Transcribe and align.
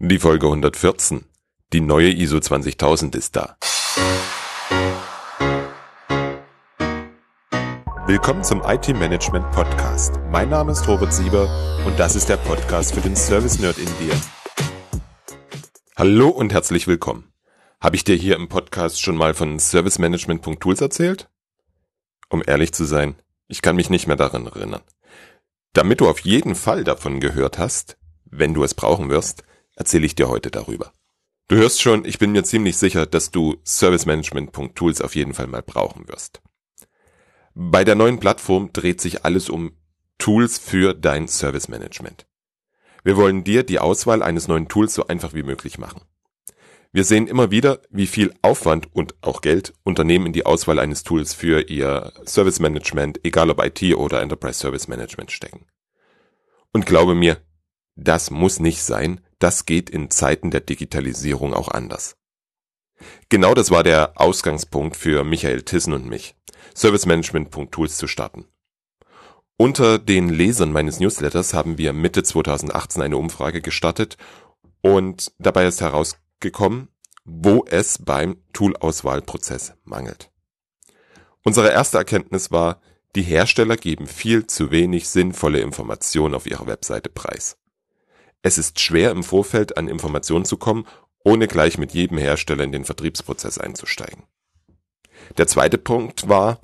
Die 0.00 0.20
Folge 0.20 0.46
114. 0.46 1.24
Die 1.72 1.80
neue 1.80 2.12
ISO 2.12 2.38
20000 2.38 3.16
ist 3.16 3.34
da. 3.34 3.56
Willkommen 8.06 8.44
zum 8.44 8.62
IT 8.64 8.86
Management 8.90 9.50
Podcast. 9.50 10.20
Mein 10.30 10.50
Name 10.50 10.70
ist 10.70 10.86
Robert 10.86 11.12
Sieber 11.12 11.48
und 11.84 11.98
das 11.98 12.14
ist 12.14 12.28
der 12.28 12.36
Podcast 12.36 12.94
für 12.94 13.00
den 13.00 13.16
Service 13.16 13.58
Nerd 13.58 13.76
in 13.78 13.86
dir. 13.98 14.14
Hallo 15.96 16.28
und 16.28 16.52
herzlich 16.52 16.86
willkommen. 16.86 17.32
Habe 17.80 17.96
ich 17.96 18.04
dir 18.04 18.14
hier 18.14 18.36
im 18.36 18.48
Podcast 18.48 19.02
schon 19.02 19.16
mal 19.16 19.34
von 19.34 19.58
servicemanagement.tools 19.58 20.80
erzählt? 20.80 21.28
Um 22.28 22.44
ehrlich 22.46 22.72
zu 22.72 22.84
sein, 22.84 23.16
ich 23.48 23.62
kann 23.62 23.74
mich 23.74 23.90
nicht 23.90 24.06
mehr 24.06 24.14
daran 24.14 24.46
erinnern. 24.46 24.82
Damit 25.72 26.00
du 26.00 26.08
auf 26.08 26.20
jeden 26.20 26.54
Fall 26.54 26.84
davon 26.84 27.18
gehört 27.18 27.58
hast, 27.58 27.98
wenn 28.26 28.54
du 28.54 28.62
es 28.62 28.74
brauchen 28.74 29.10
wirst, 29.10 29.42
erzähle 29.78 30.06
ich 30.06 30.14
dir 30.14 30.28
heute 30.28 30.50
darüber. 30.50 30.92
Du 31.46 31.56
hörst 31.56 31.80
schon, 31.80 32.04
ich 32.04 32.18
bin 32.18 32.32
mir 32.32 32.44
ziemlich 32.44 32.76
sicher, 32.76 33.06
dass 33.06 33.30
du 33.30 33.56
servicemanagement.tools 33.64 35.00
auf 35.00 35.14
jeden 35.14 35.32
Fall 35.32 35.46
mal 35.46 35.62
brauchen 35.62 36.08
wirst. 36.08 36.42
Bei 37.54 37.84
der 37.84 37.94
neuen 37.94 38.20
Plattform 38.20 38.70
dreht 38.72 39.00
sich 39.00 39.24
alles 39.24 39.48
um 39.48 39.72
Tools 40.18 40.58
für 40.58 40.94
dein 40.94 41.26
Service 41.26 41.68
Management. 41.68 42.26
Wir 43.02 43.16
wollen 43.16 43.44
dir 43.44 43.62
die 43.62 43.78
Auswahl 43.78 44.22
eines 44.22 44.48
neuen 44.48 44.68
Tools 44.68 44.94
so 44.94 45.06
einfach 45.06 45.32
wie 45.32 45.42
möglich 45.42 45.78
machen. 45.78 46.02
Wir 46.92 47.04
sehen 47.04 47.28
immer 47.28 47.50
wieder, 47.50 47.80
wie 47.90 48.06
viel 48.06 48.34
Aufwand 48.42 48.94
und 48.94 49.14
auch 49.22 49.40
Geld 49.40 49.72
Unternehmen 49.84 50.26
in 50.26 50.32
die 50.32 50.46
Auswahl 50.46 50.78
eines 50.78 51.02
Tools 51.04 51.34
für 51.34 51.68
ihr 51.68 52.12
Service 52.26 52.60
Management, 52.60 53.20
egal 53.24 53.50
ob 53.50 53.64
IT 53.64 53.82
oder 53.94 54.20
Enterprise 54.20 54.58
Service 54.58 54.88
Management 54.88 55.30
stecken. 55.30 55.66
Und 56.72 56.86
glaube 56.86 57.14
mir, 57.14 57.38
das 57.94 58.30
muss 58.30 58.58
nicht 58.58 58.82
sein, 58.82 59.20
das 59.38 59.66
geht 59.66 59.90
in 59.90 60.10
Zeiten 60.10 60.50
der 60.50 60.60
Digitalisierung 60.60 61.54
auch 61.54 61.68
anders. 61.68 62.16
Genau 63.28 63.54
das 63.54 63.70
war 63.70 63.82
der 63.82 64.20
Ausgangspunkt 64.20 64.96
für 64.96 65.24
Michael 65.24 65.62
Tissen 65.62 65.92
und 65.92 66.06
mich, 66.06 66.34
servicemanagement.tools 66.74 67.96
zu 67.96 68.06
starten. 68.06 68.46
Unter 69.56 69.98
den 69.98 70.28
Lesern 70.28 70.72
meines 70.72 71.00
Newsletters 71.00 71.52
haben 71.52 71.78
wir 71.78 71.92
Mitte 71.92 72.22
2018 72.22 73.02
eine 73.02 73.16
Umfrage 73.16 73.60
gestartet 73.60 74.16
und 74.82 75.32
dabei 75.38 75.66
ist 75.66 75.80
herausgekommen, 75.80 76.88
wo 77.24 77.64
es 77.68 77.98
beim 77.98 78.38
Toolauswahlprozess 78.52 79.74
mangelt. 79.84 80.30
Unsere 81.44 81.70
erste 81.70 81.98
Erkenntnis 81.98 82.50
war, 82.50 82.80
die 83.16 83.22
Hersteller 83.22 83.76
geben 83.76 84.06
viel 84.06 84.46
zu 84.46 84.70
wenig 84.70 85.08
sinnvolle 85.08 85.60
Informationen 85.60 86.34
auf 86.34 86.46
ihrer 86.46 86.66
Webseite 86.66 87.08
preis. 87.08 87.56
Es 88.42 88.58
ist 88.58 88.80
schwer 88.80 89.10
im 89.10 89.24
Vorfeld 89.24 89.76
an 89.76 89.88
Informationen 89.88 90.44
zu 90.44 90.56
kommen, 90.56 90.86
ohne 91.24 91.48
gleich 91.48 91.78
mit 91.78 91.92
jedem 91.92 92.18
Hersteller 92.18 92.64
in 92.64 92.72
den 92.72 92.84
Vertriebsprozess 92.84 93.58
einzusteigen. 93.58 94.24
Der 95.36 95.46
zweite 95.46 95.78
Punkt 95.78 96.28
war, 96.28 96.60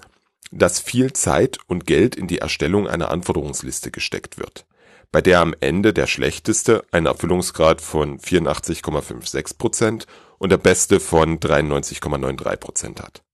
dass 0.51 0.81
viel 0.81 1.13
Zeit 1.13 1.59
und 1.67 1.87
Geld 1.87 2.15
in 2.15 2.29
die 2.29 2.39
Erstellung 2.39 2.87
einer 2.87 3.11
Anforderungsliste 3.11 3.91
gesteckt 3.91 4.39
wird, 4.39 4.67
bei 5.11 5.21
der 5.21 5.41
am 5.41 5.55
Ende 5.61 5.93
der 5.93 6.07
schlechteste 6.07 6.85
einen 6.93 7.07
Erfüllungsgrad 7.07 7.81
von 7.81 8.19
84,56% 8.21 10.07
und 10.39 10.51
der 10.51 10.59
beste 10.59 11.01
von 11.01 11.41
93,93% 11.41 13.03
hat. 13.03 13.25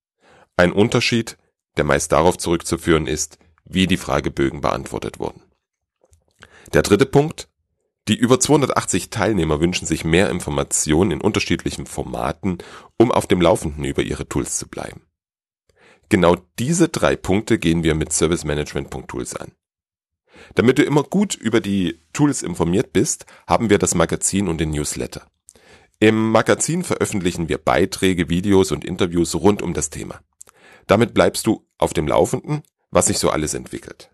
Ein 0.57 0.71
Unterschied, 0.71 1.37
der 1.77 1.83
meist 1.85 2.11
darauf 2.11 2.37
zurückzuführen 2.37 3.07
ist, 3.07 3.37
wie 3.65 3.87
die 3.87 3.97
Fragebögen 3.97 4.61
beantwortet 4.61 5.19
wurden. 5.19 5.43
Der 6.73 6.81
dritte 6.81 7.05
Punkt 7.05 7.47
die 8.07 8.15
über 8.15 8.39
280 8.39 9.09
Teilnehmer 9.09 9.59
wünschen 9.59 9.85
sich 9.85 10.03
mehr 10.03 10.29
Informationen 10.29 11.11
in 11.11 11.21
unterschiedlichen 11.21 11.85
Formaten, 11.85 12.57
um 12.97 13.11
auf 13.11 13.27
dem 13.27 13.41
Laufenden 13.41 13.83
über 13.83 14.01
ihre 14.01 14.27
Tools 14.27 14.57
zu 14.57 14.67
bleiben. 14.67 15.01
Genau 16.09 16.35
diese 16.59 16.89
drei 16.89 17.15
Punkte 17.15 17.57
gehen 17.57 17.83
wir 17.83 17.95
mit 17.95 18.11
servicemanagement.tools 18.11 19.35
an. 19.35 19.53
Damit 20.55 20.79
du 20.79 20.83
immer 20.83 21.03
gut 21.03 21.35
über 21.35 21.61
die 21.61 22.01
Tools 22.13 22.41
informiert 22.41 22.91
bist, 22.91 23.25
haben 23.47 23.69
wir 23.69 23.77
das 23.77 23.95
Magazin 23.95 24.47
und 24.47 24.59
den 24.59 24.71
Newsletter. 24.71 25.27
Im 25.99 26.31
Magazin 26.31 26.83
veröffentlichen 26.83 27.47
wir 27.47 27.59
Beiträge, 27.59 28.27
Videos 28.27 28.71
und 28.71 28.83
Interviews 28.83 29.35
rund 29.35 29.61
um 29.61 29.73
das 29.73 29.91
Thema. 29.91 30.19
Damit 30.87 31.13
bleibst 31.13 31.45
du 31.45 31.67
auf 31.77 31.93
dem 31.93 32.07
Laufenden, 32.07 32.63
was 32.89 33.05
sich 33.05 33.19
so 33.19 33.29
alles 33.29 33.53
entwickelt. 33.53 34.11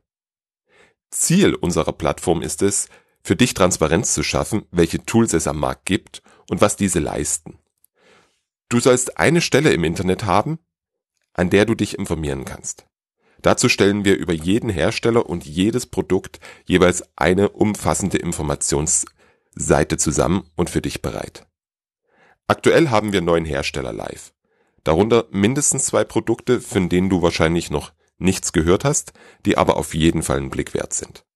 Ziel 1.10 1.56
unserer 1.56 1.94
Plattform 1.94 2.42
ist 2.42 2.62
es, 2.62 2.90
für 3.28 3.36
dich 3.36 3.54
Transparenz 3.54 4.14
zu 4.14 4.24
schaffen, 4.24 4.68
welche 4.72 5.04
Tools 5.04 5.34
es 5.34 5.48
am 5.48 5.60
Markt 5.60 5.86
gibt 5.86 6.24
und 6.50 6.62
was 6.62 6.78
diese 6.78 7.00
leisten. 7.00 7.60
Du 8.70 8.80
sollst 8.80 9.18
eine 9.18 9.42
Stelle 9.42 9.72
im 9.72 9.84
Internet 9.84 10.24
haben, 10.24 10.60
an 11.34 11.50
der 11.50 11.66
du 11.66 11.76
dich 11.76 12.00
informieren 12.00 12.46
kannst. 12.46 12.88
Dazu 13.42 13.68
stellen 13.68 14.06
wir 14.06 14.16
über 14.16 14.32
jeden 14.32 14.70
Hersteller 14.70 15.26
und 15.26 15.46
jedes 15.46 15.88
Produkt 15.88 16.40
jeweils 16.64 17.04
eine 17.18 17.50
umfassende 17.50 18.18
Informationsseite 18.18 19.98
zusammen 19.98 20.50
und 20.56 20.70
für 20.70 20.82
dich 20.82 21.02
bereit. 21.02 21.46
Aktuell 22.48 22.92
haben 22.92 23.12
wir 23.12 23.20
neun 23.20 23.44
Hersteller 23.44 23.92
live. 23.92 24.34
Darunter 24.86 25.26
mindestens 25.32 25.84
zwei 25.84 26.06
Produkte, 26.06 26.62
von 26.62 26.88
denen 26.88 27.10
du 27.10 27.22
wahrscheinlich 27.22 27.72
noch 27.72 27.92
nichts 28.20 28.54
gehört 28.54 28.86
hast, 28.86 29.12
die 29.46 29.58
aber 29.58 29.76
auf 29.76 29.94
jeden 29.94 30.24
Fall 30.24 30.38
einen 30.38 30.50
Blick 30.50 30.74
wert 30.74 30.94
sind. 30.94 31.27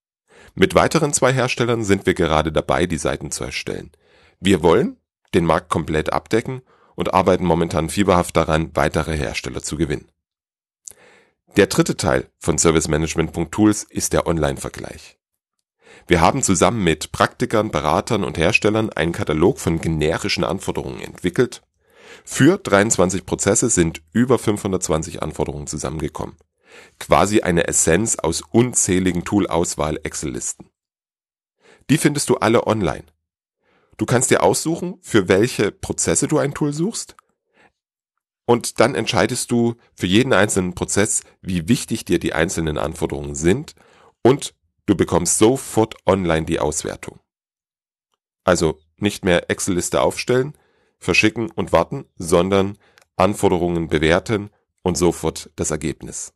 Mit 0.54 0.76
weiteren 0.76 1.14
zwei 1.14 1.32
Herstellern 1.32 1.84
sind 1.84 2.06
wir 2.06 2.14
gerade 2.14 2.52
dabei, 2.52 2.86
die 2.86 2.98
Seiten 2.98 3.32
zu 3.32 3.44
erstellen. 3.44 3.92
Wir 4.40 4.62
wollen 4.64 4.98
den 5.34 5.46
Markt 5.46 5.70
komplett 5.70 6.12
abdecken 6.12 6.62
und 6.96 7.14
arbeiten 7.14 7.46
momentan 7.46 7.90
fieberhaft 7.90 8.36
daran, 8.36 8.72
weitere 8.74 9.16
Hersteller 9.18 9.62
zu 9.62 9.78
gewinnen. 9.78 10.10
Der 11.56 11.68
dritte 11.68 11.96
Teil 11.96 12.30
von 12.40 12.58
servicemanagement.tools 12.58 13.84
ist 13.84 14.14
der 14.14 14.28
Online-Vergleich. 14.28 15.18
Wir 16.08 16.22
haben 16.22 16.44
zusammen 16.44 16.84
mit 16.84 17.12
Praktikern, 17.12 17.72
Beratern 17.72 18.24
und 18.24 18.38
Herstellern 18.38 18.90
einen 18.90 19.12
Katalog 19.12 19.60
von 19.60 19.80
generischen 19.80 20.44
Anforderungen 20.44 21.02
entwickelt. 21.02 21.62
Für 22.26 22.58
23 22.58 23.26
Prozesse 23.26 23.70
sind 23.70 24.02
über 24.12 24.38
520 24.38 25.22
Anforderungen 25.22 25.68
zusammengekommen 25.68 26.36
quasi 27.00 27.42
eine 27.42 27.68
Essenz 27.68 28.18
aus 28.18 28.42
unzähligen 28.42 29.24
Tool-Auswahl-Excel-Listen. 29.24 30.70
Die 31.90 31.98
findest 31.98 32.30
du 32.30 32.38
alle 32.38 32.68
online. 32.68 33.06
Du 33.98 34.06
kannst 34.06 34.32
dir 34.32 34.44
aussuchen, 34.44 34.98
für 35.02 35.28
welche 35.28 35.72
Prozesse 35.72 36.28
du 36.28 36.38
ein 36.38 36.54
Tool 36.54 36.74
suchst 36.74 37.16
und 38.46 38.80
dann 38.80 38.96
entscheidest 38.96 39.52
du 39.52 39.76
für 39.96 40.08
jeden 40.08 40.34
einzelnen 40.34 40.76
Prozess, 40.76 41.22
wie 41.42 41.68
wichtig 41.68 42.06
dir 42.06 42.20
die 42.20 42.34
einzelnen 42.34 42.78
Anforderungen 42.78 43.36
sind 43.36 43.76
und 44.24 44.56
du 44.88 44.96
bekommst 44.96 45.38
sofort 45.38 45.96
online 46.06 46.46
die 46.46 46.60
Auswertung. 46.60 47.20
Also 48.44 48.80
nicht 48.98 49.24
mehr 49.24 49.50
Excel-Liste 49.50 50.02
aufstellen, 50.02 50.54
verschicken 51.00 51.50
und 51.52 51.72
warten, 51.72 52.06
sondern 52.18 52.78
Anforderungen 53.16 53.88
bewerten 53.88 54.50
und 54.82 54.98
sofort 54.98 55.50
das 55.56 55.72
Ergebnis. 55.72 56.34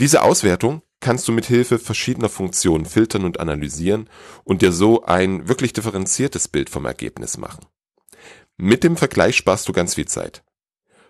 Diese 0.00 0.22
Auswertung 0.22 0.82
kannst 1.00 1.26
du 1.26 1.32
mit 1.32 1.46
Hilfe 1.46 1.78
verschiedener 1.78 2.28
Funktionen 2.28 2.86
filtern 2.86 3.24
und 3.24 3.40
analysieren 3.40 4.08
und 4.44 4.62
dir 4.62 4.72
so 4.72 5.04
ein 5.04 5.48
wirklich 5.48 5.72
differenziertes 5.72 6.48
Bild 6.48 6.70
vom 6.70 6.86
Ergebnis 6.86 7.36
machen. 7.36 7.66
Mit 8.56 8.84
dem 8.84 8.96
Vergleich 8.96 9.36
sparst 9.36 9.68
du 9.68 9.72
ganz 9.72 9.94
viel 9.94 10.06
Zeit. 10.06 10.42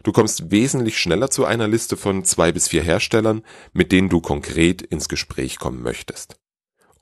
Du 0.03 0.13
kommst 0.13 0.51
wesentlich 0.51 0.99
schneller 0.99 1.31
zu 1.31 1.45
einer 1.45 1.69
Liste 1.69 1.97
von 1.97 2.25
zwei 2.25 2.53
bis 2.53 2.69
vier 2.69 2.83
Herstellern, 2.83 3.43
mit 3.73 3.93
denen 3.93 4.09
du 4.09 4.21
konkret 4.21 4.81
ins 4.83 5.09
Gespräch 5.09 5.59
kommen 5.59 5.83
möchtest. 5.83 6.39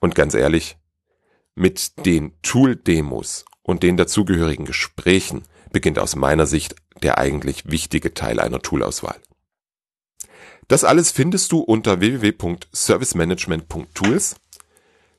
Und 0.01 0.15
ganz 0.15 0.35
ehrlich, 0.35 0.77
mit 1.55 2.05
den 2.07 2.33
Tool-Demos 2.43 3.45
und 3.63 3.83
den 3.83 3.97
dazugehörigen 3.97 4.67
Gesprächen 4.67 5.43
beginnt 5.73 5.99
aus 5.99 6.17
meiner 6.17 6.47
Sicht 6.47 6.77
der 7.03 7.19
eigentlich 7.19 7.71
wichtige 7.71 8.15
Teil 8.15 8.41
einer 8.41 8.61
Toolauswahl. 8.61 9.21
Das 10.69 10.85
alles 10.85 11.11
findest 11.13 11.53
du 11.53 11.61
unter 11.61 12.01
www.servicemanagement.tools. 12.01 14.37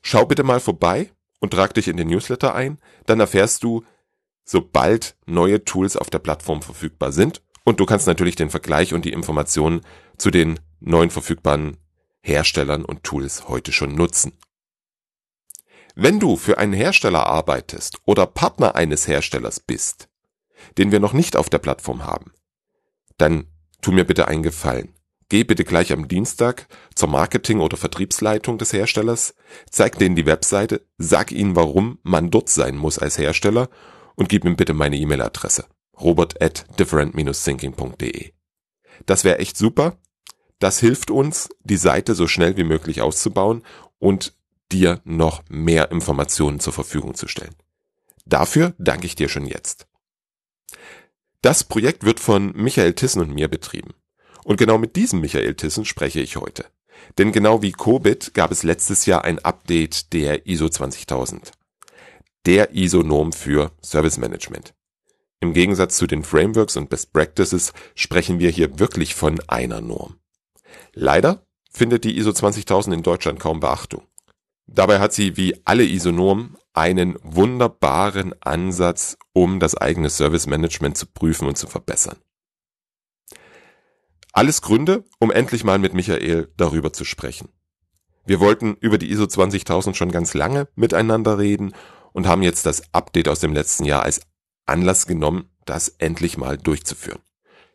Schau 0.02 0.26
bitte 0.26 0.44
mal 0.44 0.60
vorbei 0.60 1.10
und 1.40 1.52
trag 1.52 1.74
dich 1.74 1.88
in 1.88 1.96
den 1.96 2.06
Newsletter 2.08 2.54
ein, 2.54 2.78
dann 3.06 3.18
erfährst 3.20 3.64
du, 3.64 3.84
sobald 4.44 5.16
neue 5.26 5.64
Tools 5.64 5.96
auf 5.96 6.10
der 6.10 6.18
Plattform 6.18 6.60
verfügbar 6.62 7.12
sind 7.12 7.42
und 7.64 7.80
du 7.80 7.86
kannst 7.86 8.06
natürlich 8.06 8.36
den 8.36 8.50
Vergleich 8.50 8.92
und 8.94 9.04
die 9.04 9.12
Informationen 9.12 9.80
zu 10.16 10.30
den 10.30 10.60
neuen 10.80 11.10
verfügbaren 11.10 11.76
Herstellern 12.20 12.84
und 12.84 13.02
Tools 13.04 13.48
heute 13.48 13.72
schon 13.72 13.94
nutzen. 13.94 14.38
Wenn 15.94 16.20
du 16.20 16.36
für 16.36 16.58
einen 16.58 16.74
Hersteller 16.74 17.26
arbeitest 17.26 17.98
oder 18.04 18.26
Partner 18.26 18.74
eines 18.74 19.08
Herstellers 19.08 19.60
bist, 19.60 20.08
den 20.76 20.92
wir 20.92 21.00
noch 21.00 21.12
nicht 21.12 21.36
auf 21.36 21.48
der 21.48 21.58
Plattform 21.58 22.04
haben, 22.04 22.32
dann 23.16 23.46
tu 23.80 23.92
mir 23.92 24.04
bitte 24.04 24.28
einen 24.28 24.42
Gefallen 24.42 24.92
geh 25.28 25.44
bitte 25.44 25.64
gleich 25.64 25.92
am 25.92 26.08
Dienstag 26.08 26.66
zur 26.94 27.08
Marketing- 27.08 27.60
oder 27.60 27.76
Vertriebsleitung 27.76 28.58
des 28.58 28.72
Herstellers, 28.72 29.34
zeig 29.70 29.98
denen 29.98 30.16
die 30.16 30.26
Webseite, 30.26 30.86
sag 30.98 31.32
ihnen, 31.32 31.56
warum 31.56 31.98
man 32.02 32.30
dort 32.30 32.48
sein 32.48 32.76
muss 32.76 32.98
als 32.98 33.18
Hersteller 33.18 33.68
und 34.16 34.28
gib 34.28 34.44
ihm 34.44 34.56
bitte 34.56 34.74
meine 34.74 34.96
E-Mail-Adresse 34.96 35.66
robert 36.00 36.40
at 36.42 36.66
different-thinking.de. 36.78 38.32
Das 39.06 39.24
wäre 39.24 39.38
echt 39.38 39.56
super. 39.56 39.98
Das 40.58 40.80
hilft 40.80 41.10
uns, 41.10 41.48
die 41.62 41.76
Seite 41.76 42.14
so 42.14 42.26
schnell 42.26 42.56
wie 42.56 42.64
möglich 42.64 43.00
auszubauen 43.00 43.62
und 43.98 44.34
dir 44.72 45.00
noch 45.04 45.42
mehr 45.48 45.90
Informationen 45.92 46.60
zur 46.60 46.72
Verfügung 46.72 47.14
zu 47.14 47.28
stellen. 47.28 47.54
Dafür 48.26 48.74
danke 48.78 49.06
ich 49.06 49.14
dir 49.14 49.28
schon 49.28 49.46
jetzt. 49.46 49.86
Das 51.42 51.64
Projekt 51.64 52.04
wird 52.04 52.20
von 52.20 52.52
Michael 52.54 52.94
Tissen 52.94 53.22
und 53.22 53.32
mir 53.32 53.48
betrieben. 53.48 53.94
Und 54.48 54.56
genau 54.56 54.78
mit 54.78 54.96
diesem 54.96 55.20
Michael 55.20 55.56
Tissen 55.56 55.84
spreche 55.84 56.20
ich 56.20 56.36
heute. 56.36 56.64
Denn 57.18 57.32
genau 57.32 57.60
wie 57.60 57.72
Cobit 57.72 58.32
gab 58.32 58.50
es 58.50 58.62
letztes 58.62 59.04
Jahr 59.04 59.22
ein 59.22 59.38
Update 59.40 60.14
der 60.14 60.46
ISO 60.46 60.70
20000. 60.70 61.52
Der 62.46 62.74
ISO-Norm 62.74 63.34
für 63.34 63.72
Service 63.84 64.16
Management. 64.16 64.72
Im 65.40 65.52
Gegensatz 65.52 65.98
zu 65.98 66.06
den 66.06 66.24
Frameworks 66.24 66.78
und 66.78 66.88
Best 66.88 67.12
Practices 67.12 67.74
sprechen 67.94 68.38
wir 68.38 68.48
hier 68.48 68.78
wirklich 68.78 69.14
von 69.14 69.38
einer 69.48 69.82
Norm. 69.82 70.16
Leider 70.94 71.46
findet 71.70 72.04
die 72.04 72.16
ISO 72.16 72.32
20000 72.32 72.96
in 72.96 73.02
Deutschland 73.02 73.40
kaum 73.40 73.60
Beachtung. 73.60 74.06
Dabei 74.66 74.98
hat 74.98 75.12
sie 75.12 75.36
wie 75.36 75.60
alle 75.66 75.84
ISO-Normen 75.84 76.56
einen 76.72 77.18
wunderbaren 77.22 78.34
Ansatz, 78.40 79.18
um 79.34 79.60
das 79.60 79.76
eigene 79.76 80.08
Service 80.08 80.46
Management 80.46 80.96
zu 80.96 81.04
prüfen 81.04 81.46
und 81.46 81.58
zu 81.58 81.66
verbessern. 81.66 82.16
Alles 84.32 84.62
Gründe, 84.62 85.04
um 85.18 85.30
endlich 85.30 85.64
mal 85.64 85.78
mit 85.78 85.94
Michael 85.94 86.52
darüber 86.56 86.92
zu 86.92 87.04
sprechen. 87.04 87.48
Wir 88.26 88.40
wollten 88.40 88.76
über 88.80 88.98
die 88.98 89.10
ISO 89.10 89.26
20000 89.26 89.96
schon 89.96 90.12
ganz 90.12 90.34
lange 90.34 90.68
miteinander 90.74 91.38
reden 91.38 91.72
und 92.12 92.26
haben 92.26 92.42
jetzt 92.42 92.66
das 92.66 92.82
Update 92.92 93.28
aus 93.28 93.40
dem 93.40 93.54
letzten 93.54 93.84
Jahr 93.84 94.02
als 94.02 94.20
Anlass 94.66 95.06
genommen, 95.06 95.48
das 95.64 95.88
endlich 95.88 96.36
mal 96.36 96.58
durchzuführen. 96.58 97.20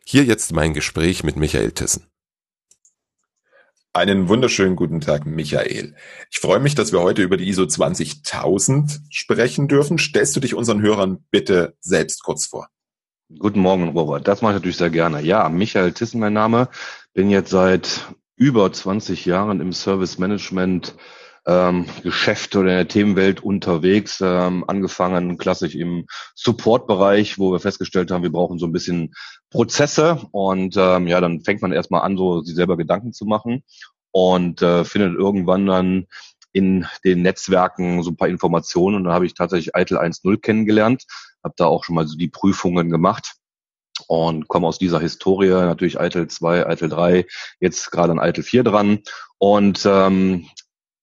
Hier 0.04 0.24
jetzt 0.24 0.52
mein 0.52 0.74
Gespräch 0.74 1.24
mit 1.24 1.36
Michael 1.36 1.72
Tissen. 1.72 2.06
Einen 3.92 4.28
wunderschönen 4.28 4.76
guten 4.76 5.00
Tag, 5.00 5.24
Michael. 5.24 5.94
Ich 6.30 6.40
freue 6.40 6.58
mich, 6.58 6.74
dass 6.74 6.92
wir 6.92 7.00
heute 7.00 7.22
über 7.22 7.36
die 7.36 7.48
ISO 7.48 7.66
20000 7.66 9.02
sprechen 9.08 9.68
dürfen. 9.68 9.98
Stellst 9.98 10.34
du 10.34 10.40
dich 10.40 10.54
unseren 10.54 10.82
Hörern 10.82 11.24
bitte 11.30 11.76
selbst 11.80 12.22
kurz 12.22 12.46
vor? 12.46 12.68
Guten 13.38 13.60
Morgen, 13.60 13.88
Robert. 13.88 14.28
Das 14.28 14.42
mache 14.42 14.52
ich 14.52 14.56
natürlich 14.56 14.76
sehr 14.76 14.90
gerne. 14.90 15.20
Ja, 15.20 15.48
Michael 15.48 15.92
Tissen 15.92 16.20
mein 16.20 16.32
Name. 16.32 16.68
Bin 17.14 17.30
jetzt 17.30 17.50
seit 17.50 18.06
über 18.36 18.72
20 18.72 19.24
Jahren 19.24 19.60
im 19.60 19.72
Service 19.72 20.18
Management 20.18 20.94
ähm, 21.46 21.86
Geschäft 22.02 22.54
oder 22.54 22.70
in 22.70 22.76
der 22.76 22.88
Themenwelt 22.88 23.42
unterwegs, 23.42 24.20
ähm, 24.24 24.64
angefangen 24.66 25.36
klassisch 25.36 25.74
im 25.74 26.06
Support-Bereich, 26.34 27.38
wo 27.38 27.52
wir 27.52 27.60
festgestellt 27.60 28.10
haben, 28.10 28.22
wir 28.22 28.32
brauchen 28.32 28.58
so 28.58 28.66
ein 28.66 28.72
bisschen 28.72 29.14
Prozesse 29.50 30.20
und 30.30 30.76
ähm, 30.76 31.06
ja, 31.06 31.20
dann 31.20 31.40
fängt 31.42 31.60
man 31.60 31.72
erstmal 31.72 32.02
an, 32.02 32.16
so 32.16 32.40
sich 32.42 32.54
selber 32.54 32.76
Gedanken 32.76 33.12
zu 33.12 33.24
machen 33.26 33.62
und 34.10 34.62
äh, 34.62 34.84
findet 34.84 35.18
irgendwann 35.18 35.66
dann 35.66 36.06
in 36.52 36.86
den 37.04 37.22
Netzwerken 37.22 38.02
so 38.02 38.10
ein 38.10 38.16
paar 38.16 38.28
Informationen 38.28 38.96
und 38.96 39.04
dann 39.04 39.12
habe 39.12 39.26
ich 39.26 39.34
tatsächlich 39.34 39.74
ITIL 39.74 39.98
1.0 39.98 40.40
kennengelernt, 40.40 41.04
habe 41.44 41.54
da 41.56 41.66
auch 41.66 41.84
schon 41.84 41.94
mal 41.94 42.06
so 42.06 42.16
die 42.16 42.28
Prüfungen 42.28 42.90
gemacht 42.90 43.34
und 44.08 44.48
komme 44.48 44.66
aus 44.66 44.78
dieser 44.78 45.00
Historie, 45.00 45.50
natürlich 45.50 45.96
ITIL 45.96 46.28
2, 46.28 46.72
ITIL 46.72 46.88
3, 46.88 47.26
jetzt 47.60 47.90
gerade 47.90 48.12
an 48.12 48.18
ITIL 48.18 48.42
4 48.42 48.64
dran 48.64 49.00
und 49.38 49.84
ähm, 49.86 50.48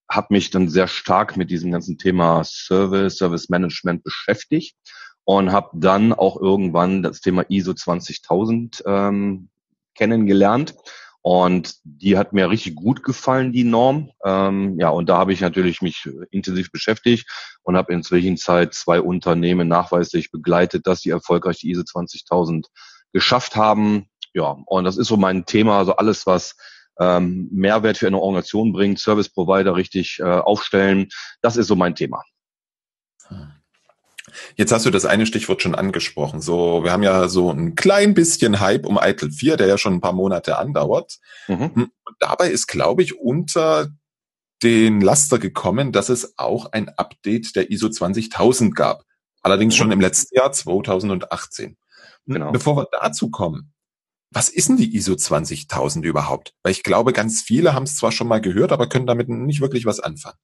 habe 0.09 0.27
mich 0.31 0.49
dann 0.49 0.67
sehr 0.67 0.88
stark 0.88 1.38
mit 1.38 1.49
diesem 1.49 1.71
ganzen 1.71 1.97
Thema 1.97 2.43
Service, 2.43 3.17
Service 3.17 3.49
Management 3.49 4.03
beschäftigt 4.03 4.75
und 5.23 5.51
habe 5.51 5.69
dann 5.73 6.11
auch 6.11 6.35
irgendwann 6.35 7.03
das 7.03 7.21
Thema 7.21 7.45
ISO 7.49 7.73
20000 7.73 8.83
ähm, 8.85 9.49
kennengelernt. 9.95 10.75
Und 11.23 11.75
die 11.83 12.18
hat 12.18 12.33
mir 12.33 12.50
richtig 12.50 12.75
gut 12.75 13.03
gefallen, 13.03 13.51
die 13.51 13.63
Norm. 13.63 14.09
Ähm, 14.25 14.79
ja, 14.79 14.89
und 14.89 15.07
da 15.07 15.18
habe 15.18 15.33
ich 15.33 15.41
natürlich 15.41 15.81
mich 15.81 16.09
intensiv 16.31 16.71
beschäftigt 16.71 17.29
und 17.62 17.77
habe 17.77 17.94
inzwischen 17.94 18.38
Zeit 18.38 18.73
zwei 18.73 19.00
Unternehmen 19.01 19.68
nachweislich 19.68 20.31
begleitet, 20.31 20.88
dass 20.88 21.01
sie 21.01 21.12
erfolgreich 21.12 21.59
die 21.59 21.69
ISO 21.69 21.83
20000 21.83 22.68
geschafft 23.13 23.56
haben. 23.56 24.07
Ja, 24.33 24.57
und 24.65 24.83
das 24.83 24.97
ist 24.97 25.07
so 25.07 25.18
mein 25.18 25.45
Thema, 25.45 25.77
also 25.77 25.95
alles, 25.95 26.25
was 26.25 26.56
ähm, 27.00 27.50
Mehrwert 27.51 27.97
für 27.97 28.07
eine 28.07 28.19
Organisation 28.19 28.74
bringt, 28.74 29.00
Service 29.00 29.29
Provider 29.29 29.75
richtig 29.75 30.19
äh, 30.19 30.24
aufstellen. 30.24 31.09
Das 31.41 31.57
ist 31.57 31.67
so 31.67 31.75
mein 31.75 31.95
Thema. 31.95 32.24
Jetzt 34.56 34.72
hast 34.72 34.86
du 34.86 34.89
das 34.89 35.06
eine 35.06 35.25
Stichwort 35.25 35.62
schon 35.62 35.75
angesprochen. 35.75 36.42
So, 36.42 36.83
wir 36.83 36.92
haben 36.92 37.04
ja 37.04 37.28
so 37.28 37.51
ein 37.51 37.75
klein 37.75 38.13
bisschen 38.13 38.60
Hype 38.60 38.86
um 38.86 39.00
ITIL 39.01 39.31
4, 39.31 39.57
der 39.57 39.68
ja 39.68 39.78
schon 39.78 39.95
ein 39.95 40.01
paar 40.01 40.13
Monate 40.13 40.57
andauert. 40.57 41.19
Mhm. 41.48 41.75
Hm, 41.75 41.92
und 42.06 42.16
dabei 42.19 42.50
ist, 42.50 42.68
glaube 42.68 43.04
ich, 43.04 43.19
unter 43.19 43.89
den 44.63 45.01
Laster 45.01 45.39
gekommen, 45.39 45.92
dass 45.92 46.10
es 46.10 46.38
auch 46.38 46.72
ein 46.72 46.89
Update 46.89 47.56
der 47.56 47.72
ISO 47.72 47.89
20000 47.89 48.75
gab. 48.75 49.04
Allerdings 49.42 49.75
mhm. 49.75 49.78
schon 49.78 49.92
im 49.92 50.01
letzten 50.01 50.36
Jahr 50.36 50.51
2018. 50.51 51.69
Hm, 51.69 51.77
genau. 52.25 52.51
Bevor 52.51 52.77
wir 52.77 52.88
dazu 52.92 53.30
kommen, 53.31 53.74
was 54.31 54.48
ist 54.48 54.69
denn 54.69 54.77
die 54.77 54.95
ISO 54.95 55.16
20000 55.16 56.06
überhaupt? 56.06 56.54
Weil 56.63 56.72
ich 56.72 56.84
glaube, 56.84 57.12
ganz 57.12 57.42
viele 57.42 57.74
haben 57.74 57.84
es 57.84 57.98
zwar 57.98 58.12
schon 58.12 58.27
mal 58.27 58.39
gehört, 58.39 58.72
aber 58.72 58.88
können 58.88 59.07
damit 59.07 59.27
nicht 59.27 59.62
wirklich 59.62 59.86
was 59.86 60.00
anfangen. 60.00 60.38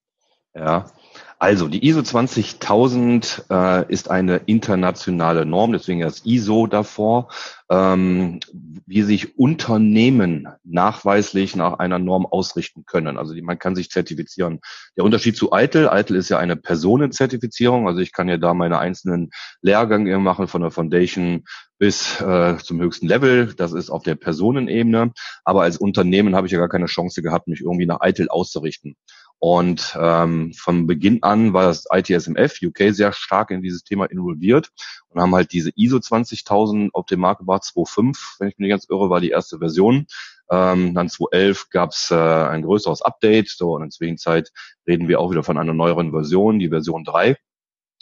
Ja, 0.54 0.92
also 1.40 1.68
die 1.68 1.86
ISO 1.88 2.02
20000 2.02 3.46
äh, 3.52 3.92
ist 3.92 4.10
eine 4.10 4.38
internationale 4.48 5.46
Norm, 5.46 5.72
deswegen 5.72 6.02
das 6.02 6.26
ISO 6.26 6.66
davor, 6.66 7.30
ähm, 7.70 8.40
wie 8.88 9.04
sich 9.04 9.38
Unternehmen 9.38 10.48
nachweislich 10.64 11.56
nach 11.56 11.74
einer 11.80 12.00
Norm 12.00 12.26
ausrichten 12.26 12.86
können. 12.86 13.20
Also 13.20 13.36
die, 13.36 13.44
man 13.44 13.60
kann 13.60 13.76
sich 13.76 13.92
zertifizieren. 13.92 14.62
Der 14.96 15.04
Unterschied 15.04 15.38
zu 15.38 15.52
ITIL, 15.54 15.90
ITIL 15.92 16.16
ist 16.16 16.30
ja 16.30 16.40
eine 16.40 16.56
Personenzertifizierung, 16.56 17.88
also 17.88 18.00
ich 18.00 18.14
kann 18.14 18.30
ja 18.30 18.38
da 18.38 18.56
meine 18.56 18.80
einzelnen 18.80 19.30
Lehrgänge 19.62 20.18
machen 20.18 20.48
von 20.48 20.62
der 20.62 20.72
Foundation 20.72 21.44
bis 21.78 22.20
äh, 22.20 22.58
zum 22.58 22.82
höchsten 22.82 23.08
Level. 23.08 23.54
Das 23.56 23.74
ist 23.74 23.90
auf 23.90 24.04
der 24.04 24.16
Personenebene. 24.16 25.12
Aber 25.44 25.62
als 25.62 25.78
Unternehmen 25.78 26.36
habe 26.36 26.48
ich 26.48 26.54
ja 26.54 26.60
gar 26.60 26.70
keine 26.70 26.88
Chance 26.88 27.22
gehabt, 27.22 27.48
mich 27.48 27.62
irgendwie 27.62 27.86
nach 27.86 28.00
ITIL 28.02 28.30
auszurichten. 28.30 28.96
Und 29.40 29.96
ähm, 30.00 30.54
von 30.54 30.88
Beginn 30.88 31.22
an 31.22 31.54
war 31.54 31.64
das 31.64 31.86
ITSMF 31.92 32.60
UK 32.62 32.94
sehr 32.94 33.14
stark 33.14 33.52
in 33.52 33.62
dieses 33.62 33.84
Thema 33.84 34.06
involviert 34.06 34.72
und 35.10 35.22
haben 35.22 35.36
halt 35.36 35.52
diese 35.52 35.72
ISO 35.76 36.00
20000 36.00 36.94
auf 36.96 37.06
dem 37.06 37.20
Markt 37.20 37.40
gebracht. 37.40 37.64
2.5, 37.64 38.40
wenn 38.40 38.48
ich 38.48 38.58
mich 38.58 38.66
nicht 38.66 38.70
ganz 38.72 38.88
irre, 38.90 39.10
war 39.10 39.20
die 39.20 39.30
erste 39.30 39.60
Version. 39.60 40.08
Ähm, 40.50 40.96
dann 40.96 41.10
2011 41.10 41.70
gab 41.70 41.92
es 41.92 42.10
äh, 42.10 42.16
ein 42.16 42.64
größeres 42.64 43.04
Update. 43.04 43.50
So, 43.50 43.76
und 43.76 43.84
in 43.84 43.90
der 43.90 43.92
Zwischenzeit 43.92 44.52
reden 44.88 45.08
wir 45.08 45.20
auch 45.20 45.30
wieder 45.30 45.44
von 45.44 45.58
einer 45.58 45.74
neueren 45.74 46.12
Version, 46.12 46.58
die 46.58 46.70
Version 46.70 47.04
3. 47.04 47.38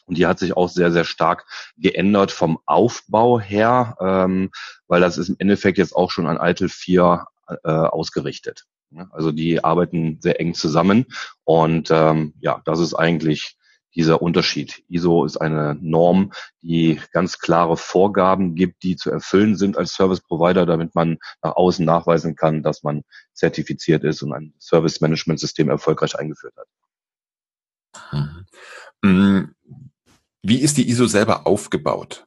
Und 0.06 0.18
die 0.18 0.28
hat 0.28 0.40
sich 0.40 0.56
auch 0.56 0.70
sehr, 0.70 0.92
sehr 0.92 1.04
stark 1.04 1.46
geändert 1.78 2.32
vom 2.32 2.60
Aufbau 2.66 3.40
her, 3.40 3.98
ähm, 4.00 4.52
weil 4.88 5.02
das 5.02 5.18
ist 5.18 5.30
im 5.30 5.36
Endeffekt 5.40 5.80
jetzt 5.80 5.96
auch 5.96 6.12
schon 6.12 6.28
an 6.28 6.38
ITIL 6.40 6.70
4 6.70 7.26
äh, 7.64 7.70
ausgerichtet. 7.70 8.66
Also 9.12 9.32
die 9.32 9.64
arbeiten 9.64 10.20
sehr 10.22 10.40
eng 10.40 10.54
zusammen 10.54 11.06
und 11.44 11.90
ähm, 11.92 12.34
ja, 12.40 12.62
das 12.66 12.80
ist 12.80 12.94
eigentlich 12.94 13.58
dieser 13.96 14.22
Unterschied. 14.22 14.84
ISO 14.90 15.26
ist 15.26 15.38
eine 15.38 15.78
Norm, 15.82 16.34
die 16.62 17.00
ganz 17.12 17.40
klare 17.40 17.78
Vorgaben 17.78 18.56
gibt, 18.56 18.84
die 18.84 18.98
zu 18.98 19.10
erfüllen 19.10 19.56
sind 19.56 19.78
als 19.78 19.94
Service 19.94 20.22
Provider, 20.22 20.66
damit 20.66 20.96
man 20.96 21.18
nach 21.42 21.56
außen 21.56 21.86
nachweisen 21.86 22.36
kann, 22.36 22.62
dass 22.62 22.84
man 22.84 23.04
zertifiziert 23.34 24.04
ist 24.04 24.22
und 24.22 24.34
ein 24.34 24.54
Service 24.60 25.00
Management 25.00 25.40
System 25.40 25.70
erfolgreich 25.70 26.20
eingeführt 26.20 26.56
hat. 26.58 26.68
Mhm. 29.02 29.56
Wie 30.44 30.60
ist 30.60 30.78
die 30.78 30.90
ISO 30.90 31.08
selber 31.08 31.48
aufgebaut? 31.48 32.26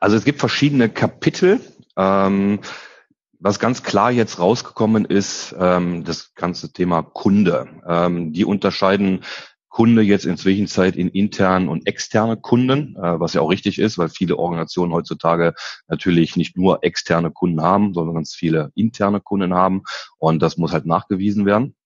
Also 0.00 0.16
es 0.16 0.24
gibt 0.24 0.38
verschiedene 0.38 0.88
Kapitel. 0.88 1.60
Ähm, 1.96 2.60
was 3.38 3.58
ganz 3.58 3.82
klar 3.82 4.10
jetzt 4.10 4.38
rausgekommen 4.38 5.04
ist, 5.04 5.54
ähm, 5.58 6.04
das 6.04 6.34
ganze 6.34 6.72
Thema 6.72 7.02
Kunde. 7.02 7.68
Ähm, 7.86 8.32
die 8.32 8.44
unterscheiden 8.44 9.24
Kunde 9.68 10.00
jetzt 10.00 10.24
inzwischen 10.24 10.68
Zeit 10.68 10.96
in 10.96 11.08
intern 11.10 11.68
und 11.68 11.86
externe 11.86 12.38
Kunden, 12.38 12.96
äh, 12.96 13.20
was 13.20 13.34
ja 13.34 13.42
auch 13.42 13.50
richtig 13.50 13.78
ist, 13.78 13.98
weil 13.98 14.08
viele 14.08 14.36
Organisationen 14.36 14.94
heutzutage 14.94 15.54
natürlich 15.86 16.36
nicht 16.36 16.56
nur 16.56 16.82
externe 16.82 17.30
Kunden 17.30 17.60
haben, 17.60 17.92
sondern 17.92 18.14
ganz 18.14 18.34
viele 18.34 18.70
interne 18.74 19.20
Kunden 19.20 19.52
haben 19.52 19.82
und 20.16 20.40
das 20.40 20.56
muss 20.56 20.72
halt 20.72 20.86
nachgewiesen 20.86 21.44
werden. 21.44 21.76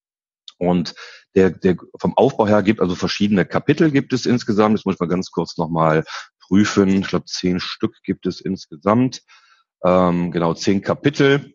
Und 0.59 0.95
der, 1.35 1.51
der 1.51 1.77
vom 1.99 2.17
Aufbau 2.17 2.47
her 2.47 2.63
gibt 2.63 2.81
also 2.81 2.95
verschiedene 2.95 3.45
Kapitel 3.45 3.91
gibt 3.91 4.13
es 4.13 4.27
insgesamt. 4.27 4.77
Das 4.77 4.85
muss 4.85 5.01
man 5.01 5.09
ganz 5.09 5.31
kurz 5.31 5.57
nochmal 5.57 6.05
prüfen. 6.39 7.01
Ich 7.01 7.09
glaube, 7.09 7.25
zehn 7.25 7.61
Stück 7.61 7.95
gibt 8.05 8.27
es 8.27 8.41
insgesamt. 8.41 9.23
Ähm, 9.85 10.31
genau, 10.31 10.55
zehn 10.55 10.83
Kapitel. 10.83 11.55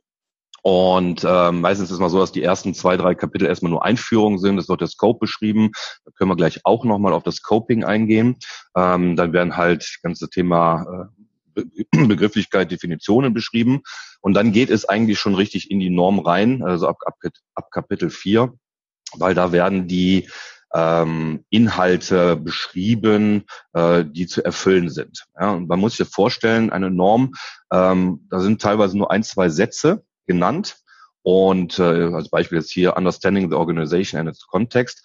Und 0.61 1.23
ähm, 1.27 1.61
meistens 1.61 1.89
ist 1.89 1.93
es 1.93 1.99
mal 1.99 2.09
so, 2.09 2.19
dass 2.19 2.31
die 2.31 2.41
ersten 2.41 2.73
zwei, 2.73 2.97
drei 2.97 3.13
Kapitel 3.13 3.45
erstmal 3.45 3.69
nur 3.69 3.85
Einführungen 3.85 4.39
sind. 4.39 4.57
Es 4.57 4.67
wird 4.67 4.81
der 4.81 4.87
Scope 4.87 5.19
beschrieben. 5.19 5.69
Da 6.05 6.11
können 6.11 6.31
wir 6.31 6.35
gleich 6.35 6.61
auch 6.63 6.83
nochmal 6.85 7.13
auf 7.13 7.21
das 7.21 7.35
Scoping 7.35 7.83
eingehen. 7.83 8.37
Ähm, 8.75 9.15
dann 9.15 9.31
werden 9.31 9.57
halt 9.57 9.99
ganze 10.01 10.27
Thema 10.27 11.11
äh, 11.55 11.63
Begrifflichkeit, 12.07 12.71
Definitionen 12.71 13.33
beschrieben. 13.33 13.81
Und 14.21 14.33
dann 14.33 14.51
geht 14.51 14.71
es 14.71 14.89
eigentlich 14.89 15.19
schon 15.19 15.35
richtig 15.35 15.69
in 15.69 15.79
die 15.79 15.91
Norm 15.91 16.17
rein, 16.17 16.63
also 16.63 16.87
ab, 16.87 16.97
ab, 17.05 17.13
ab 17.53 17.69
Kapitel 17.69 18.09
4, 18.09 18.51
weil 19.17 19.35
da 19.35 19.51
werden 19.51 19.87
die 19.87 20.27
ähm, 20.75 21.45
Inhalte 21.49 22.35
beschrieben, 22.35 23.45
äh, 23.73 24.03
die 24.05 24.27
zu 24.27 24.43
erfüllen 24.43 24.89
sind. 24.89 25.25
Ja, 25.39 25.51
und 25.51 25.69
man 25.69 25.79
muss 25.79 25.95
sich 25.95 26.07
vorstellen, 26.07 26.69
eine 26.69 26.91
Norm, 26.91 27.33
ähm, 27.71 28.27
da 28.29 28.41
sind 28.41 28.61
teilweise 28.61 28.97
nur 28.97 29.09
ein, 29.09 29.23
zwei 29.23 29.49
Sätze 29.49 30.03
genannt. 30.27 30.77
Und 31.23 31.79
äh, 31.79 32.13
als 32.13 32.29
Beispiel 32.29 32.59
jetzt 32.59 32.71
hier 32.71 32.97
Understanding 32.97 33.49
the 33.49 33.55
Organization 33.55 34.19
and 34.19 34.29
its 34.29 34.45
Context. 34.45 35.03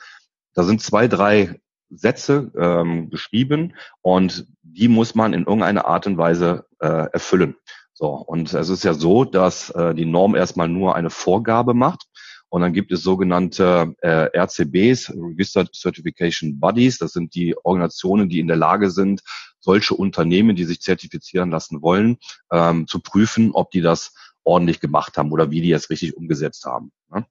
Da 0.55 0.65
sind 0.65 0.83
zwei, 0.83 1.09
drei 1.09 1.61
Sätze 1.89 2.51
ähm, 2.59 3.09
geschrieben 3.09 3.75
und 4.03 4.47
die 4.63 4.89
muss 4.89 5.15
man 5.15 5.33
in 5.33 5.45
irgendeiner 5.45 5.87
Art 5.87 6.07
und 6.07 6.19
Weise 6.19 6.67
äh, 6.81 7.07
erfüllen. 7.13 7.57
So, 7.95 8.09
und 8.09 8.53
es 8.53 8.69
ist 8.69 8.85
ja 8.85 8.95
so, 8.95 9.25
dass 9.25 9.71
äh, 9.71 9.95
die 9.95 10.07
Norm 10.07 10.35
erstmal 10.35 10.69
nur 10.69 10.95
eine 10.95 11.11
Vorgabe 11.11 11.75
macht 11.75 12.07
und 12.51 12.63
dann 12.63 12.73
gibt 12.73 12.91
es 12.91 13.03
sogenannte 13.03 13.95
äh, 14.03 14.29
RCBs, 14.37 15.15
Registered 15.17 15.75
Certification 15.75 16.59
Bodies. 16.59 16.99
Das 16.99 17.13
sind 17.13 17.35
die 17.35 17.57
Organisationen, 17.57 18.29
die 18.29 18.41
in 18.41 18.49
der 18.49 18.57
Lage 18.57 18.91
sind, 18.91 19.23
solche 19.61 19.95
Unternehmen, 19.95 20.57
die 20.57 20.65
sich 20.65 20.81
zertifizieren 20.81 21.51
lassen 21.51 21.81
wollen, 21.81 22.19
ähm, 22.51 22.89
zu 22.89 23.01
prüfen, 23.01 23.53
ob 23.53 23.71
die 23.71 23.81
das 23.81 24.15
ordentlich 24.43 24.81
gemacht 24.81 25.17
haben 25.17 25.31
oder 25.31 25.53
wie 25.53 25.61
die 25.61 25.71
es 25.71 25.91
richtig 25.91 26.17
umgesetzt 26.17 26.65
haben. 26.65 26.91
Ne? 27.09 27.25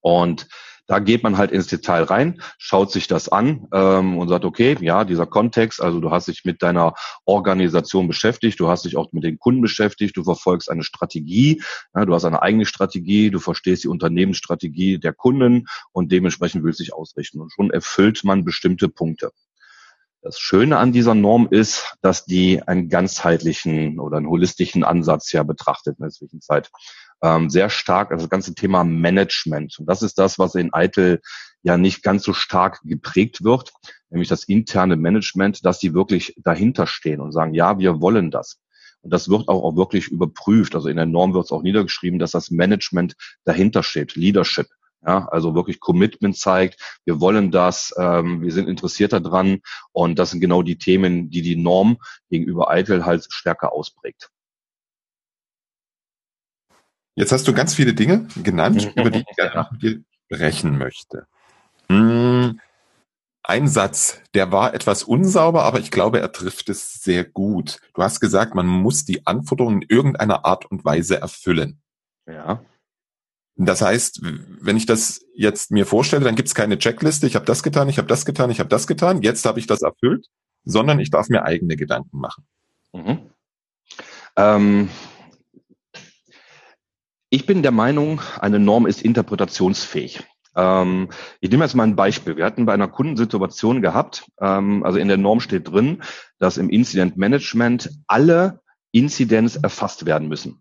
Und 0.00 0.48
da 0.86 0.98
geht 0.98 1.22
man 1.22 1.38
halt 1.38 1.52
ins 1.52 1.68
Detail 1.68 2.02
rein, 2.02 2.40
schaut 2.58 2.90
sich 2.90 3.06
das 3.06 3.28
an 3.28 3.66
ähm, 3.72 4.18
und 4.18 4.28
sagt, 4.28 4.44
okay, 4.44 4.76
ja, 4.80 5.04
dieser 5.04 5.26
Kontext, 5.26 5.80
also 5.80 6.00
du 6.00 6.10
hast 6.10 6.28
dich 6.28 6.44
mit 6.44 6.62
deiner 6.62 6.94
Organisation 7.24 8.08
beschäftigt, 8.08 8.58
du 8.60 8.68
hast 8.68 8.84
dich 8.84 8.96
auch 8.96 9.12
mit 9.12 9.24
den 9.24 9.38
Kunden 9.38 9.62
beschäftigt, 9.62 10.16
du 10.16 10.24
verfolgst 10.24 10.70
eine 10.70 10.82
Strategie, 10.82 11.62
ja, 11.94 12.04
du 12.04 12.14
hast 12.14 12.24
eine 12.24 12.42
eigene 12.42 12.66
Strategie, 12.66 13.30
du 13.30 13.38
verstehst 13.38 13.84
die 13.84 13.88
Unternehmensstrategie 13.88 14.98
der 14.98 15.12
Kunden 15.12 15.66
und 15.92 16.12
dementsprechend 16.12 16.64
willst 16.64 16.80
du 16.80 16.84
dich 16.84 16.94
ausrichten. 16.94 17.40
Und 17.40 17.52
schon 17.52 17.70
erfüllt 17.70 18.24
man 18.24 18.44
bestimmte 18.44 18.88
Punkte. 18.88 19.30
Das 20.24 20.38
Schöne 20.38 20.78
an 20.78 20.92
dieser 20.92 21.16
Norm 21.16 21.48
ist, 21.50 21.96
dass 22.00 22.24
die 22.24 22.62
einen 22.62 22.88
ganzheitlichen 22.88 23.98
oder 23.98 24.18
einen 24.18 24.28
holistischen 24.28 24.84
Ansatz 24.84 25.32
ja 25.32 25.42
betrachtet 25.42 25.98
in 25.98 26.04
der 26.04 26.12
Zwischenzeit. 26.12 26.70
Ähm, 27.22 27.50
sehr 27.50 27.70
stark, 27.70 28.10
also 28.10 28.24
das 28.24 28.30
ganze 28.30 28.54
Thema 28.54 28.84
Management. 28.84 29.78
Und 29.78 29.86
das 29.86 30.02
ist 30.02 30.18
das, 30.18 30.38
was 30.38 30.54
in 30.54 30.72
Eitel 30.74 31.20
ja 31.62 31.76
nicht 31.76 32.02
ganz 32.02 32.24
so 32.24 32.32
stark 32.32 32.80
geprägt 32.82 33.44
wird, 33.44 33.72
nämlich 34.10 34.28
das 34.28 34.44
interne 34.44 34.96
Management, 34.96 35.64
dass 35.64 35.78
die 35.78 35.94
wirklich 35.94 36.34
dahinter 36.42 36.86
stehen 36.86 37.20
und 37.20 37.32
sagen, 37.32 37.54
ja, 37.54 37.78
wir 37.78 38.00
wollen 38.00 38.30
das. 38.30 38.58
Und 39.02 39.12
das 39.12 39.28
wird 39.28 39.48
auch, 39.48 39.62
auch 39.62 39.76
wirklich 39.76 40.08
überprüft. 40.08 40.74
Also 40.74 40.88
in 40.88 40.96
der 40.96 41.06
Norm 41.06 41.34
wird 41.34 41.44
es 41.44 41.52
auch 41.52 41.62
niedergeschrieben, 41.62 42.18
dass 42.18 42.30
das 42.32 42.50
Management 42.50 43.14
dahinter 43.44 43.82
steht, 43.82 44.16
Leadership. 44.16 44.68
Ja, 45.04 45.26
also 45.30 45.56
wirklich 45.56 45.80
Commitment 45.80 46.36
zeigt, 46.36 47.00
wir 47.04 47.20
wollen 47.20 47.50
das, 47.50 47.92
ähm, 47.98 48.40
wir 48.40 48.52
sind 48.52 48.68
interessiert 48.68 49.12
daran 49.12 49.60
und 49.90 50.16
das 50.16 50.30
sind 50.30 50.40
genau 50.40 50.62
die 50.62 50.78
Themen, 50.78 51.28
die 51.28 51.42
die 51.42 51.56
Norm 51.56 51.98
gegenüber 52.30 52.70
Eitel 52.70 53.04
halt 53.04 53.26
stärker 53.28 53.72
ausprägt. 53.72 54.30
Jetzt 57.14 57.32
hast 57.32 57.46
du 57.46 57.52
ganz 57.52 57.74
viele 57.74 57.94
Dinge 57.94 58.26
genannt, 58.42 58.90
über 58.96 59.10
die 59.10 59.20
ich 59.28 59.36
gerne 59.36 59.68
mit 59.72 59.82
dir 59.82 60.00
sprechen 60.26 60.78
möchte. 60.78 61.26
Hm, 61.88 62.58
ein 63.42 63.68
Satz, 63.68 64.20
der 64.34 64.52
war 64.52 64.72
etwas 64.72 65.02
unsauber, 65.02 65.64
aber 65.64 65.80
ich 65.80 65.90
glaube, 65.90 66.20
er 66.20 66.32
trifft 66.32 66.68
es 66.68 67.02
sehr 67.02 67.24
gut. 67.24 67.80
Du 67.94 68.02
hast 68.02 68.20
gesagt, 68.20 68.54
man 68.54 68.66
muss 68.66 69.04
die 69.04 69.26
Anforderungen 69.26 69.82
in 69.82 69.88
irgendeiner 69.88 70.44
Art 70.44 70.70
und 70.70 70.84
Weise 70.84 71.20
erfüllen. 71.20 71.80
Ja. 72.26 72.64
Das 73.56 73.82
heißt, 73.82 74.20
wenn 74.22 74.76
ich 74.76 74.86
das 74.86 75.24
jetzt 75.34 75.70
mir 75.70 75.86
vorstelle, 75.86 76.24
dann 76.24 76.36
gibt 76.36 76.48
es 76.48 76.54
keine 76.54 76.78
Checkliste, 76.78 77.26
ich 77.26 77.34
habe 77.34 77.44
das 77.44 77.62
getan, 77.62 77.88
ich 77.88 77.98
habe 77.98 78.08
das 78.08 78.24
getan, 78.24 78.50
ich 78.50 78.60
habe 78.60 78.68
das 78.68 78.86
getan, 78.86 79.22
jetzt 79.22 79.44
habe 79.44 79.58
ich 79.58 79.66
das 79.66 79.82
erfüllt, 79.82 80.28
sondern 80.64 81.00
ich 81.00 81.10
darf 81.10 81.28
mir 81.28 81.42
eigene 81.42 81.76
Gedanken 81.76 82.18
machen. 82.18 82.46
Mhm. 82.92 83.18
Ähm, 84.36 84.88
ich 87.32 87.46
bin 87.46 87.62
der 87.62 87.72
Meinung, 87.72 88.20
eine 88.40 88.58
Norm 88.58 88.86
ist 88.86 89.00
interpretationsfähig. 89.00 90.22
Ähm, 90.54 91.08
ich 91.40 91.50
nehme 91.50 91.64
jetzt 91.64 91.74
mal 91.74 91.84
ein 91.84 91.96
Beispiel. 91.96 92.36
Wir 92.36 92.44
hatten 92.44 92.66
bei 92.66 92.74
einer 92.74 92.88
Kundensituation 92.88 93.80
gehabt, 93.80 94.26
ähm, 94.38 94.84
also 94.84 94.98
in 94.98 95.08
der 95.08 95.16
Norm 95.16 95.40
steht 95.40 95.72
drin, 95.72 96.02
dass 96.38 96.58
im 96.58 96.68
Incident 96.68 97.16
Management 97.16 97.90
alle 98.06 98.60
Inzidenz 98.90 99.56
erfasst 99.56 100.04
werden 100.04 100.28
müssen. 100.28 100.60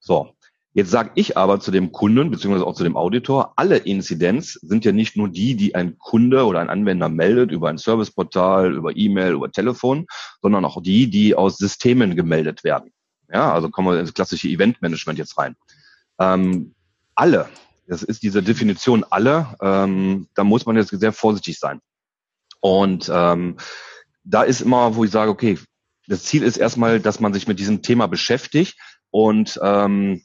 So, 0.00 0.34
Jetzt 0.76 0.90
sage 0.90 1.12
ich 1.14 1.36
aber 1.36 1.60
zu 1.60 1.70
dem 1.70 1.92
Kunden 1.92 2.32
beziehungsweise 2.32 2.66
auch 2.66 2.74
zu 2.74 2.82
dem 2.82 2.96
Auditor, 2.96 3.52
alle 3.54 3.76
Inzidenz 3.76 4.54
sind 4.54 4.84
ja 4.84 4.90
nicht 4.90 5.16
nur 5.16 5.28
die, 5.28 5.54
die 5.54 5.76
ein 5.76 5.96
Kunde 5.98 6.44
oder 6.46 6.58
ein 6.58 6.68
Anwender 6.68 7.08
meldet 7.08 7.52
über 7.52 7.68
ein 7.68 7.78
Serviceportal, 7.78 8.74
über 8.74 8.94
E-Mail, 8.96 9.34
über 9.34 9.52
Telefon, 9.52 10.06
sondern 10.42 10.64
auch 10.64 10.82
die, 10.82 11.08
die 11.08 11.36
aus 11.36 11.58
Systemen 11.58 12.16
gemeldet 12.16 12.64
werden. 12.64 12.90
Ja, 13.32 13.52
also 13.52 13.70
kommen 13.70 13.88
wir 13.88 14.00
ins 14.00 14.14
klassische 14.14 14.48
Eventmanagement 14.48 15.18
jetzt 15.18 15.38
rein. 15.38 15.56
Ähm, 16.18 16.74
alle, 17.14 17.48
das 17.86 18.02
ist 18.02 18.22
diese 18.22 18.42
Definition 18.42 19.04
alle, 19.08 19.56
ähm, 19.60 20.28
da 20.34 20.44
muss 20.44 20.66
man 20.66 20.76
jetzt 20.76 20.90
sehr 20.90 21.12
vorsichtig 21.12 21.58
sein. 21.58 21.80
Und 22.60 23.10
ähm, 23.12 23.56
da 24.24 24.42
ist 24.42 24.62
immer, 24.62 24.96
wo 24.96 25.04
ich 25.04 25.10
sage, 25.10 25.30
okay, 25.30 25.58
das 26.06 26.24
Ziel 26.24 26.42
ist 26.42 26.56
erstmal, 26.56 27.00
dass 27.00 27.20
man 27.20 27.32
sich 27.32 27.46
mit 27.46 27.58
diesem 27.58 27.82
Thema 27.82 28.06
beschäftigt 28.06 28.78
und 29.10 29.58
ähm, 29.62 30.22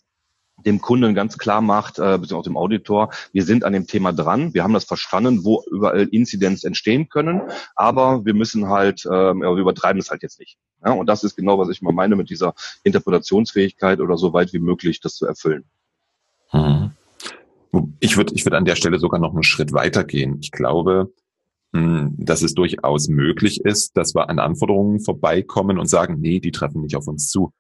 dem 0.66 0.82
Kunden 0.82 1.16
ganz 1.16 1.38
klar 1.38 1.62
macht, 1.62 2.00
äh, 2.00 2.18
beziehungsweise 2.18 2.36
auch 2.36 2.44
dem 2.44 2.58
Auditor, 2.58 3.10
wir 3.32 3.44
sind 3.44 3.64
an 3.64 3.74
dem 3.74 3.88
Thema 3.88 4.14
dran, 4.14 4.54
wir 4.54 4.64
haben 4.64 4.74
das 4.74 4.86
verstanden, 4.86 5.44
wo 5.44 5.64
überall 5.72 6.08
Inzidenz 6.12 6.64
entstehen 6.64 7.10
können, 7.10 7.42
aber 7.76 8.26
wir 8.26 8.34
müssen 8.34 8.70
halt, 8.70 9.06
äh, 9.06 9.10
wir 9.10 9.52
übertreiben 9.52 10.00
es 10.00 10.10
halt 10.10 10.24
jetzt 10.24 10.40
nicht. 10.40 10.58
Ja, 10.84 10.92
und 10.92 11.08
das 11.08 11.24
ist 11.24 11.36
genau, 11.36 11.60
was 11.60 11.70
ich 11.70 11.82
mal 11.82 11.94
meine 11.94 12.16
mit 12.16 12.30
dieser 12.30 12.54
Interpretationsfähigkeit 12.84 14.00
oder 14.00 14.18
so 14.18 14.34
weit 14.34 14.54
wie 14.54 14.60
möglich 14.60 15.02
das 15.02 15.16
zu 15.16 15.26
erfüllen. 15.26 15.66
Mhm. 16.54 16.92
Ich 18.00 18.18
würde 18.18 18.34
ich 18.34 18.46
würde 18.46 18.58
an 18.58 18.66
der 18.66 18.76
Stelle 18.76 18.98
sogar 18.98 19.20
noch 19.20 19.34
einen 19.34 19.44
Schritt 19.44 19.74
weiter 19.74 20.04
gehen. 20.04 20.38
Ich 20.42 20.52
glaube, 20.52 21.14
hm, 21.74 22.16
dass 22.18 22.42
es 22.42 22.56
durchaus 22.56 23.10
möglich 23.10 23.62
ist, 23.64 23.96
dass 23.96 24.16
wir 24.16 24.30
an 24.30 24.40
Anforderungen 24.40 25.00
vorbeikommen 25.00 25.78
und 25.78 25.88
sagen, 25.88 26.18
nee, 26.20 26.40
die 26.40 26.52
treffen 26.52 26.82
nicht 26.82 26.96
auf 26.96 27.08
uns 27.08 27.30
zu. 27.30 27.54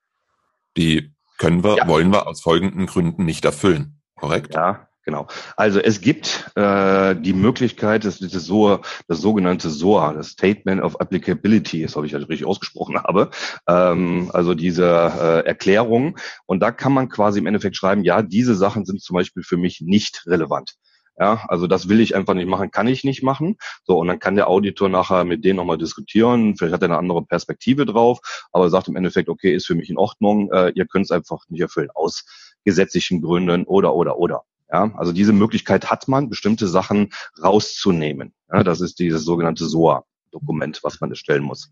Die 0.77 1.12
können 1.39 1.63
wir, 1.63 1.77
ja. 1.77 1.88
wollen 1.88 2.12
wir 2.12 2.27
aus 2.27 2.41
folgenden 2.41 2.86
Gründen 2.86 3.25
nicht 3.25 3.43
erfüllen. 3.46 4.00
Korrekt? 4.15 4.53
Ja, 4.53 4.89
Genau. 5.10 5.25
Also 5.55 5.79
es 5.79 6.01
gibt 6.01 6.51
äh, 6.55 7.15
die 7.15 7.34
Möglichkeit, 7.34 8.05
das, 8.05 8.19
das, 8.19 8.31
SOA, 8.31 8.81
das 9.08 9.22
sogenannte 9.22 9.72
SOA, 9.72 10.13
das 10.13 10.27
Statement 10.27 10.84
of 10.84 11.01
Applicability, 11.01 11.81
das 11.81 11.96
habe 11.96 12.05
ich 12.05 12.12
ja 12.12 12.19
richtig 12.19 12.46
ausgesprochen 12.46 13.01
habe, 13.01 13.31
ähm, 13.67 14.29
also 14.34 14.53
diese 14.53 14.86
äh, 14.86 15.48
Erklärung. 15.48 16.19
Und 16.46 16.60
da 16.60 16.69
kann 16.69 16.93
man 16.93 17.10
quasi 17.10 17.39
im 17.39 17.48
Endeffekt 17.48 17.75
schreiben, 17.75 18.03
ja, 18.03 18.22
diese 18.22 18.53
Sachen 18.53 18.86
sind 18.86 19.01
zum 19.01 19.15
Beispiel 19.15 19.41
für 19.41 19.58
mich 19.58 19.81
nicht 19.81 20.27
relevant. 20.27 20.75
Ja, 21.20 21.44
also 21.50 21.68
das 21.68 21.90
will 21.90 22.00
ich 22.00 22.16
einfach 22.16 22.34
nicht 22.34 22.48
machen, 22.48 22.72
kann 22.72 22.88
ich 22.88 23.04
nicht 23.04 23.24
machen. 23.24 23.58
So, 23.84 23.98
und 24.00 24.08
dann 24.08 24.20
kann 24.20 24.36
der 24.36 24.48
Auditor 24.48 24.88
nachher 24.88 25.26
mit 25.26 25.44
denen 25.44 25.58
nochmal 25.58 25.78
diskutieren. 25.78 26.56
Vielleicht 26.56 26.74
hat 26.74 26.82
er 26.82 26.86
eine 26.86 26.98
andere 26.98 27.24
Perspektive 27.24 27.86
drauf, 27.86 28.20
aber 28.54 28.70
sagt 28.70 28.88
im 28.88 28.96
Endeffekt, 28.96 29.28
okay, 29.28 29.54
ist 29.54 29.68
für 29.68 29.76
mich 29.76 29.90
in 29.90 29.98
Ordnung, 29.98 30.50
äh, 30.52 30.72
ihr 30.76 30.86
könnt 30.86 31.06
es 31.06 31.12
einfach 31.12 31.44
nicht 31.50 31.60
erfüllen, 31.60 31.90
aus 31.94 32.24
gesetzlichen 32.64 33.22
Gründen 33.22 33.66
oder, 33.66 33.96
oder, 33.96 34.18
oder. 34.18 34.44
Ja, 34.72 34.92
also 34.96 35.12
diese 35.12 35.34
Möglichkeit 35.34 35.90
hat 35.90 36.08
man, 36.08 36.30
bestimmte 36.30 36.68
Sachen 36.68 37.10
rauszunehmen. 37.44 38.34
Ja, 38.52 38.64
das 38.64 38.82
ist 38.82 39.00
dieses 39.00 39.26
sogenannte 39.26 39.66
SOA-Dokument, 39.66 40.80
was 40.84 41.02
man 41.02 41.10
erstellen 41.10 41.44
muss. 41.44 41.72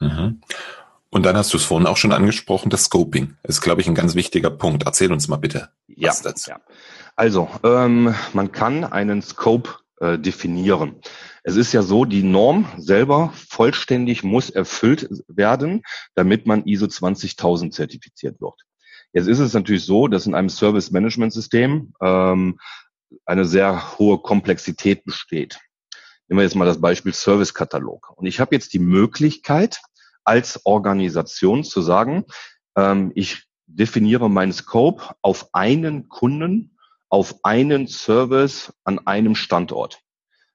Mhm. 0.00 0.40
Und 1.12 1.24
dann 1.24 1.36
hast 1.36 1.52
du 1.52 1.56
es 1.56 1.64
vorhin 1.64 1.88
auch 1.88 1.96
schon 1.96 2.12
angesprochen, 2.12 2.70
das 2.70 2.84
Scoping. 2.84 3.36
Das 3.42 3.56
ist, 3.56 3.62
glaube 3.62 3.80
ich, 3.80 3.88
ein 3.88 3.96
ganz 3.96 4.14
wichtiger 4.14 4.50
Punkt. 4.50 4.84
Erzähl 4.86 5.12
uns 5.12 5.26
mal 5.26 5.36
bitte. 5.36 5.70
Ja, 5.88 6.14
dazu. 6.22 6.50
ja. 6.50 6.60
Also, 7.20 7.50
ähm, 7.64 8.14
man 8.32 8.50
kann 8.50 8.82
einen 8.82 9.20
Scope 9.20 9.68
äh, 10.00 10.18
definieren. 10.18 11.02
Es 11.42 11.56
ist 11.56 11.74
ja 11.74 11.82
so, 11.82 12.06
die 12.06 12.22
Norm 12.22 12.66
selber 12.78 13.30
vollständig 13.34 14.24
muss 14.24 14.48
erfüllt 14.48 15.06
werden, 15.28 15.82
damit 16.14 16.46
man 16.46 16.64
ISO 16.64 16.86
20000 16.86 17.74
zertifiziert 17.74 18.40
wird. 18.40 18.54
Jetzt 19.12 19.26
ist 19.26 19.38
es 19.38 19.52
natürlich 19.52 19.84
so, 19.84 20.08
dass 20.08 20.24
in 20.24 20.34
einem 20.34 20.48
Service-Management-System 20.48 21.92
ähm, 22.00 22.58
eine 23.26 23.44
sehr 23.44 23.98
hohe 23.98 24.16
Komplexität 24.22 25.04
besteht. 25.04 25.60
Nehmen 26.26 26.38
wir 26.38 26.44
jetzt 26.44 26.56
mal 26.56 26.64
das 26.64 26.80
Beispiel 26.80 27.12
Service-Katalog. 27.12 28.14
Und 28.16 28.24
ich 28.24 28.40
habe 28.40 28.54
jetzt 28.54 28.72
die 28.72 28.78
Möglichkeit, 28.78 29.82
als 30.24 30.64
Organisation 30.64 31.64
zu 31.64 31.82
sagen, 31.82 32.24
ähm, 32.76 33.12
ich 33.14 33.42
definiere 33.66 34.30
meinen 34.30 34.54
Scope 34.54 35.14
auf 35.20 35.50
einen 35.52 36.08
Kunden, 36.08 36.69
auf 37.10 37.44
einen 37.44 37.86
Service 37.88 38.72
an 38.84 39.06
einem 39.06 39.34
Standort. 39.34 40.00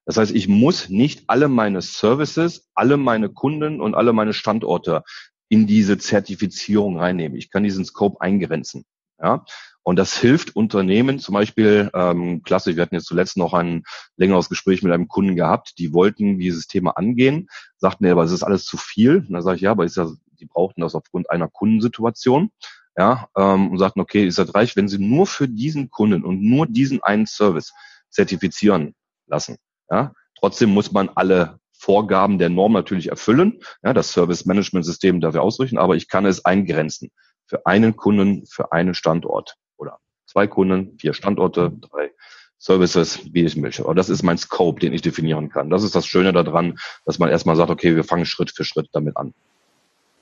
Das 0.06 0.18
heißt, 0.18 0.34
ich 0.34 0.48
muss 0.48 0.90
nicht 0.90 1.26
alle 1.28 1.48
meine 1.48 1.82
Services, 1.82 2.70
alle 2.74 2.98
meine 2.98 3.30
Kunden 3.30 3.82
und 3.82 3.96
alle 3.96 4.14
meine 4.14 4.34
Standorte 4.34 5.04
in 5.50 5.68
diese 5.68 5.98
Zertifizierung 5.98 6.98
reinnehmen. 7.00 7.38
Ich 7.38 7.52
kann 7.52 7.64
diesen 7.64 7.86
Scope 7.86 8.22
eingrenzen. 8.22 8.86
Ja, 9.22 9.46
und 9.88 9.98
das 9.98 10.18
hilft 10.18 10.56
Unternehmen, 10.56 11.20
zum 11.20 11.34
Beispiel, 11.34 11.92
ähm, 11.94 12.42
klasse, 12.42 12.76
wir 12.76 12.82
hatten 12.82 12.96
jetzt 12.96 13.06
zuletzt 13.06 13.38
noch 13.38 13.54
ein 13.54 13.84
längeres 14.18 14.50
Gespräch 14.50 14.82
mit 14.82 14.92
einem 14.92 15.08
Kunden 15.08 15.36
gehabt, 15.36 15.78
die 15.78 15.94
wollten 15.94 16.40
dieses 16.40 16.68
Thema 16.68 16.98
angehen, 16.98 17.48
sagten, 17.78 18.06
ja, 18.06 18.14
aber 18.14 18.24
es 18.24 18.32
ist 18.32 18.44
alles 18.44 18.66
zu 18.66 18.78
viel. 18.78 19.18
Und 19.18 19.32
dann 19.32 19.44
sage 19.44 19.58
ich, 19.58 19.62
ja, 19.62 19.72
aber 19.72 19.86
ist 19.86 19.96
ja, 19.96 20.10
die 20.40 20.48
brauchten 20.48 20.82
das 20.82 20.96
aufgrund 20.96 21.30
einer 21.30 21.48
Kundensituation. 21.48 22.50
Ja, 22.98 23.28
ähm, 23.36 23.72
und 23.72 23.78
sagten, 23.78 24.00
okay, 24.00 24.26
ist 24.26 24.38
das 24.38 24.56
reich, 24.56 24.76
wenn 24.76 24.88
sie 24.88 25.00
nur 25.00 25.28
für 25.28 25.48
diesen 25.48 25.90
Kunden 25.90 26.24
und 26.24 26.42
nur 26.42 26.66
diesen 26.66 27.04
einen 27.04 27.26
Service 27.26 27.74
zertifizieren 28.10 28.96
lassen. 29.28 29.58
Ja, 29.90 30.14
trotzdem 30.40 30.70
muss 30.70 30.92
man 30.92 31.10
alle 31.10 31.60
Vorgaben 31.78 32.40
der 32.40 32.50
Norm 32.50 32.74
natürlich 32.74 33.10
erfüllen, 33.10 33.60
ja, 33.84 33.94
das 33.94 34.12
Service 34.12 34.46
Management 34.46 34.86
System 34.86 35.20
dafür 35.20 35.42
ausrichten, 35.42 35.78
aber 35.78 35.96
ich 35.96 36.08
kann 36.08 36.26
es 36.26 36.46
eingrenzen 36.46 37.12
für 37.46 37.66
einen 37.66 37.96
Kunden, 37.96 38.46
für 38.48 38.72
einen 38.72 38.94
Standort 38.94 39.56
oder 39.78 40.00
zwei 40.26 40.48
Kunden, 40.48 40.98
vier 40.98 41.14
Standorte, 41.14 41.72
drei 41.72 42.12
Services, 42.58 43.22
wie 43.32 43.44
ich 43.44 43.56
möchte. 43.58 43.84
Aber 43.84 43.94
das 43.94 44.10
ist 44.10 44.24
mein 44.24 44.38
Scope, 44.38 44.80
den 44.80 44.94
ich 44.94 45.02
definieren 45.02 45.50
kann. 45.50 45.70
Das 45.70 45.84
ist 45.84 45.96
das 45.96 46.08
Schöne 46.08 46.34
daran, 46.34 46.80
dass 47.06 47.20
man 47.20 47.30
erstmal 47.30 47.56
sagt, 47.56 47.70
okay, 47.70 47.96
wir 47.96 48.04
fangen 48.04 48.26
Schritt 48.26 48.52
für 48.52 48.64
Schritt 48.64 48.88
damit 48.94 49.18
an. 49.18 49.34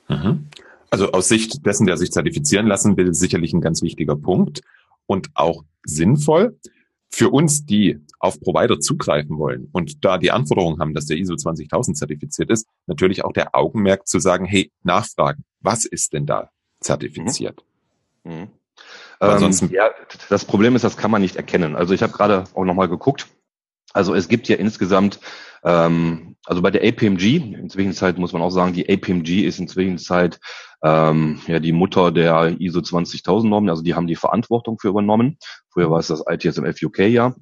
Mhm. 0.08 0.48
Also 0.94 1.10
aus 1.10 1.26
Sicht 1.26 1.66
dessen, 1.66 1.86
der 1.86 1.96
sich 1.96 2.12
zertifizieren 2.12 2.68
lassen 2.68 2.96
will, 2.96 3.12
sicherlich 3.14 3.52
ein 3.52 3.60
ganz 3.60 3.82
wichtiger 3.82 4.14
Punkt 4.14 4.60
und 5.06 5.30
auch 5.34 5.64
sinnvoll. 5.84 6.56
Für 7.10 7.30
uns, 7.30 7.66
die 7.66 7.98
auf 8.20 8.40
Provider 8.40 8.78
zugreifen 8.78 9.38
wollen 9.38 9.68
und 9.72 10.04
da 10.04 10.18
die 10.18 10.30
Anforderungen 10.30 10.78
haben, 10.78 10.94
dass 10.94 11.06
der 11.06 11.16
ISO 11.16 11.34
20000 11.34 11.96
zertifiziert 11.96 12.48
ist, 12.48 12.68
natürlich 12.86 13.24
auch 13.24 13.32
der 13.32 13.56
Augenmerk 13.56 14.06
zu 14.06 14.20
sagen, 14.20 14.44
hey, 14.44 14.70
nachfragen, 14.84 15.44
was 15.60 15.84
ist 15.84 16.12
denn 16.12 16.26
da 16.26 16.50
zertifiziert? 16.80 17.64
Mhm. 18.22 18.32
Mhm. 18.32 18.48
Ähm, 19.20 19.52
ja, 19.70 19.90
das 20.28 20.44
Problem 20.44 20.76
ist, 20.76 20.82
das 20.82 20.96
kann 20.96 21.10
man 21.10 21.22
nicht 21.22 21.36
erkennen. 21.36 21.74
Also 21.74 21.92
ich 21.92 22.02
habe 22.02 22.12
gerade 22.12 22.44
auch 22.54 22.64
nochmal 22.64 22.88
geguckt. 22.88 23.26
Also 23.94 24.14
es 24.14 24.28
gibt 24.28 24.48
ja 24.48 24.56
insgesamt, 24.56 25.20
ähm, 25.62 26.36
also 26.44 26.60
bei 26.60 26.70
der 26.70 26.82
APMG, 26.82 27.36
inzwischen 27.36 27.92
Zeit 27.92 28.18
muss 28.18 28.32
man 28.32 28.42
auch 28.42 28.50
sagen, 28.50 28.74
die 28.74 28.88
APMG 28.88 29.46
ist 29.46 29.60
inzwischen 29.60 29.98
Zeit 29.98 30.40
ähm, 30.82 31.40
ja 31.46 31.60
die 31.60 31.72
Mutter 31.72 32.10
der 32.12 32.56
ISO 32.60 32.82
20000 32.82 33.48
Normen, 33.48 33.70
also 33.70 33.82
die 33.82 33.94
haben 33.94 34.08
die 34.08 34.16
Verantwortung 34.16 34.78
für 34.78 34.88
übernommen. 34.88 35.38
Früher 35.70 35.90
war 35.90 36.00
es 36.00 36.08
das 36.08 36.24
ITSMF 36.28 36.82
UK 36.82 36.98
ja. 37.08 37.34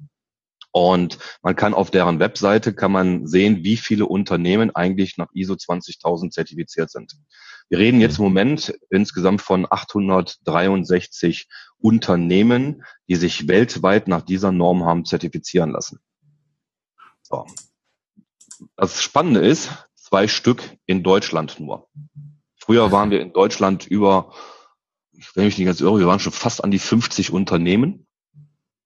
Und 0.71 1.19
man 1.43 1.55
kann 1.55 1.73
auf 1.73 1.91
deren 1.91 2.19
Webseite 2.19 2.73
kann 2.73 2.91
man 2.91 3.27
sehen, 3.27 3.63
wie 3.63 3.77
viele 3.77 4.05
Unternehmen 4.07 4.75
eigentlich 4.75 5.17
nach 5.17 5.27
ISO 5.33 5.55
20000 5.55 6.33
zertifiziert 6.33 6.89
sind. 6.89 7.13
Wir 7.69 7.79
reden 7.79 7.99
jetzt 7.99 8.17
im 8.17 8.25
Moment 8.25 8.73
insgesamt 8.89 9.41
von 9.41 9.67
863 9.69 11.47
Unternehmen, 11.77 12.83
die 13.07 13.15
sich 13.15 13.47
weltweit 13.47 14.07
nach 14.07 14.21
dieser 14.21 14.51
Norm 14.51 14.83
haben 14.83 15.05
zertifizieren 15.05 15.71
lassen. 15.71 15.99
So. 17.33 17.47
Das 18.75 19.01
Spannende 19.01 19.39
ist, 19.39 19.71
zwei 19.95 20.27
Stück 20.27 20.77
in 20.85 21.01
Deutschland 21.01 21.59
nur. 21.59 21.89
Früher 22.57 22.91
waren 22.91 23.09
wir 23.09 23.21
in 23.21 23.33
Deutschland 23.33 23.87
über, 23.87 24.33
ich 25.11 25.35
nicht 25.35 25.65
ganz 25.65 25.81
irre, 25.81 25.99
wir 25.99 26.05
waren 26.05 26.19
schon 26.19 26.31
fast 26.31 26.63
an 26.63 26.69
die 26.69 26.77
50 26.77 27.31
Unternehmen. 27.31 28.05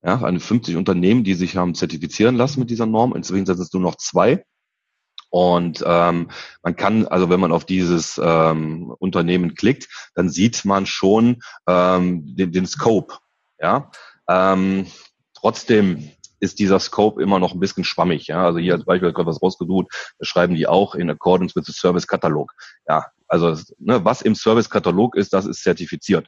Ja, 0.01 0.21
eine 0.23 0.39
50 0.39 0.77
Unternehmen, 0.77 1.25
die 1.25 1.33
sich 1.33 1.57
haben 1.57 1.75
zertifizieren 1.75 2.37
lassen 2.37 2.61
mit 2.61 2.69
dieser 2.69 2.85
Norm. 2.85 3.13
Inzwischen 3.15 3.45
sind 3.45 3.59
es 3.59 3.73
nur 3.73 3.81
noch 3.81 3.95
zwei. 3.95 4.45
Und 5.29 5.83
ähm, 5.85 6.29
man 6.63 6.75
kann, 6.77 7.05
also 7.05 7.29
wenn 7.29 7.41
man 7.41 7.51
auf 7.51 7.65
dieses 7.65 8.17
ähm, 8.23 8.95
Unternehmen 8.99 9.55
klickt, 9.55 9.89
dann 10.15 10.29
sieht 10.29 10.63
man 10.63 10.85
schon 10.85 11.41
ähm, 11.67 12.35
den, 12.37 12.53
den 12.53 12.65
Scope. 12.65 13.17
Ja, 13.59 13.91
ähm, 14.29 14.87
trotzdem 15.33 16.11
ist 16.39 16.59
dieser 16.59 16.79
Scope 16.79 17.21
immer 17.21 17.39
noch 17.39 17.53
ein 17.53 17.59
bisschen 17.59 17.83
schwammig. 17.83 18.27
Ja? 18.27 18.45
Also 18.45 18.59
hier 18.59 18.73
als 18.73 18.85
Beispiel 18.85 19.13
gerade 19.13 19.27
was 19.27 19.41
rausgesucht, 19.41 19.87
da 20.19 20.25
schreiben 20.25 20.55
die 20.55 20.67
auch 20.67 20.95
in 20.95 21.09
accordance 21.09 21.55
with 21.55 21.65
the 21.65 21.73
Service 21.73 22.07
Katalog. 22.07 22.53
Ja, 22.87 23.05
also 23.27 23.55
ne, 23.79 24.03
was 24.05 24.21
im 24.21 24.35
Service 24.35 24.69
Katalog 24.69 25.15
ist, 25.15 25.33
das 25.33 25.45
ist 25.45 25.63
zertifiziert. 25.63 26.27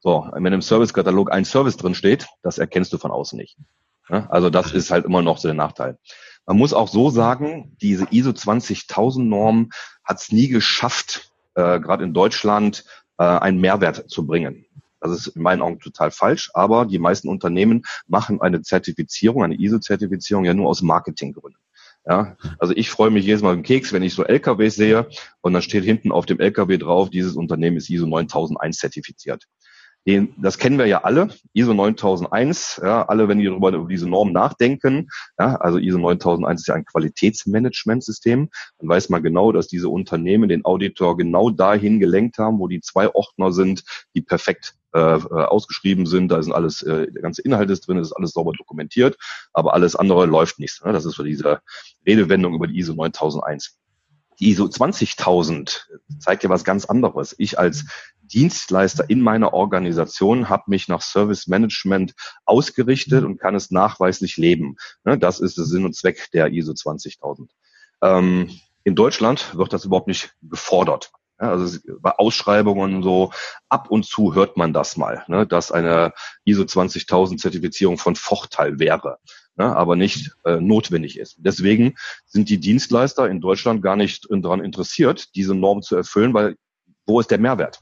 So, 0.00 0.28
wenn 0.32 0.52
im 0.52 0.62
Servicekatalog 0.62 1.32
ein 1.32 1.44
Service 1.44 1.76
drin 1.76 1.94
steht, 1.94 2.28
das 2.42 2.58
erkennst 2.58 2.92
du 2.92 2.98
von 2.98 3.10
außen 3.10 3.36
nicht. 3.36 3.56
Also 4.08 4.50
das 4.50 4.72
ist 4.72 4.92
halt 4.92 5.04
immer 5.04 5.20
noch 5.20 5.38
so 5.38 5.48
der 5.48 5.54
Nachteil. 5.54 5.98
Man 6.46 6.58
muss 6.58 6.72
auch 6.72 6.86
so 6.86 7.10
sagen, 7.10 7.76
diese 7.82 8.06
ISO 8.12 8.32
20000 8.32 9.26
Norm 9.26 9.70
hat 10.04 10.20
es 10.20 10.30
nie 10.30 10.46
geschafft, 10.46 11.32
äh, 11.54 11.80
gerade 11.80 12.04
in 12.04 12.14
Deutschland, 12.14 12.84
äh, 13.18 13.24
einen 13.24 13.60
Mehrwert 13.60 14.08
zu 14.08 14.26
bringen. 14.26 14.65
Das 15.00 15.12
ist 15.12 15.28
in 15.28 15.42
meinen 15.42 15.62
Augen 15.62 15.78
total 15.78 16.10
falsch, 16.10 16.50
aber 16.54 16.86
die 16.86 16.98
meisten 16.98 17.28
Unternehmen 17.28 17.82
machen 18.06 18.40
eine 18.40 18.62
Zertifizierung, 18.62 19.42
eine 19.42 19.58
ISO-Zertifizierung 19.58 20.44
ja 20.44 20.54
nur 20.54 20.68
aus 20.68 20.82
Marketinggründen. 20.82 21.60
Ja, 22.08 22.36
also 22.60 22.72
ich 22.76 22.88
freue 22.88 23.10
mich 23.10 23.26
jedes 23.26 23.42
Mal 23.42 23.54
im 23.54 23.64
Keks, 23.64 23.92
wenn 23.92 24.04
ich 24.04 24.14
so 24.14 24.24
LKWs 24.24 24.76
sehe 24.76 25.08
und 25.40 25.54
dann 25.54 25.62
steht 25.62 25.82
hinten 25.82 26.12
auf 26.12 26.24
dem 26.24 26.38
LKW 26.38 26.78
drauf, 26.78 27.10
dieses 27.10 27.34
Unternehmen 27.34 27.76
ist 27.76 27.90
ISO 27.90 28.06
9001 28.06 28.78
zertifiziert. 28.78 29.44
Den, 30.06 30.32
das 30.36 30.58
kennen 30.58 30.78
wir 30.78 30.86
ja 30.86 31.02
alle, 31.02 31.30
ISO 31.52 31.74
9001, 31.74 32.80
ja, 32.80 33.04
alle, 33.06 33.26
wenn 33.26 33.38
die 33.38 33.46
darüber 33.46 33.70
über 33.72 33.88
diese 33.88 34.08
Norm 34.08 34.30
nachdenken, 34.30 35.08
ja, 35.36 35.56
also 35.56 35.78
ISO 35.78 35.98
9001 35.98 36.60
ist 36.60 36.68
ja 36.68 36.74
ein 36.76 36.84
Qualitätsmanagementsystem, 36.84 38.50
dann 38.78 38.88
weiß 38.88 39.08
man 39.08 39.24
genau, 39.24 39.50
dass 39.50 39.66
diese 39.66 39.88
Unternehmen 39.88 40.48
den 40.48 40.64
Auditor 40.64 41.16
genau 41.16 41.50
dahin 41.50 41.98
gelenkt 41.98 42.38
haben, 42.38 42.60
wo 42.60 42.68
die 42.68 42.80
zwei 42.80 43.12
Ordner 43.12 43.50
sind, 43.50 43.82
die 44.14 44.22
perfekt 44.22 44.76
äh, 44.96 45.16
äh 45.16 45.44
ausgeschrieben 45.44 46.06
sind, 46.06 46.28
da 46.28 46.42
sind 46.42 46.52
alles, 46.52 46.82
äh, 46.82 47.10
der 47.10 47.22
ganze 47.22 47.42
Inhalt 47.42 47.70
ist 47.70 47.86
drin, 47.86 47.98
es 47.98 48.08
ist 48.08 48.12
alles 48.12 48.32
sauber 48.32 48.52
dokumentiert, 48.56 49.16
aber 49.52 49.74
alles 49.74 49.96
andere 49.96 50.26
läuft 50.26 50.58
nicht. 50.58 50.84
Ne? 50.84 50.92
Das 50.92 51.04
ist 51.04 51.14
so 51.14 51.22
diese 51.22 51.60
Redewendung 52.06 52.54
über 52.54 52.66
die 52.66 52.78
ISO 52.78 52.94
9001. 52.94 53.78
Die 54.38 54.50
ISO 54.50 54.68
20000 54.68 55.88
zeigt 56.18 56.42
ja 56.42 56.50
was 56.50 56.64
ganz 56.64 56.84
anderes. 56.84 57.34
Ich 57.38 57.58
als 57.58 57.86
Dienstleister 58.22 59.08
in 59.08 59.20
meiner 59.20 59.54
Organisation 59.54 60.48
habe 60.48 60.64
mich 60.66 60.88
nach 60.88 61.00
Service 61.00 61.46
Management 61.46 62.14
ausgerichtet 62.44 63.24
und 63.24 63.38
kann 63.38 63.54
es 63.54 63.70
nachweislich 63.70 64.36
leben. 64.36 64.76
Ne, 65.04 65.18
das 65.18 65.40
ist 65.40 65.56
der 65.56 65.64
Sinn 65.64 65.84
und 65.84 65.94
Zweck 65.94 66.28
der 66.32 66.52
ISO 66.52 66.74
20000. 66.74 67.50
Ähm, 68.02 68.50
in 68.84 68.94
Deutschland 68.94 69.56
wird 69.56 69.72
das 69.72 69.84
überhaupt 69.84 70.08
nicht 70.08 70.34
gefordert. 70.42 71.12
Also 71.38 71.78
bei 72.00 72.12
Ausschreibungen 72.12 73.02
so 73.02 73.30
ab 73.68 73.90
und 73.90 74.04
zu 74.04 74.34
hört 74.34 74.56
man 74.56 74.72
das 74.72 74.96
mal, 74.96 75.24
ne, 75.28 75.46
dass 75.46 75.72
eine 75.72 76.12
ISO 76.44 76.64
20000 76.64 77.40
Zertifizierung 77.40 77.98
von 77.98 78.16
Vorteil 78.16 78.78
wäre, 78.78 79.18
ne, 79.56 79.76
aber 79.76 79.96
nicht 79.96 80.32
äh, 80.44 80.60
notwendig 80.60 81.18
ist. 81.18 81.36
Deswegen 81.38 81.96
sind 82.26 82.48
die 82.48 82.60
Dienstleister 82.60 83.28
in 83.28 83.40
Deutschland 83.40 83.82
gar 83.82 83.96
nicht 83.96 84.26
daran 84.30 84.64
interessiert, 84.64 85.34
diese 85.34 85.54
Norm 85.54 85.82
zu 85.82 85.96
erfüllen, 85.96 86.34
weil 86.34 86.56
wo 87.06 87.20
ist 87.20 87.30
der 87.30 87.38
Mehrwert? 87.38 87.80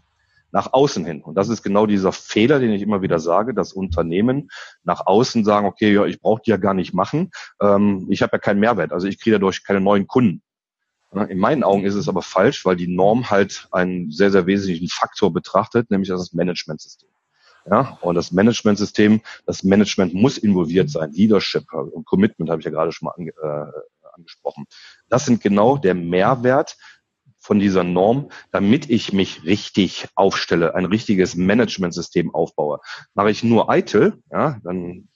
nach 0.54 0.72
außen 0.72 1.04
hin. 1.04 1.20
Und 1.20 1.34
das 1.34 1.48
ist 1.48 1.64
genau 1.64 1.84
dieser 1.84 2.12
Fehler, 2.12 2.60
den 2.60 2.70
ich 2.70 2.80
immer 2.80 3.02
wieder 3.02 3.18
sage, 3.18 3.54
dass 3.54 3.72
Unternehmen 3.72 4.50
nach 4.84 5.04
außen 5.04 5.44
sagen, 5.44 5.66
okay, 5.66 5.92
ja, 5.92 6.06
ich 6.06 6.20
brauche 6.20 6.42
die 6.46 6.50
ja 6.50 6.58
gar 6.58 6.74
nicht 6.74 6.94
machen, 6.94 7.32
ähm, 7.60 8.06
ich 8.08 8.22
habe 8.22 8.36
ja 8.36 8.38
keinen 8.38 8.60
Mehrwert, 8.60 8.92
also 8.92 9.08
ich 9.08 9.20
kriege 9.20 9.34
dadurch 9.34 9.64
keine 9.64 9.80
neuen 9.80 10.06
Kunden. 10.06 10.42
In 11.14 11.38
meinen 11.38 11.62
Augen 11.62 11.84
ist 11.84 11.94
es 11.94 12.08
aber 12.08 12.22
falsch, 12.22 12.64
weil 12.64 12.76
die 12.76 12.88
Norm 12.88 13.30
halt 13.30 13.68
einen 13.70 14.10
sehr, 14.10 14.30
sehr 14.30 14.46
wesentlichen 14.46 14.88
Faktor 14.88 15.32
betrachtet, 15.32 15.90
nämlich 15.90 16.08
das 16.08 16.32
Managementsystem. 16.32 17.08
Ja, 17.70 17.98
und 18.02 18.14
das 18.14 18.30
Managementsystem, 18.30 19.22
das 19.46 19.62
Management 19.62 20.12
muss 20.12 20.36
involviert 20.36 20.90
sein, 20.90 21.12
Leadership 21.12 21.72
und 21.72 22.04
Commitment 22.04 22.50
habe 22.50 22.60
ich 22.60 22.66
ja 22.66 22.70
gerade 22.70 22.92
schon 22.92 23.06
mal 23.06 23.14
ange, 23.16 23.30
äh, 23.30 24.10
angesprochen. 24.12 24.66
Das 25.08 25.24
sind 25.24 25.40
genau 25.42 25.78
der 25.78 25.94
Mehrwert, 25.94 26.76
von 27.44 27.58
dieser 27.58 27.84
Norm, 27.84 28.30
damit 28.52 28.88
ich 28.88 29.12
mich 29.12 29.44
richtig 29.44 30.08
aufstelle, 30.14 30.74
ein 30.74 30.86
richtiges 30.86 31.36
Managementsystem 31.36 32.34
aufbaue. 32.34 32.80
Mache 33.12 33.30
ich 33.30 33.44
nur 33.44 33.68
eitel, 33.68 34.22
ja, 34.32 34.58
dann 34.64 35.08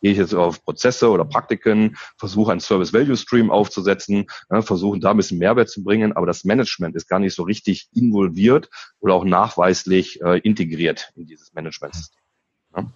gehe 0.00 0.12
ich 0.12 0.18
jetzt 0.18 0.34
auf 0.34 0.62
Prozesse 0.62 1.10
oder 1.10 1.24
Praktiken, 1.24 1.96
versuche 2.16 2.52
einen 2.52 2.60
Service 2.60 2.92
Value 2.92 3.16
Stream 3.16 3.50
aufzusetzen, 3.50 4.26
ja, 4.50 4.62
versuche 4.62 4.98
da 4.98 5.10
ein 5.10 5.16
bisschen 5.16 5.38
Mehrwert 5.38 5.68
zu 5.68 5.82
bringen, 5.82 6.12
aber 6.12 6.26
das 6.26 6.44
Management 6.44 6.96
ist 6.96 7.08
gar 7.08 7.18
nicht 7.18 7.34
so 7.34 7.42
richtig 7.42 7.88
involviert 7.94 8.68
oder 9.00 9.14
auch 9.14 9.24
nachweislich 9.24 10.20
äh, 10.22 10.38
integriert 10.38 11.10
in 11.16 11.26
dieses 11.26 11.52
Managementsystem. 11.52 12.22
Ja. 12.76 12.90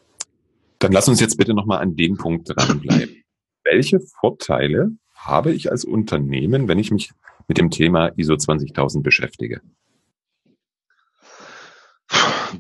Dann 0.79 0.93
lass 0.93 1.09
uns 1.09 1.21
jetzt 1.21 1.37
bitte 1.37 1.55
nochmal 1.55 1.81
an 1.81 1.97
dem 1.97 2.17
Punkt 2.17 2.49
dranbleiben. 2.49 3.23
Welche 3.65 4.01
Vorteile 4.01 4.91
habe 5.15 5.53
ich 5.53 5.71
als 5.71 5.85
Unternehmen, 5.85 6.67
wenn 6.67 6.79
ich 6.79 6.91
mich 6.91 7.13
mit 7.47 7.59
dem 7.59 7.71
Thema 7.71 8.09
ISO 8.17 8.37
20000 8.37 9.05
beschäftige? 9.05 9.61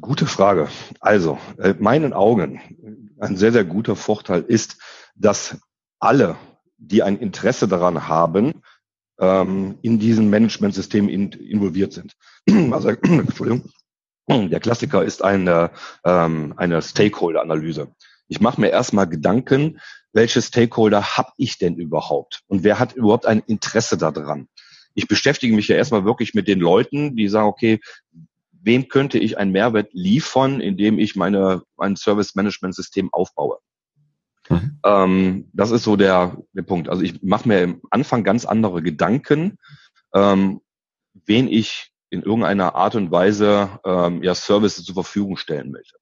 Gute 0.01 0.27
Frage. 0.27 0.69
Also, 1.01 1.39
in 1.59 1.83
meinen 1.83 2.13
Augen, 2.13 2.61
ein 3.21 3.37
sehr, 3.37 3.53
sehr 3.53 3.65
guter 3.65 3.97
Vorteil 3.97 4.43
ist, 4.43 4.79
dass 5.15 5.59
alle, 5.99 6.37
die 6.79 7.03
ein 7.03 7.19
Interesse 7.19 7.69
daran 7.69 8.09
haben, 8.09 8.63
ähm, 9.21 9.79
in 9.83 9.99
diesem 9.99 10.31
Managementsystem 10.31 11.09
in, 11.09 11.33
involviert 11.33 11.93
sind. 11.93 12.15
Also, 12.73 12.89
Entschuldigung, 13.03 13.71
der 14.29 14.61
Klassiker 14.61 15.05
ist 15.05 15.23
eine, 15.23 15.71
ähm, 16.05 16.55
eine 16.57 16.81
Stakeholder-Analyse. 16.81 17.89
Ich 18.29 18.41
mache 18.41 18.61
mir 18.61 18.71
erstmal 18.71 19.09
Gedanken, 19.09 19.79
welche 20.13 20.41
Stakeholder 20.41 21.17
habe 21.17 21.33
ich 21.37 21.59
denn 21.59 21.77
überhaupt 21.77 22.43
und 22.47 22.65
wer 22.65 22.79
hat 22.79 22.95
überhaupt 22.95 23.27
ein 23.27 23.43
Interesse 23.47 23.97
daran. 23.97 24.49
Ich 24.95 25.09
beschäftige 25.09 25.55
mich 25.55 25.69
ja 25.69 25.77
erstmal 25.77 26.05
wirklich 26.05 26.35
mit 26.35 26.49
den 26.49 26.61
Leuten, 26.61 27.17
die 27.17 27.29
sagen, 27.29 27.49
okay, 27.49 27.81
wem 28.63 28.89
könnte 28.89 29.19
ich 29.19 29.39
einen 29.39 29.53
Mehrwert 29.53 29.91
liefern, 29.93 30.61
indem 30.61 30.99
ich 30.99 31.17
meine, 31.17 31.63
mein 31.77 31.97
Service-Management-System 31.97 33.11
aufbaue. 33.13 33.59
Mhm. 34.49 34.79
Ähm, 34.85 35.51
das 35.53 35.71
ist 35.71 35.85
so 35.85 35.97
der, 35.97 36.37
der 36.53 36.63
Punkt. 36.63 36.89
Also 36.89 37.03
ich 37.03 37.23
mache 37.23 37.49
mir 37.49 37.63
im 37.63 37.81
Anfang 37.91 38.25
ganz 38.25 38.45
andere 38.45 38.83
Gedanken, 38.83 39.59
ähm, 40.15 40.61
wen 41.27 41.49
ich 41.49 41.91
in 42.11 42.23
irgendeiner 42.23 42.75
Art 42.75 42.95
und 42.95 43.11
Weise 43.11 43.81
ähm, 43.85 44.23
ja 44.23 44.35
Services 44.35 44.85
zur 44.85 44.95
Verfügung 44.95 45.37
stellen 45.37 45.73
möchte. 45.73 45.97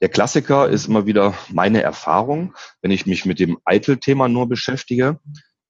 Der 0.00 0.08
Klassiker 0.08 0.68
ist 0.68 0.86
immer 0.86 1.06
wieder 1.06 1.34
meine 1.50 1.82
Erfahrung, 1.82 2.54
wenn 2.82 2.90
ich 2.90 3.06
mich 3.06 3.24
mit 3.24 3.40
dem 3.40 3.58
Eitel-Thema 3.64 4.28
nur 4.28 4.48
beschäftige, 4.48 5.18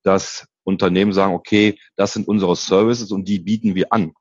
dass 0.03 0.47
Unternehmen 0.65 1.13
sagen, 1.13 1.35
okay, 1.35 1.79
das 1.97 2.13
sind 2.13 2.29
unsere 2.29 2.57
Services 2.57 3.11
und 3.11 3.27
die 3.27 3.39
bieten 3.39 3.75
wir 3.75 3.93
an. 3.93 4.13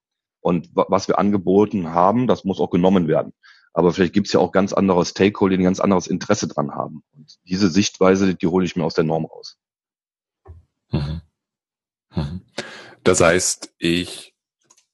Und 0.48 0.70
was 0.74 1.10
wir 1.10 1.20
angeboten 1.20 1.90
haben, 1.90 2.26
das 2.26 2.46
muss 2.46 2.62
auch 2.62 2.70
genommen 2.70 3.10
werden. 3.10 3.34
Aber 3.74 3.92
vielleicht 3.92 4.14
gibt 4.14 4.28
es 4.28 4.34
ja 4.34 4.40
auch 4.40 4.54
ganz 4.54 4.72
andere 4.72 5.06
Stakeholder, 5.06 5.58
die 5.58 5.62
ein 5.62 5.66
ganz 5.66 5.82
anderes 5.82 6.08
Interesse 6.08 6.48
dran 6.48 6.72
haben. 6.72 7.04
Und 7.12 7.38
diese 7.44 7.70
Sichtweise, 7.70 8.34
die 8.34 8.48
hole 8.48 8.64
ich 8.66 8.78
mir 8.78 8.86
aus 8.86 8.94
der 8.94 9.04
Norm 9.04 9.26
raus. 9.26 9.58
Mhm. 10.90 11.22
Mhm. 12.16 12.42
Das 13.04 13.20
heißt, 13.20 13.74
ich 13.78 14.36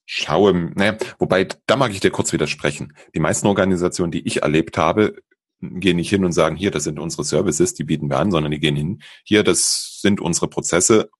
schaue, 0.06 0.72
naja, 0.74 0.98
wobei, 1.20 1.48
da 1.68 1.76
mag 1.76 1.92
ich 1.92 2.00
dir 2.00 2.10
kurz 2.10 2.34
widersprechen. 2.34 2.98
Die 3.14 3.20
meisten 3.20 3.46
Organisationen, 3.46 4.12
die 4.12 4.26
ich 4.26 4.42
erlebt 4.42 4.80
habe, 4.80 5.22
gehen 5.62 5.98
nicht 5.98 6.10
hin 6.10 6.26
und 6.26 6.32
sagen, 6.32 6.56
hier, 6.56 6.72
das 6.72 6.86
sind 6.86 6.98
unsere 6.98 7.26
Services, 7.26 7.76
die 7.76 7.84
bieten 7.84 8.10
wir 8.10 8.18
an, 8.18 8.32
sondern 8.32 8.52
die 8.52 8.60
gehen 8.60 8.76
hin, 8.76 9.04
hier, 9.24 9.44
das 9.44 10.00
sind 10.02 10.20
unsere 10.20 10.48
Prozesse, 10.48 11.12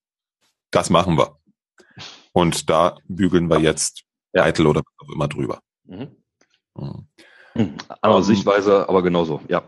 das 0.72 0.90
machen 0.90 1.18
wir. 1.18 1.38
Und 2.32 2.68
da 2.68 2.98
bügeln 3.06 3.48
wir 3.48 3.60
jetzt 3.60 4.04
ja. 4.34 4.44
Eitel 4.44 4.66
oder 4.66 4.80
was 4.80 5.08
auch 5.08 5.12
immer 5.12 5.28
drüber. 5.28 5.60
Mhm. 5.84 6.16
Mhm. 7.54 7.76
Andere 8.00 8.18
um, 8.18 8.22
Sichtweise, 8.22 8.88
aber 8.88 9.02
genauso, 9.02 9.40
ja. 9.48 9.62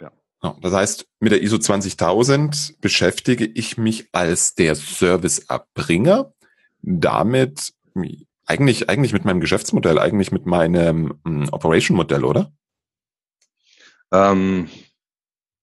ja. 0.00 0.56
Das 0.60 0.72
heißt, 0.72 1.06
mit 1.20 1.32
der 1.32 1.42
ISO 1.42 1.58
20000 1.58 2.80
beschäftige 2.80 3.46
ich 3.46 3.78
mich 3.78 4.08
als 4.12 4.54
der 4.54 4.74
Serviceerbringer 4.74 6.32
damit 6.82 7.72
eigentlich, 8.48 8.88
eigentlich 8.88 9.12
mit 9.12 9.24
meinem 9.24 9.40
Geschäftsmodell, 9.40 9.98
eigentlich 9.98 10.32
mit 10.32 10.46
meinem 10.46 11.20
ähm, 11.26 11.48
Operation-Modell, 11.52 12.24
oder? 12.24 12.50
Ähm, 14.10 14.70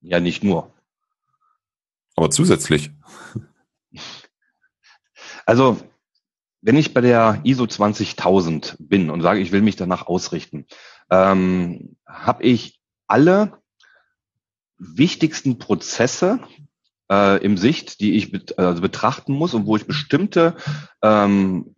ja, 0.02 0.20
nicht 0.20 0.44
nur. 0.44 0.72
Aber 2.16 2.30
zusätzlich. 2.30 2.92
Also, 5.48 5.78
wenn 6.66 6.78
ich 6.78 6.96
bei 6.96 7.02
der 7.02 7.42
ISO 7.44 7.68
20000 7.68 8.76
bin 8.80 9.12
und 9.12 9.22
sage, 9.22 9.40
ich 9.40 9.52
will 9.52 9.62
mich 9.62 9.76
danach 9.76 10.08
ausrichten, 10.08 10.66
ähm, 11.12 11.96
habe 12.08 12.42
ich 12.42 12.80
alle 13.06 13.60
wichtigsten 14.80 15.60
Prozesse 15.60 16.40
äh, 17.12 17.44
im 17.44 17.58
Sicht, 17.58 18.00
die 18.00 18.16
ich 18.16 18.32
bet 18.32 18.58
also 18.58 18.82
betrachten 18.82 19.34
muss 19.34 19.54
und 19.54 19.68
wo 19.68 19.76
ich 19.76 19.86
bestimmte 19.86 20.56
ähm, 21.04 21.76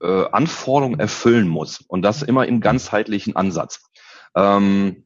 äh, 0.00 0.24
Anforderungen 0.32 0.98
erfüllen 0.98 1.46
muss. 1.46 1.82
Und 1.86 2.00
das 2.00 2.22
immer 2.22 2.46
im 2.46 2.62
ganzheitlichen 2.62 3.36
Ansatz. 3.36 3.82
Ähm, 4.34 5.04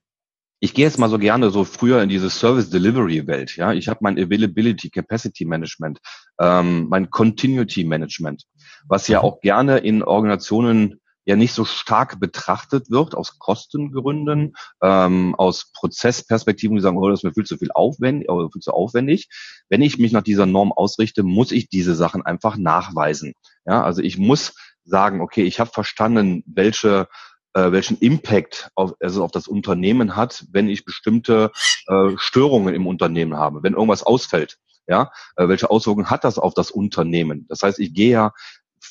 ich 0.60 0.72
gehe 0.72 0.84
jetzt 0.84 0.98
mal 0.98 1.10
so 1.10 1.18
gerne 1.18 1.50
so 1.50 1.64
früher 1.64 2.00
in 2.00 2.08
diese 2.08 2.30
Service 2.30 2.70
Delivery 2.70 3.26
Welt. 3.26 3.56
Ja, 3.56 3.72
ich 3.72 3.88
habe 3.88 4.00
mein 4.02 4.18
Availability 4.18 4.88
Capacity 4.88 5.44
Management, 5.44 5.98
ähm, 6.40 6.86
mein 6.88 7.10
Continuity 7.10 7.84
Management, 7.84 8.44
was 8.88 9.08
ja 9.08 9.22
auch 9.22 9.40
gerne 9.40 9.78
in 9.78 10.02
Organisationen 10.02 11.00
ja 11.26 11.34
nicht 11.34 11.52
so 11.52 11.64
stark 11.64 12.20
betrachtet 12.20 12.90
wird 12.90 13.14
aus 13.16 13.38
Kostengründen, 13.38 14.54
ähm, 14.80 15.34
aus 15.34 15.72
Prozessperspektiven, 15.72 16.76
die 16.76 16.82
sagen, 16.82 16.96
oh, 16.96 17.10
das 17.10 17.20
ist 17.20 17.24
mir 17.24 17.34
viel 17.34 17.44
zu 17.44 17.58
viel 17.58 17.72
aufwendig, 17.72 18.30
oder 18.30 18.48
viel 18.50 18.62
zu 18.62 18.72
aufwendig. 18.72 19.28
Wenn 19.68 19.82
ich 19.82 19.98
mich 19.98 20.12
nach 20.12 20.22
dieser 20.22 20.46
Norm 20.46 20.72
ausrichte, 20.72 21.24
muss 21.24 21.50
ich 21.50 21.68
diese 21.68 21.96
Sachen 21.96 22.24
einfach 22.24 22.56
nachweisen. 22.56 23.34
Ja, 23.66 23.82
also 23.82 24.02
ich 24.02 24.18
muss 24.18 24.54
sagen, 24.84 25.20
okay, 25.20 25.42
ich 25.42 25.58
habe 25.58 25.70
verstanden, 25.70 26.44
welche 26.46 27.08
äh, 27.54 27.72
welchen 27.72 27.98
Impact 27.98 28.70
auf, 28.74 28.94
also 29.00 29.24
auf 29.24 29.32
das 29.32 29.48
Unternehmen 29.48 30.14
hat, 30.14 30.44
wenn 30.52 30.68
ich 30.68 30.84
bestimmte 30.84 31.50
äh, 31.88 32.10
Störungen 32.16 32.74
im 32.74 32.86
Unternehmen 32.86 33.36
habe, 33.36 33.62
wenn 33.62 33.72
irgendwas 33.72 34.02
ausfällt. 34.02 34.58
Ja, 34.86 35.10
äh, 35.34 35.48
welche 35.48 35.70
Auswirkungen 35.70 36.10
hat 36.10 36.22
das 36.22 36.38
auf 36.38 36.54
das 36.54 36.70
Unternehmen? 36.70 37.46
Das 37.48 37.62
heißt, 37.62 37.80
ich 37.80 37.92
gehe 37.92 38.10
ja 38.10 38.32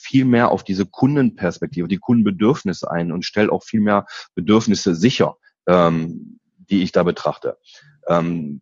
viel 0.05 0.25
mehr 0.25 0.51
auf 0.51 0.63
diese 0.63 0.85
Kundenperspektive, 0.85 1.87
die 1.87 1.97
Kundenbedürfnisse 1.97 2.89
ein 2.89 3.11
und 3.11 3.25
stelle 3.25 3.51
auch 3.51 3.63
viel 3.63 3.81
mehr 3.81 4.05
Bedürfnisse 4.35 4.93
sicher, 4.95 5.37
ähm, 5.67 6.39
die 6.69 6.83
ich 6.83 6.91
da 6.91 7.03
betrachte. 7.03 7.57
Ähm, 8.07 8.61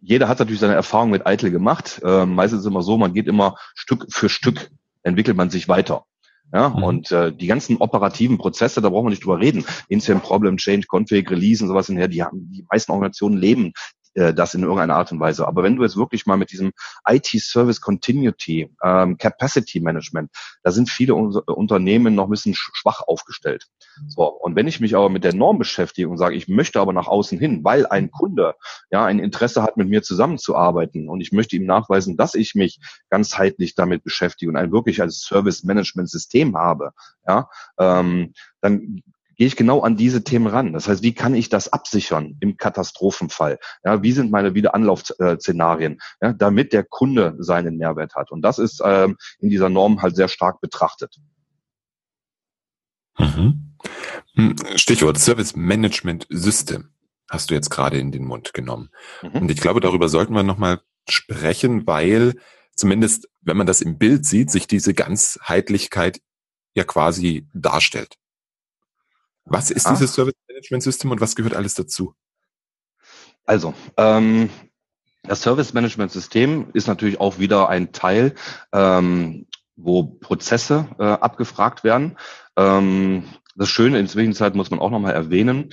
jeder 0.00 0.28
hat 0.28 0.38
natürlich 0.38 0.60
seine 0.60 0.74
Erfahrung 0.74 1.10
mit 1.10 1.26
Eitel 1.26 1.50
gemacht. 1.50 2.00
Ähm, 2.04 2.34
meistens 2.34 2.60
ist 2.60 2.66
es 2.66 2.70
immer 2.70 2.82
so, 2.82 2.96
man 2.96 3.12
geht 3.12 3.26
immer 3.26 3.56
Stück 3.74 4.06
für 4.10 4.28
Stück, 4.28 4.70
entwickelt 5.02 5.36
man 5.36 5.50
sich 5.50 5.68
weiter. 5.68 6.04
Ja, 6.52 6.68
mhm. 6.68 6.82
und 6.82 7.12
äh, 7.12 7.32
die 7.32 7.46
ganzen 7.46 7.78
operativen 7.78 8.38
Prozesse, 8.38 8.82
da 8.82 8.90
brauchen 8.90 9.06
wir 9.06 9.10
nicht 9.10 9.24
drüber 9.24 9.40
reden. 9.40 9.64
Incident 9.88 10.22
Problem 10.22 10.58
Change, 10.58 10.86
Config, 10.86 11.30
Release 11.30 11.64
und 11.64 11.68
sowas 11.68 11.88
in 11.88 11.96
der, 11.96 12.08
die 12.08 12.22
haben, 12.22 12.50
die 12.50 12.64
meisten 12.70 12.92
Organisationen 12.92 13.38
leben 13.38 13.72
äh, 14.14 14.34
das 14.34 14.54
in 14.54 14.62
irgendeiner 14.62 14.96
Art 14.96 15.12
und 15.12 15.20
Weise. 15.20 15.46
Aber 15.46 15.62
wenn 15.62 15.76
du 15.76 15.82
jetzt 15.82 15.96
wirklich 15.96 16.26
mal 16.26 16.36
mit 16.36 16.52
diesem 16.52 16.72
IT-Service 17.08 17.80
Continuity, 17.80 18.74
ähm, 18.82 19.16
Capacity 19.18 19.80
Management, 19.80 20.30
da 20.62 20.70
sind 20.70 20.88
viele 20.88 21.14
Unternehmen 21.14 22.14
noch 22.14 22.24
ein 22.24 22.30
bisschen 22.30 22.54
schwach 22.54 23.00
aufgestellt. 23.06 23.66
So, 24.08 24.24
und 24.24 24.56
wenn 24.56 24.68
ich 24.68 24.80
mich 24.80 24.96
aber 24.96 25.08
mit 25.08 25.24
der 25.24 25.34
Norm 25.34 25.58
beschäftige 25.58 26.08
und 26.08 26.18
sage, 26.18 26.34
ich 26.34 26.48
möchte 26.48 26.80
aber 26.80 26.92
nach 26.92 27.06
außen 27.06 27.38
hin, 27.38 27.64
weil 27.64 27.86
ein 27.86 28.10
Kunde 28.10 28.54
ja 28.90 29.04
ein 29.04 29.18
Interesse 29.18 29.62
hat, 29.62 29.76
mit 29.76 29.88
mir 29.88 30.02
zusammenzuarbeiten 30.02 31.08
und 31.08 31.20
ich 31.20 31.32
möchte 31.32 31.56
ihm 31.56 31.66
nachweisen, 31.66 32.16
dass 32.16 32.34
ich 32.34 32.54
mich 32.54 32.80
ganzheitlich 33.10 33.74
damit 33.74 34.04
beschäftige 34.04 34.50
und 34.50 34.56
ein 34.56 34.72
wirklich 34.72 35.00
als 35.00 35.20
Service 35.20 35.64
Management 35.64 36.10
System 36.10 36.56
habe, 36.56 36.92
ja, 37.26 37.48
ähm, 37.78 38.32
dann 38.60 39.02
gehe 39.42 39.48
ich 39.48 39.56
genau 39.56 39.80
an 39.80 39.96
diese 39.96 40.22
Themen 40.22 40.46
ran. 40.46 40.72
Das 40.72 40.86
heißt, 40.86 41.02
wie 41.02 41.14
kann 41.14 41.34
ich 41.34 41.48
das 41.48 41.72
absichern 41.72 42.36
im 42.38 42.58
Katastrophenfall? 42.58 43.58
Ja, 43.82 44.00
wie 44.00 44.12
sind 44.12 44.30
meine 44.30 44.54
Wiederanlaufszenarien, 44.54 45.98
ja, 46.20 46.32
damit 46.32 46.72
der 46.72 46.84
Kunde 46.84 47.34
seinen 47.40 47.76
Mehrwert 47.76 48.14
hat? 48.14 48.30
Und 48.30 48.42
das 48.42 48.60
ist 48.60 48.80
ähm, 48.84 49.16
in 49.40 49.50
dieser 49.50 49.68
Norm 49.68 50.00
halt 50.00 50.14
sehr 50.14 50.28
stark 50.28 50.60
betrachtet. 50.60 51.16
Mhm. 53.18 53.74
Hm, 54.36 54.54
Stichwort 54.76 55.18
Service 55.18 55.56
Management 55.56 56.28
System 56.30 56.90
hast 57.28 57.50
du 57.50 57.54
jetzt 57.54 57.70
gerade 57.70 57.98
in 57.98 58.12
den 58.12 58.24
Mund 58.24 58.54
genommen. 58.54 58.90
Mhm. 59.22 59.40
Und 59.40 59.50
ich 59.50 59.60
glaube, 59.60 59.80
darüber 59.80 60.08
sollten 60.08 60.34
wir 60.34 60.44
nochmal 60.44 60.82
sprechen, 61.08 61.84
weil 61.84 62.34
zumindest, 62.76 63.28
wenn 63.40 63.56
man 63.56 63.66
das 63.66 63.80
im 63.80 63.98
Bild 63.98 64.24
sieht, 64.24 64.52
sich 64.52 64.68
diese 64.68 64.94
Ganzheitlichkeit 64.94 66.20
ja 66.76 66.84
quasi 66.84 67.48
darstellt. 67.54 68.21
Was 69.44 69.70
ist 69.70 69.86
Ach. 69.86 69.92
dieses 69.92 70.14
Service 70.14 70.34
Management 70.48 70.82
System 70.82 71.10
und 71.10 71.20
was 71.20 71.36
gehört 71.36 71.54
alles 71.54 71.74
dazu? 71.74 72.14
Also, 73.44 73.74
ähm, 73.96 74.50
das 75.24 75.42
Service 75.42 75.72
Management 75.72 76.12
System 76.12 76.70
ist 76.74 76.86
natürlich 76.86 77.20
auch 77.20 77.38
wieder 77.38 77.68
ein 77.68 77.92
Teil, 77.92 78.34
ähm, 78.72 79.46
wo 79.76 80.04
Prozesse 80.04 80.88
äh, 80.98 81.04
abgefragt 81.04 81.84
werden. 81.84 82.16
Ähm, 82.56 83.24
das 83.56 83.68
Schöne 83.68 83.98
in 83.98 84.08
Zwischenzeit 84.08 84.54
muss 84.54 84.70
man 84.70 84.80
auch 84.80 84.90
nochmal 84.90 85.14
erwähnen. 85.14 85.70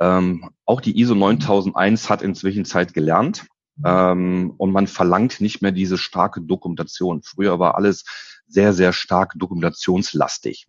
Ähm, 0.00 0.50
auch 0.64 0.80
die 0.80 0.98
ISO 0.98 1.14
9001 1.14 2.08
hat 2.08 2.22
in 2.22 2.34
Zwischenzeit 2.34 2.94
gelernt. 2.94 3.46
Ähm, 3.84 4.52
und 4.58 4.72
man 4.72 4.86
verlangt 4.86 5.40
nicht 5.40 5.62
mehr 5.62 5.72
diese 5.72 5.96
starke 5.96 6.40
Dokumentation. 6.40 7.22
Früher 7.22 7.58
war 7.58 7.76
alles 7.76 8.04
sehr, 8.46 8.72
sehr 8.72 8.92
stark 8.92 9.32
dokumentationslastig. 9.36 10.66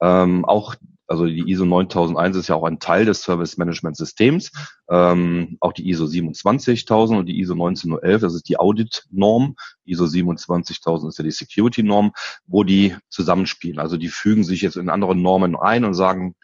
Ähm, 0.00 0.44
auch 0.44 0.76
also 1.12 1.26
die 1.26 1.50
ISO 1.50 1.66
9001 1.66 2.38
ist 2.38 2.48
ja 2.48 2.54
auch 2.54 2.64
ein 2.64 2.78
Teil 2.78 3.04
des 3.04 3.20
Service 3.20 3.58
Management 3.58 3.98
Systems. 3.98 4.50
Ähm, 4.88 5.58
auch 5.60 5.74
die 5.74 5.90
ISO 5.90 6.06
27000 6.06 7.18
und 7.18 7.26
die 7.26 7.38
ISO 7.38 7.54
19011, 7.54 8.22
das 8.22 8.34
ist 8.34 8.48
die 8.48 8.56
Audit-Norm. 8.56 9.54
ISO 9.84 10.06
27000 10.06 11.10
ist 11.10 11.18
ja 11.18 11.24
die 11.24 11.30
Security-Norm, 11.30 12.12
wo 12.46 12.64
die 12.64 12.96
zusammenspielen. 13.10 13.78
Also 13.78 13.98
die 13.98 14.08
fügen 14.08 14.42
sich 14.42 14.62
jetzt 14.62 14.76
in 14.76 14.88
andere 14.88 15.14
Normen 15.14 15.54
ein 15.54 15.84
und 15.84 15.92
sagen, 15.92 16.34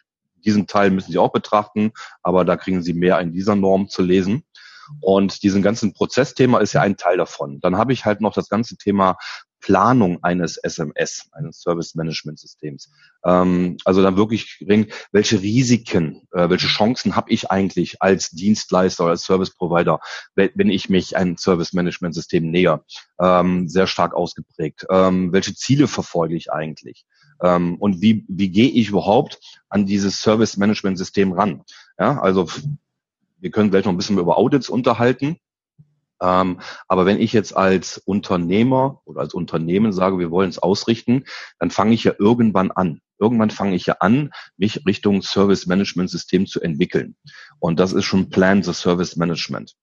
diesen 0.45 0.67
Teil 0.67 0.91
müssen 0.91 1.11
Sie 1.11 1.17
auch 1.17 1.31
betrachten, 1.31 1.91
aber 2.21 2.45
da 2.45 2.55
kriegen 2.55 2.83
Sie 2.83 2.93
mehr 2.93 3.19
in 3.21 3.33
dieser 3.33 3.55
Norm 3.55 3.89
zu 3.89 4.03
lesen. 4.03 4.43
Und 5.01 5.41
diesen 5.41 5.63
ganzen 5.63 5.93
Prozessthema 5.93 6.59
ist 6.59 6.73
ja 6.73 6.81
ein 6.81 6.95
Teil 6.95 7.17
davon. 7.17 7.59
Dann 7.59 7.77
habe 7.77 7.93
ich 7.93 8.05
halt 8.05 8.21
noch 8.21 8.33
das 8.33 8.49
ganze 8.49 8.77
Thema 8.77 9.17
Planung 9.59 10.23
eines 10.23 10.57
SMS, 10.57 11.29
eines 11.31 11.61
Service 11.61 11.95
Management 11.95 12.39
Systems. 12.39 12.91
Ähm, 13.25 13.77
also 13.85 14.01
dann 14.01 14.17
wirklich 14.17 14.57
gering, 14.59 14.87
welche 15.11 15.41
Risiken, 15.41 16.27
äh, 16.31 16.49
welche 16.49 16.67
Chancen 16.67 17.15
habe 17.15 17.31
ich 17.31 17.51
eigentlich 17.51 18.01
als 18.01 18.29
Dienstleister 18.31 19.03
oder 19.03 19.11
als 19.11 19.23
Service 19.23 19.51
Provider, 19.51 19.99
wenn 20.35 20.69
ich 20.69 20.89
mich 20.89 21.17
ein 21.17 21.37
Service 21.37 21.73
Management 21.73 22.15
System 22.15 22.49
näher, 22.49 22.83
ähm, 23.19 23.67
sehr 23.67 23.87
stark 23.87 24.13
ausgeprägt. 24.13 24.85
Ähm, 24.89 25.31
welche 25.33 25.53
Ziele 25.55 25.87
verfolge 25.87 26.35
ich 26.35 26.51
eigentlich? 26.51 27.05
Ähm, 27.41 27.75
und 27.77 28.01
wie, 28.01 28.25
wie 28.27 28.49
gehe 28.49 28.69
ich 28.69 28.89
überhaupt 28.89 29.39
an 29.69 29.85
dieses 29.85 30.21
Service 30.21 30.57
Management 30.57 30.97
System 30.97 31.33
ran? 31.33 31.63
Ja, 31.97 32.19
also 32.19 32.47
wir 33.39 33.51
können 33.51 33.71
gleich 33.71 33.85
noch 33.85 33.93
ein 33.93 33.97
bisschen 33.97 34.17
über 34.17 34.37
Audits 34.37 34.69
unterhalten. 34.69 35.37
Ähm, 36.21 36.59
aber 36.87 37.05
wenn 37.05 37.19
ich 37.19 37.33
jetzt 37.33 37.55
als 37.55 37.97
Unternehmer 37.97 39.01
oder 39.05 39.21
als 39.21 39.33
Unternehmen 39.33 39.93
sage, 39.93 40.19
wir 40.19 40.31
wollen 40.31 40.49
es 40.49 40.59
ausrichten, 40.59 41.25
dann 41.59 41.71
fange 41.71 41.93
ich 41.93 42.03
ja 42.03 42.13
irgendwann 42.17 42.71
an. 42.71 43.01
Irgendwann 43.19 43.49
fange 43.49 43.75
ich 43.75 43.85
ja 43.85 43.97
an, 43.99 44.31
mich 44.57 44.85
Richtung 44.85 45.21
Service 45.21 45.65
Management 45.65 46.09
System 46.09 46.47
zu 46.47 46.61
entwickeln. 46.61 47.15
Und 47.59 47.79
das 47.79 47.93
ist 47.93 48.05
schon 48.05 48.29
Plan 48.29 48.63
the 48.63 48.73
Service 48.73 49.17
Management. 49.17 49.75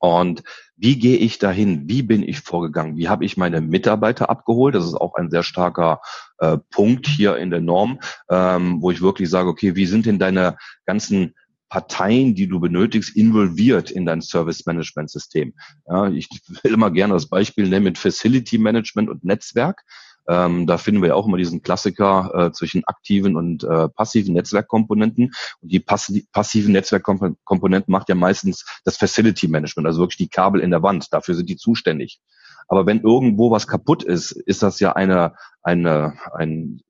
Und 0.00 0.42
wie 0.76 0.98
gehe 0.98 1.16
ich 1.16 1.38
dahin? 1.38 1.88
Wie 1.88 2.02
bin 2.02 2.22
ich 2.22 2.40
vorgegangen? 2.40 2.96
Wie 2.96 3.08
habe 3.08 3.24
ich 3.24 3.36
meine 3.36 3.60
Mitarbeiter 3.60 4.30
abgeholt? 4.30 4.74
Das 4.74 4.84
ist 4.84 4.94
auch 4.94 5.14
ein 5.14 5.30
sehr 5.30 5.42
starker 5.42 6.00
äh, 6.38 6.56
Punkt 6.70 7.06
hier 7.06 7.36
in 7.36 7.50
der 7.50 7.60
Norm, 7.60 7.98
ähm, 8.30 8.80
wo 8.80 8.92
ich 8.92 9.02
wirklich 9.02 9.28
sage, 9.28 9.48
okay, 9.48 9.74
wie 9.74 9.86
sind 9.86 10.06
denn 10.06 10.20
deine 10.20 10.56
ganzen 10.86 11.34
Parteien, 11.68 12.34
die 12.34 12.48
du 12.48 12.60
benötigst, 12.60 13.14
involviert 13.16 13.90
in 13.90 14.06
dein 14.06 14.22
Service 14.22 14.66
Management 14.66 15.10
System. 15.10 15.54
Ja, 15.86 16.08
ich 16.08 16.28
will 16.62 16.72
immer 16.72 16.90
gerne 16.90 17.14
das 17.14 17.28
Beispiel 17.28 17.68
nehmen 17.68 17.84
mit 17.84 17.98
Facility 17.98 18.58
Management 18.58 19.10
und 19.10 19.24
Netzwerk. 19.24 19.84
Ähm, 20.28 20.66
da 20.66 20.76
finden 20.76 21.00
wir 21.00 21.08
ja 21.08 21.14
auch 21.14 21.26
immer 21.26 21.38
diesen 21.38 21.62
Klassiker 21.62 22.30
äh, 22.34 22.52
zwischen 22.52 22.84
aktiven 22.84 23.34
und 23.36 23.64
äh, 23.64 23.88
passiven 23.88 24.34
Netzwerkkomponenten. 24.34 25.32
Und 25.60 25.72
die 25.72 25.80
passi 25.80 26.26
passiven 26.32 26.72
Netzwerkkomponenten 26.72 27.90
macht 27.90 28.10
ja 28.10 28.14
meistens 28.14 28.64
das 28.84 28.98
Facility 28.98 29.48
Management, 29.48 29.86
also 29.86 30.00
wirklich 30.00 30.18
die 30.18 30.28
Kabel 30.28 30.60
in 30.60 30.70
der 30.70 30.82
Wand. 30.82 31.12
Dafür 31.12 31.34
sind 31.34 31.48
die 31.48 31.56
zuständig. 31.56 32.20
Aber 32.68 32.84
wenn 32.84 33.00
irgendwo 33.00 33.50
was 33.50 33.66
kaputt 33.66 34.04
ist, 34.04 34.32
ist 34.32 34.62
das 34.62 34.80
ja 34.80 34.92
eine, 34.92 35.32
eine, 35.62 36.18
ein 36.34 36.82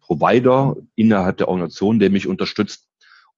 Provider 0.00 0.76
innerhalb 0.94 1.38
der 1.38 1.48
Organisation, 1.48 1.98
der 1.98 2.10
mich 2.10 2.26
unterstützt. 2.26 2.88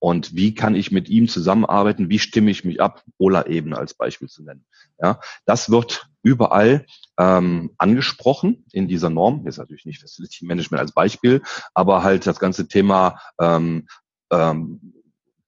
Und 0.05 0.35
wie 0.35 0.53
kann 0.53 0.75
ich 0.75 0.91
mit 0.91 1.09
ihm 1.09 1.27
zusammenarbeiten? 1.27 2.11
Wie 2.11 2.19
stimme 2.19 2.51
ich 2.51 2.63
mich 2.63 2.79
ab? 2.79 3.03
Ola-Ebene 3.17 3.75
als 3.75 3.95
Beispiel 3.95 4.27
zu 4.27 4.43
nennen. 4.43 4.63
Ja, 5.01 5.19
das 5.47 5.71
wird 5.71 6.11
überall 6.21 6.85
ähm, 7.17 7.71
angesprochen 7.79 8.65
in 8.71 8.87
dieser 8.87 9.09
Norm. 9.09 9.41
Jetzt 9.45 9.57
natürlich 9.57 9.85
nicht 9.85 10.01
Facility 10.01 10.45
Management 10.45 10.79
als 10.79 10.91
Beispiel, 10.91 11.41
aber 11.73 12.03
halt 12.03 12.27
das 12.27 12.37
ganze 12.37 12.67
Thema 12.67 13.19
ähm, 13.41 13.87
ähm, 14.29 14.93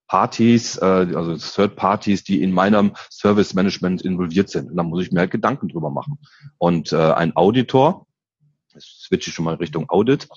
Partys, 0.07 0.77
äh, 0.77 0.85
also 0.85 1.37
Third 1.37 1.75
Parties, 1.75 2.23
die 2.23 2.41
in 2.41 2.51
meinem 2.51 2.95
Service 3.11 3.53
Management 3.53 4.01
involviert 4.01 4.49
sind. 4.49 4.71
Und 4.71 4.77
da 4.77 4.81
muss 4.81 5.03
ich 5.03 5.11
mir 5.11 5.19
halt 5.19 5.29
Gedanken 5.29 5.67
drüber 5.67 5.91
machen. 5.91 6.17
Und 6.57 6.93
äh, 6.93 7.13
ein 7.13 7.35
Auditor, 7.35 8.07
jetzt 8.73 9.03
switche 9.03 9.29
ich 9.29 9.35
schon 9.35 9.45
mal 9.45 9.53
Richtung 9.53 9.87
Audit, 9.91 10.27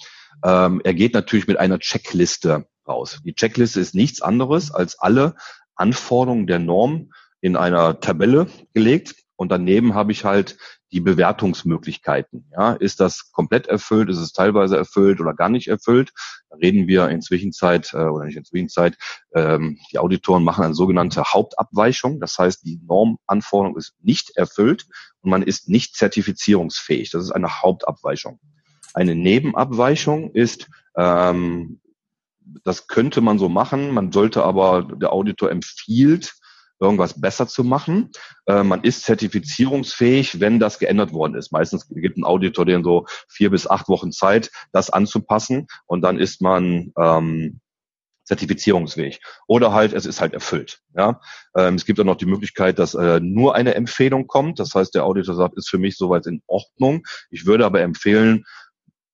ähm, 0.45 0.83
er 0.85 0.93
geht 0.93 1.15
natürlich 1.15 1.47
mit 1.47 1.57
einer 1.57 1.79
Checkliste 1.79 2.67
raus. 2.91 3.21
Die 3.25 3.35
Checkliste 3.35 3.81
ist 3.81 3.95
nichts 3.95 4.21
anderes 4.21 4.73
als 4.73 4.99
alle 4.99 5.35
Anforderungen 5.75 6.47
der 6.47 6.59
Norm 6.59 7.13
in 7.41 7.57
einer 7.57 8.01
Tabelle 8.01 8.49
gelegt 8.75 9.15
und 9.41 9.51
daneben 9.51 9.95
habe 9.95 10.13
ich 10.13 10.27
halt 10.27 10.59
die 10.93 11.01
Bewertungsmöglichkeiten. 11.01 12.51
Ja, 12.53 12.73
ist 12.75 13.01
das 13.01 13.33
komplett 13.33 13.69
erfüllt? 13.69 14.11
Ist 14.11 14.19
es 14.19 14.35
teilweise 14.35 14.77
erfüllt 14.77 15.19
oder 15.19 15.33
gar 15.33 15.49
nicht 15.49 15.69
erfüllt? 15.69 16.11
Da 16.51 16.57
reden 16.57 16.87
wir 16.89 17.09
in 17.09 17.23
Zwischenzeit 17.23 17.95
äh, 17.95 18.05
oder 18.05 18.27
nicht 18.27 18.37
in 18.37 18.45
Zwischenzeit. 18.45 18.99
Ähm, 19.35 19.79
die 19.91 19.99
Auditoren 19.99 20.45
machen 20.45 20.63
eine 20.63 20.75
sogenannte 20.75 21.25
Hauptabweichung. 21.25 22.21
Das 22.21 22.37
heißt, 22.37 22.67
die 22.67 22.83
Normanforderung 22.87 23.79
ist 23.79 23.95
nicht 24.03 24.37
erfüllt 24.37 24.87
und 25.23 25.31
man 25.31 25.43
ist 25.43 25.71
nicht 25.71 25.97
zertifizierungsfähig. 25.97 27.11
Das 27.11 27.25
ist 27.25 27.31
eine 27.31 27.63
Hauptabweichung. 27.63 28.41
Eine 28.93 29.15
Nebenabweichung 29.15 30.33
ist 30.33 30.69
ähm, 30.97 31.80
das 32.65 32.87
könnte 32.87 33.21
man 33.21 33.39
so 33.39 33.49
machen. 33.49 33.93
Man 33.93 34.13
sollte 34.13 34.45
aber, 34.45 34.83
der 34.83 35.13
Auditor 35.13 35.51
empfiehlt, 35.51 36.35
irgendwas 36.81 37.21
besser 37.21 37.47
zu 37.47 37.63
machen. 37.63 38.11
Äh, 38.47 38.63
man 38.63 38.83
ist 38.83 39.05
zertifizierungsfähig, 39.05 40.41
wenn 40.41 40.59
das 40.59 40.79
geändert 40.79 41.13
worden 41.13 41.35
ist. 41.35 41.53
Meistens 41.53 41.87
gibt 41.89 42.17
ein 42.17 42.25
Auditor 42.25 42.65
den 42.65 42.83
so 42.83 43.07
vier 43.29 43.51
bis 43.51 43.69
acht 43.69 43.89
Wochen 43.89 44.13
Zeit, 44.13 44.51
das 44.73 44.91
anzupassen 44.91 45.67
und 45.87 46.01
dann 46.01 46.19
ist 46.19 46.41
man 46.41 46.93
ähm, 46.99 47.61
zertifizierungsfähig. 48.25 49.21
Oder 49.47 49.73
halt, 49.73 49.93
es 49.93 50.07
ist 50.07 50.21
halt 50.21 50.33
erfüllt. 50.33 50.81
Ja? 50.97 51.21
Ähm, 51.57 51.75
es 51.75 51.85
gibt 51.85 52.01
auch 52.01 52.05
noch 52.05 52.17
die 52.17 52.27
Möglichkeit, 52.27 52.79
dass 52.79 52.95
äh, 52.95 53.21
nur 53.21 53.55
eine 53.55 53.75
Empfehlung 53.75 54.27
kommt. 54.27 54.59
Das 54.59 54.75
heißt, 54.75 54.95
der 54.95 55.05
Auditor 55.05 55.35
sagt, 55.35 55.57
ist 55.59 55.69
für 55.69 55.79
mich 55.79 55.97
soweit 55.97 56.27
in 56.27 56.41
Ordnung. 56.47 57.03
Ich 57.31 57.45
würde 57.45 57.67
aber 57.67 57.81
empfehlen, 57.83 58.45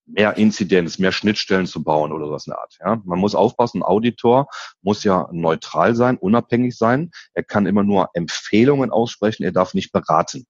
mehr 0.07 0.37
Inzidenz, 0.37 0.99
mehr 0.99 1.13
Schnittstellen 1.13 1.67
zu 1.67 1.83
bauen 1.83 2.13
oder 2.13 2.27
sowas 2.27 2.47
in 2.47 2.53
der 2.53 2.61
Art. 2.61 2.77
Ja, 2.81 3.03
man 3.05 3.19
muss 3.19 3.35
aufpassen, 3.35 3.79
ein 3.79 3.83
Auditor 3.83 4.49
muss 4.83 5.05
ja 5.05 5.29
neutral 5.33 5.95
sein, 5.95 6.17
unabhängig 6.17 6.77
sein. 6.77 7.11
Er 7.35 7.43
kann 7.43 7.67
immer 7.67 7.83
nur 7.83 8.11
Empfehlungen 8.15 8.91
aussprechen, 8.91 9.43
er 9.43 9.53
darf 9.53 9.75
nicht 9.75 9.93
beraten. 9.93 10.47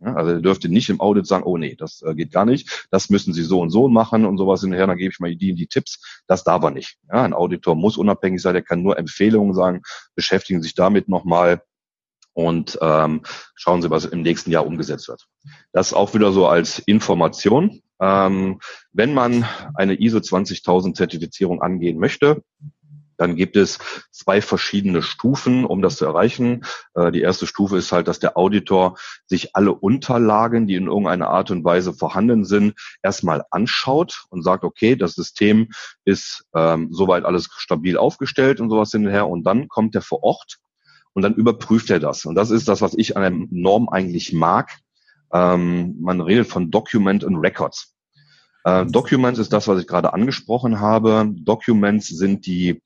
Ja, 0.00 0.14
also 0.14 0.32
er 0.32 0.40
dürfte 0.40 0.68
nicht 0.68 0.90
im 0.90 1.00
Audit 1.00 1.26
sagen, 1.26 1.44
oh 1.44 1.56
nee, 1.56 1.74
das 1.74 2.02
äh, 2.02 2.14
geht 2.14 2.30
gar 2.30 2.44
nicht, 2.44 2.86
das 2.90 3.08
müssen 3.08 3.32
Sie 3.32 3.42
so 3.42 3.60
und 3.60 3.70
so 3.70 3.88
machen 3.88 4.26
und 4.26 4.36
sowas 4.36 4.60
hinterher, 4.60 4.86
dann 4.86 4.98
gebe 4.98 5.10
ich 5.10 5.20
mal 5.20 5.34
die 5.34 5.54
die 5.54 5.66
Tipps. 5.68 6.22
Das 6.26 6.44
darf 6.44 6.62
er 6.62 6.70
nicht. 6.70 6.98
Ja, 7.08 7.22
ein 7.22 7.32
Auditor 7.32 7.74
muss 7.76 7.96
unabhängig 7.96 8.42
sein, 8.42 8.54
er 8.54 8.62
kann 8.62 8.82
nur 8.82 8.98
Empfehlungen 8.98 9.54
sagen, 9.54 9.82
beschäftigen 10.14 10.60
Sie 10.60 10.68
sich 10.68 10.74
damit 10.74 11.08
nochmal 11.08 11.62
und 12.36 12.78
ähm, 12.82 13.22
schauen 13.54 13.80
Sie, 13.80 13.90
was 13.90 14.04
im 14.04 14.20
nächsten 14.20 14.50
Jahr 14.50 14.66
umgesetzt 14.66 15.08
wird. 15.08 15.26
Das 15.72 15.94
auch 15.94 16.12
wieder 16.12 16.32
so 16.32 16.46
als 16.46 16.78
Information. 16.80 17.80
Ähm, 17.98 18.60
wenn 18.92 19.14
man 19.14 19.46
eine 19.74 19.98
ISO 19.98 20.20
20000 20.20 20.94
Zertifizierung 20.94 21.62
angehen 21.62 21.98
möchte, 21.98 22.42
dann 23.16 23.36
gibt 23.36 23.56
es 23.56 23.78
zwei 24.10 24.42
verschiedene 24.42 25.00
Stufen, 25.00 25.64
um 25.64 25.80
das 25.80 25.96
zu 25.96 26.04
erreichen. 26.04 26.66
Äh, 26.92 27.10
die 27.10 27.22
erste 27.22 27.46
Stufe 27.46 27.78
ist 27.78 27.90
halt, 27.90 28.06
dass 28.06 28.18
der 28.18 28.36
Auditor 28.36 28.98
sich 29.24 29.56
alle 29.56 29.72
Unterlagen, 29.72 30.66
die 30.66 30.74
in 30.74 30.88
irgendeiner 30.88 31.30
Art 31.30 31.50
und 31.50 31.64
Weise 31.64 31.94
vorhanden 31.94 32.44
sind, 32.44 32.74
erstmal 33.02 33.44
anschaut 33.50 34.26
und 34.28 34.42
sagt, 34.42 34.62
okay, 34.62 34.94
das 34.94 35.14
System 35.14 35.70
ist 36.04 36.44
ähm, 36.54 36.88
soweit 36.92 37.24
alles 37.24 37.48
stabil 37.56 37.96
aufgestellt 37.96 38.60
und 38.60 38.68
sowas 38.68 38.90
hinterher. 38.90 39.26
Und 39.26 39.44
dann 39.44 39.68
kommt 39.68 39.94
er 39.94 40.02
vor 40.02 40.22
Ort 40.22 40.58
und 41.16 41.22
dann 41.22 41.34
überprüft 41.34 41.88
er 41.88 41.98
das. 41.98 42.26
Und 42.26 42.34
das 42.34 42.50
ist 42.50 42.68
das, 42.68 42.82
was 42.82 42.92
ich 42.94 43.16
an 43.16 43.22
der 43.22 43.46
Norm 43.50 43.88
eigentlich 43.88 44.34
mag. 44.34 44.76
Ähm, 45.32 45.96
man 45.98 46.20
redet 46.20 46.46
von 46.46 46.70
Document 46.70 47.24
und 47.24 47.36
Records. 47.36 47.94
Äh, 48.64 48.84
Documents 48.84 49.38
ist 49.38 49.50
das, 49.50 49.66
was 49.66 49.80
ich 49.80 49.86
gerade 49.86 50.12
angesprochen 50.12 50.78
habe. 50.78 51.26
Documents 51.32 52.08
sind 52.08 52.44
die, 52.44 52.82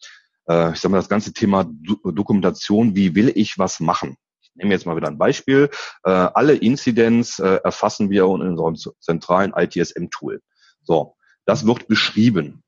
äh, 0.49 0.73
ich 0.73 0.79
sage 0.79 0.93
mal, 0.93 0.99
das 0.99 1.09
ganze 1.09 1.33
Thema 1.33 1.65
Do 1.65 2.13
Dokumentation. 2.13 2.95
Wie 2.95 3.17
will 3.17 3.33
ich 3.35 3.59
was 3.59 3.81
machen? 3.81 4.17
Ich 4.43 4.53
nehme 4.55 4.71
jetzt 4.71 4.87
mal 4.87 4.95
wieder 4.95 5.09
ein 5.09 5.19
Beispiel. 5.19 5.69
Äh, 6.05 6.11
alle 6.11 6.55
Incidents 6.55 7.41
äh, 7.41 7.59
erfassen 7.65 8.11
wir 8.11 8.27
in 8.27 8.57
unserem 8.57 8.77
zentralen 9.01 9.53
ITSM-Tool. 9.57 10.41
So, 10.85 11.17
das 11.47 11.67
wird 11.67 11.89
beschrieben. 11.89 12.63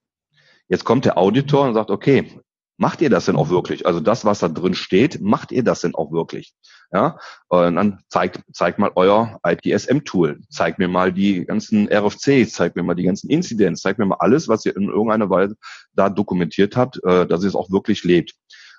Jetzt 0.66 0.84
kommt 0.84 1.04
der 1.04 1.18
Auditor 1.18 1.68
und 1.68 1.74
sagt, 1.74 1.92
okay, 1.92 2.42
Macht 2.78 3.00
ihr 3.00 3.10
das 3.10 3.26
denn 3.26 3.36
auch 3.36 3.50
wirklich? 3.50 3.86
Also 3.86 4.00
das, 4.00 4.24
was 4.24 4.40
da 4.40 4.48
drin 4.48 4.74
steht, 4.74 5.20
macht 5.20 5.52
ihr 5.52 5.62
das 5.62 5.82
denn 5.82 5.94
auch 5.94 6.10
wirklich? 6.10 6.54
Ja, 6.92 7.18
und 7.48 7.76
dann 7.76 8.00
zeigt, 8.08 8.42
zeigt 8.52 8.78
mal 8.78 8.90
euer 8.96 9.40
ITSM-Tool, 9.46 10.40
zeigt 10.50 10.78
mir 10.78 10.88
mal 10.88 11.12
die 11.12 11.44
ganzen 11.46 11.88
RFCs, 11.90 12.52
zeigt 12.52 12.76
mir 12.76 12.82
mal 12.82 12.94
die 12.94 13.04
ganzen 13.04 13.30
Incidents, 13.30 13.80
zeigt 13.80 13.98
mir 13.98 14.04
mal 14.04 14.16
alles, 14.18 14.48
was 14.48 14.66
ihr 14.66 14.76
in 14.76 14.88
irgendeiner 14.88 15.30
Weise 15.30 15.56
da 15.94 16.10
dokumentiert 16.10 16.76
habt, 16.76 17.02
äh, 17.04 17.26
dass 17.26 17.42
ihr 17.42 17.48
es 17.48 17.54
auch 17.54 17.70
wirklich 17.70 18.04
lebt. 18.04 18.34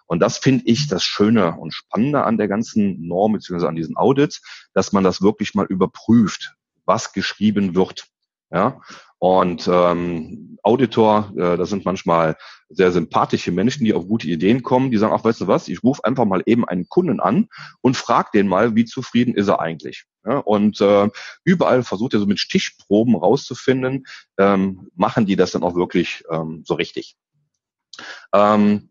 Und 0.06 0.20
das 0.20 0.38
finde 0.38 0.66
ich 0.66 0.88
das 0.88 1.04
Schöne 1.04 1.58
und 1.58 1.74
Spannende 1.74 2.24
an 2.24 2.38
der 2.38 2.48
ganzen 2.48 3.08
Norm 3.08 3.34
beziehungsweise 3.34 3.70
an 3.70 3.76
diesen 3.76 3.98
Audits, 3.98 4.42
dass 4.74 4.92
man 4.92 5.04
das 5.04 5.22
wirklich 5.22 5.56
mal 5.56 5.66
überprüft, 5.66 6.56
was 6.86 7.14
geschrieben 7.14 7.74
wird. 7.74 8.08
Ja, 8.54 8.82
und 9.18 9.68
ähm, 9.72 10.60
Auditor, 10.64 11.34
äh, 11.36 11.58
das 11.58 11.70
sind 11.70 11.86
manchmal 11.86 12.38
sehr 12.70 12.92
sympathische 12.92 13.52
Menschen, 13.52 13.84
die 13.84 13.94
auf 13.94 14.08
gute 14.08 14.28
Ideen 14.28 14.64
kommen, 14.64 14.92
die 14.92 14.98
sagen, 14.98 15.14
ach, 15.14 15.24
weißt 15.24 15.42
du 15.42 15.48
was, 15.48 15.68
ich 15.68 15.84
rufe 15.84 16.04
einfach 16.04 16.26
mal 16.26 16.44
eben 16.46 16.68
einen 16.68 16.88
Kunden 16.88 17.20
an 17.20 17.48
und 17.82 17.98
frage 17.98 18.30
den 18.34 18.48
mal, 18.48 18.76
wie 18.76 18.86
zufrieden 18.86 19.34
ist 19.34 19.48
er 19.48 19.60
eigentlich. 19.60 20.06
Ja, 20.26 20.38
und 20.38 20.80
äh, 20.82 21.10
überall 21.44 21.84
versucht 21.84 22.14
er 22.14 22.20
so 22.20 22.26
mit 22.26 22.40
Stichproben 22.40 23.16
rauszufinden, 23.16 24.06
ähm, 24.38 24.90
machen 24.96 25.26
die 25.26 25.36
das 25.36 25.52
dann 25.52 25.64
auch 25.64 25.76
wirklich 25.76 26.24
ähm, 26.32 26.64
so 26.66 26.76
richtig. 26.76 27.18
Ähm, 28.34 28.90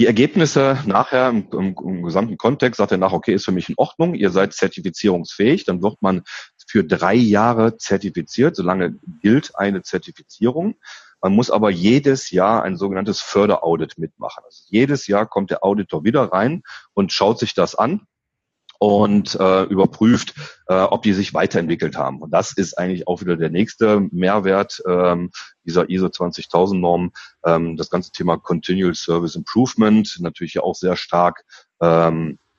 die 0.00 0.06
Ergebnisse 0.06 0.78
nachher 0.86 1.28
im, 1.28 1.48
im, 1.52 1.76
im, 1.84 2.02
gesamten 2.02 2.38
Kontext 2.38 2.78
sagt 2.78 2.92
er 2.92 2.98
nach, 2.98 3.12
okay, 3.12 3.34
ist 3.34 3.44
für 3.44 3.52
mich 3.52 3.68
in 3.68 3.74
Ordnung, 3.76 4.14
ihr 4.14 4.30
seid 4.30 4.54
zertifizierungsfähig, 4.54 5.64
dann 5.64 5.82
wird 5.82 6.00
man 6.00 6.22
für 6.70 6.84
drei 6.84 7.14
Jahre 7.14 7.78
zertifiziert, 7.78 8.54
solange 8.54 8.94
gilt 9.20 9.56
eine 9.56 9.82
Zertifizierung. 9.82 10.76
Man 11.20 11.34
muss 11.34 11.50
aber 11.50 11.70
jedes 11.70 12.30
Jahr 12.30 12.62
ein 12.62 12.76
sogenanntes 12.76 13.20
Förderaudit 13.20 13.98
mitmachen. 13.98 14.44
Also 14.44 14.62
jedes 14.68 15.08
Jahr 15.08 15.26
kommt 15.26 15.50
der 15.50 15.64
Auditor 15.64 16.04
wieder 16.04 16.32
rein 16.32 16.62
und 16.94 17.12
schaut 17.12 17.40
sich 17.40 17.54
das 17.54 17.74
an 17.74 18.02
und 18.78 19.34
äh, 19.34 19.64
überprüft, 19.64 20.34
äh, 20.68 20.74
ob 20.74 21.02
die 21.02 21.12
sich 21.12 21.34
weiterentwickelt 21.34 21.96
haben. 21.96 22.22
Und 22.22 22.30
das 22.30 22.52
ist 22.52 22.78
eigentlich 22.78 23.08
auch 23.08 23.20
wieder 23.20 23.36
der 23.36 23.50
nächste 23.50 24.00
Mehrwert 24.12 24.80
ähm, 24.88 25.32
dieser 25.66 25.90
ISO 25.90 26.08
20000 26.08 26.80
Norm. 26.80 27.12
Ähm, 27.44 27.76
das 27.76 27.90
ganze 27.90 28.12
Thema 28.12 28.38
Continual 28.38 28.94
Service 28.94 29.34
Improvement, 29.34 30.18
natürlich 30.20 30.54
ja 30.54 30.62
auch 30.62 30.76
sehr 30.76 30.96
stark 30.96 31.44
ähm, 31.82 32.38
äh, 32.38 32.49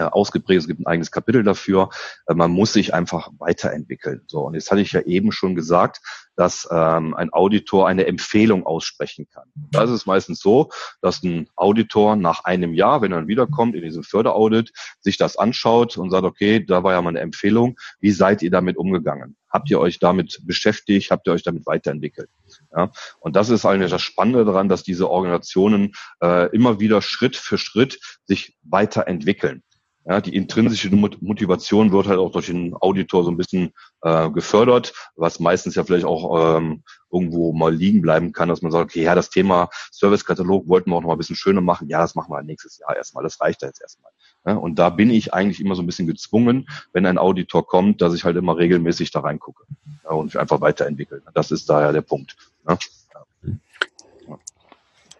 ausgeprägt. 0.00 0.60
Es 0.60 0.68
gibt 0.68 0.80
ein 0.80 0.86
eigenes 0.86 1.10
Kapitel 1.10 1.42
dafür. 1.42 1.90
Äh, 2.26 2.34
man 2.34 2.50
muss 2.50 2.72
sich 2.72 2.94
einfach 2.94 3.30
weiterentwickeln. 3.38 4.22
So 4.26 4.40
und 4.40 4.54
jetzt 4.54 4.70
hatte 4.70 4.80
ich 4.80 4.92
ja 4.92 5.00
eben 5.00 5.32
schon 5.32 5.54
gesagt, 5.54 6.00
dass 6.36 6.66
ähm, 6.70 7.14
ein 7.14 7.32
Auditor 7.32 7.88
eine 7.88 8.06
Empfehlung 8.06 8.64
aussprechen 8.64 9.28
kann. 9.32 9.44
Das 9.70 9.90
ist 9.90 10.06
meistens 10.06 10.40
so, 10.40 10.70
dass 11.00 11.22
ein 11.22 11.48
Auditor 11.56 12.16
nach 12.16 12.44
einem 12.44 12.74
Jahr, 12.74 13.02
wenn 13.02 13.12
er 13.12 13.18
dann 13.18 13.28
wiederkommt 13.28 13.74
in 13.74 13.82
diesem 13.82 14.02
Förderaudit, 14.02 14.72
sich 15.00 15.18
das 15.18 15.36
anschaut 15.36 15.98
und 15.98 16.10
sagt, 16.10 16.24
okay, 16.24 16.64
da 16.64 16.82
war 16.82 16.92
ja 16.92 17.02
mal 17.02 17.10
eine 17.10 17.20
Empfehlung. 17.20 17.78
Wie 18.00 18.12
seid 18.12 18.42
ihr 18.42 18.50
damit 18.50 18.76
umgegangen? 18.76 19.36
Habt 19.50 19.70
ihr 19.70 19.78
euch 19.78 19.98
damit 19.98 20.40
beschäftigt? 20.44 21.10
Habt 21.10 21.26
ihr 21.26 21.34
euch 21.34 21.42
damit 21.42 21.66
weiterentwickelt? 21.66 22.30
Ja, 22.74 22.90
und 23.20 23.36
das 23.36 23.50
ist 23.50 23.66
eigentlich 23.66 23.90
das 23.90 24.00
Spannende 24.00 24.44
daran, 24.46 24.68
dass 24.68 24.82
diese 24.82 25.10
Organisationen 25.10 25.92
äh, 26.22 26.48
immer 26.54 26.80
wieder 26.80 27.02
Schritt 27.02 27.36
für 27.36 27.58
Schritt 27.58 28.00
sich 28.24 28.56
weiterentwickeln. 28.62 29.62
Ja, 30.04 30.20
die 30.20 30.34
intrinsische 30.34 30.90
Motivation 30.90 31.92
wird 31.92 32.08
halt 32.08 32.18
auch 32.18 32.32
durch 32.32 32.46
den 32.46 32.74
Auditor 32.74 33.22
so 33.22 33.30
ein 33.30 33.36
bisschen 33.36 33.72
äh, 34.02 34.30
gefördert, 34.30 34.92
was 35.14 35.38
meistens 35.38 35.76
ja 35.76 35.84
vielleicht 35.84 36.04
auch 36.04 36.56
ähm, 36.56 36.82
irgendwo 37.12 37.52
mal 37.52 37.72
liegen 37.72 38.02
bleiben 38.02 38.32
kann, 38.32 38.48
dass 38.48 38.62
man 38.62 38.72
sagt, 38.72 38.90
okay, 38.90 39.02
ja, 39.02 39.14
das 39.14 39.30
Thema 39.30 39.68
Servicekatalog 39.92 40.66
wollten 40.66 40.90
wir 40.90 40.96
auch 40.96 41.02
noch 41.02 41.08
mal 41.08 41.14
ein 41.14 41.18
bisschen 41.18 41.36
schöner 41.36 41.60
machen. 41.60 41.88
Ja, 41.88 42.00
das 42.00 42.16
machen 42.16 42.32
wir 42.32 42.42
nächstes 42.42 42.78
Jahr 42.78 42.96
erstmal. 42.96 43.22
Das 43.22 43.40
reicht 43.40 43.62
da 43.62 43.68
jetzt 43.68 43.80
erstmal. 43.80 44.10
Ja, 44.44 44.54
und 44.54 44.76
da 44.76 44.90
bin 44.90 45.08
ich 45.10 45.32
eigentlich 45.32 45.60
immer 45.60 45.76
so 45.76 45.82
ein 45.82 45.86
bisschen 45.86 46.08
gezwungen, 46.08 46.66
wenn 46.92 47.06
ein 47.06 47.18
Auditor 47.18 47.64
kommt, 47.64 48.02
dass 48.02 48.14
ich 48.14 48.24
halt 48.24 48.36
immer 48.36 48.56
regelmäßig 48.56 49.12
da 49.12 49.20
reingucke 49.20 49.64
ja, 50.02 50.10
und 50.10 50.36
einfach 50.36 50.60
weiterentwickeln. 50.60 51.22
Das 51.32 51.52
ist 51.52 51.70
daher 51.70 51.92
der 51.92 52.02
Punkt. 52.02 52.36
Ja. 52.68 52.76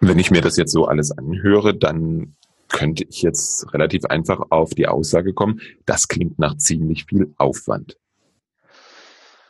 Wenn 0.01 0.18
ich 0.18 0.33
mir 0.33 0.40
das 0.40 0.57
jetzt 0.57 0.73
so 0.73 0.87
alles 0.87 1.16
anhöre, 1.16 1.73
dann 1.73 2.35
könnte 2.73 3.05
ich 3.09 3.23
jetzt 3.23 3.73
relativ 3.73 4.05
einfach 4.07 4.41
auf 4.51 4.71
die 4.71 4.89
Aussage 4.89 5.33
kommen, 5.33 5.61
das 5.87 6.09
klingt 6.09 6.39
nach 6.39 6.57
ziemlich 6.57 7.05
viel 7.05 7.33
Aufwand. 7.37 7.97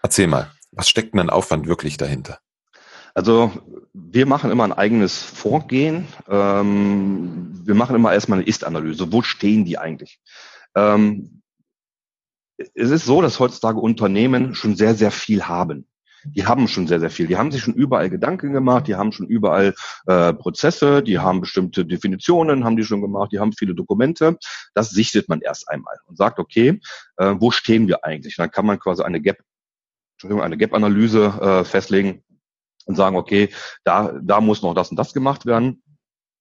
Erzähl 0.02 0.26
mal, 0.26 0.50
was 0.72 0.88
steckt 0.88 1.14
denn 1.14 1.20
an 1.20 1.30
Aufwand 1.30 1.66
wirklich 1.66 1.96
dahinter? 1.96 2.38
Also 3.14 3.52
wir 3.92 4.26
machen 4.26 4.50
immer 4.50 4.64
ein 4.64 4.72
eigenes 4.72 5.22
Vorgehen. 5.22 6.08
Ähm, 6.28 7.60
wir 7.64 7.74
machen 7.74 7.94
immer 7.94 8.12
erstmal 8.12 8.38
eine 8.38 8.48
Ist-Analyse. 8.48 9.12
Wo 9.12 9.22
stehen 9.22 9.64
die 9.64 9.78
eigentlich? 9.78 10.18
Ähm, 10.74 11.42
es 12.56 12.90
ist 12.90 13.04
so, 13.04 13.20
dass 13.20 13.38
heutzutage 13.38 13.78
Unternehmen 13.78 14.54
schon 14.54 14.76
sehr, 14.76 14.94
sehr 14.94 15.10
viel 15.10 15.44
haben 15.44 15.86
die 16.24 16.46
haben 16.46 16.68
schon 16.68 16.86
sehr, 16.86 17.00
sehr 17.00 17.10
viel. 17.10 17.26
Die 17.26 17.36
haben 17.36 17.50
sich 17.50 17.62
schon 17.62 17.74
überall 17.74 18.10
Gedanken 18.10 18.52
gemacht, 18.52 18.86
die 18.86 18.94
haben 18.94 19.12
schon 19.12 19.26
überall 19.26 19.74
äh, 20.06 20.32
Prozesse, 20.32 21.02
die 21.02 21.18
haben 21.18 21.40
bestimmte 21.40 21.84
Definitionen, 21.84 22.64
haben 22.64 22.76
die 22.76 22.84
schon 22.84 23.00
gemacht, 23.00 23.32
die 23.32 23.40
haben 23.40 23.52
viele 23.52 23.74
Dokumente. 23.74 24.38
Das 24.74 24.90
sichtet 24.90 25.28
man 25.28 25.40
erst 25.40 25.68
einmal 25.68 25.98
und 26.06 26.16
sagt, 26.16 26.38
okay, 26.38 26.80
äh, 27.16 27.34
wo 27.38 27.50
stehen 27.50 27.88
wir 27.88 28.04
eigentlich? 28.04 28.38
Und 28.38 28.42
dann 28.44 28.50
kann 28.50 28.66
man 28.66 28.78
quasi 28.78 29.02
eine 29.02 29.20
Gap, 29.20 29.38
Entschuldigung, 30.16 30.42
eine 30.42 30.56
Gap-Analyse 30.56 31.24
äh, 31.40 31.64
festlegen 31.64 32.22
und 32.86 32.96
sagen, 32.96 33.16
okay, 33.16 33.50
da, 33.84 34.18
da 34.22 34.40
muss 34.40 34.62
noch 34.62 34.74
das 34.74 34.90
und 34.90 34.96
das 34.96 35.12
gemacht 35.12 35.46
werden. 35.46 35.82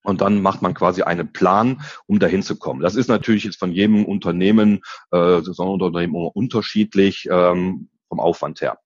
Und 0.04 0.22
dann 0.22 0.41
macht 0.41 0.63
man 0.63 0.74
quasi 0.74 1.04
einen 1.04 1.32
Plan, 1.32 1.82
um 2.08 2.17
dahin 2.17 2.41
zu 2.41 2.58
kommen. 2.58 2.82
Das 2.82 2.96
ist 2.96 3.08
natürlich 3.08 3.44
jetzt 3.44 3.60
von 3.60 3.72
jedem 3.72 4.04
Unternehmen, 4.06 4.82
äh, 5.12 5.36
Unternehmen 5.36 6.15
unterschiedlich 6.15 7.28
ähm, 7.30 7.89
vom 8.10 8.20
Aufwand 8.20 8.62
her 8.62 8.80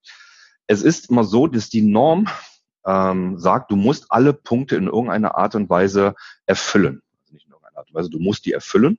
es 0.67 0.82
ist 0.82 1.10
immer 1.10 1.23
so, 1.23 1.47
dass 1.47 1.69
die 1.69 1.82
Norm 1.82 2.28
ähm, 2.86 3.39
sagt, 3.39 3.71
du 3.71 3.75
musst 3.75 4.06
alle 4.10 4.34
Punkte 4.34 4.75
in 4.75 4.88
irgendeiner 4.88 5.36
Art 5.36 5.56
und 5.56 5.69
Weise 5.69 6.15
erfüllen. 6.45 7.01
Also 7.19 7.34
nicht 7.34 7.45
in 7.45 7.51
irgendeiner 7.51 7.78
Art 7.78 7.89
und 7.89 7.95
Weise, 7.95 8.10
du 8.10 8.19
musst 8.19 8.45
die 8.45 8.54
erfüllen, 8.54 8.97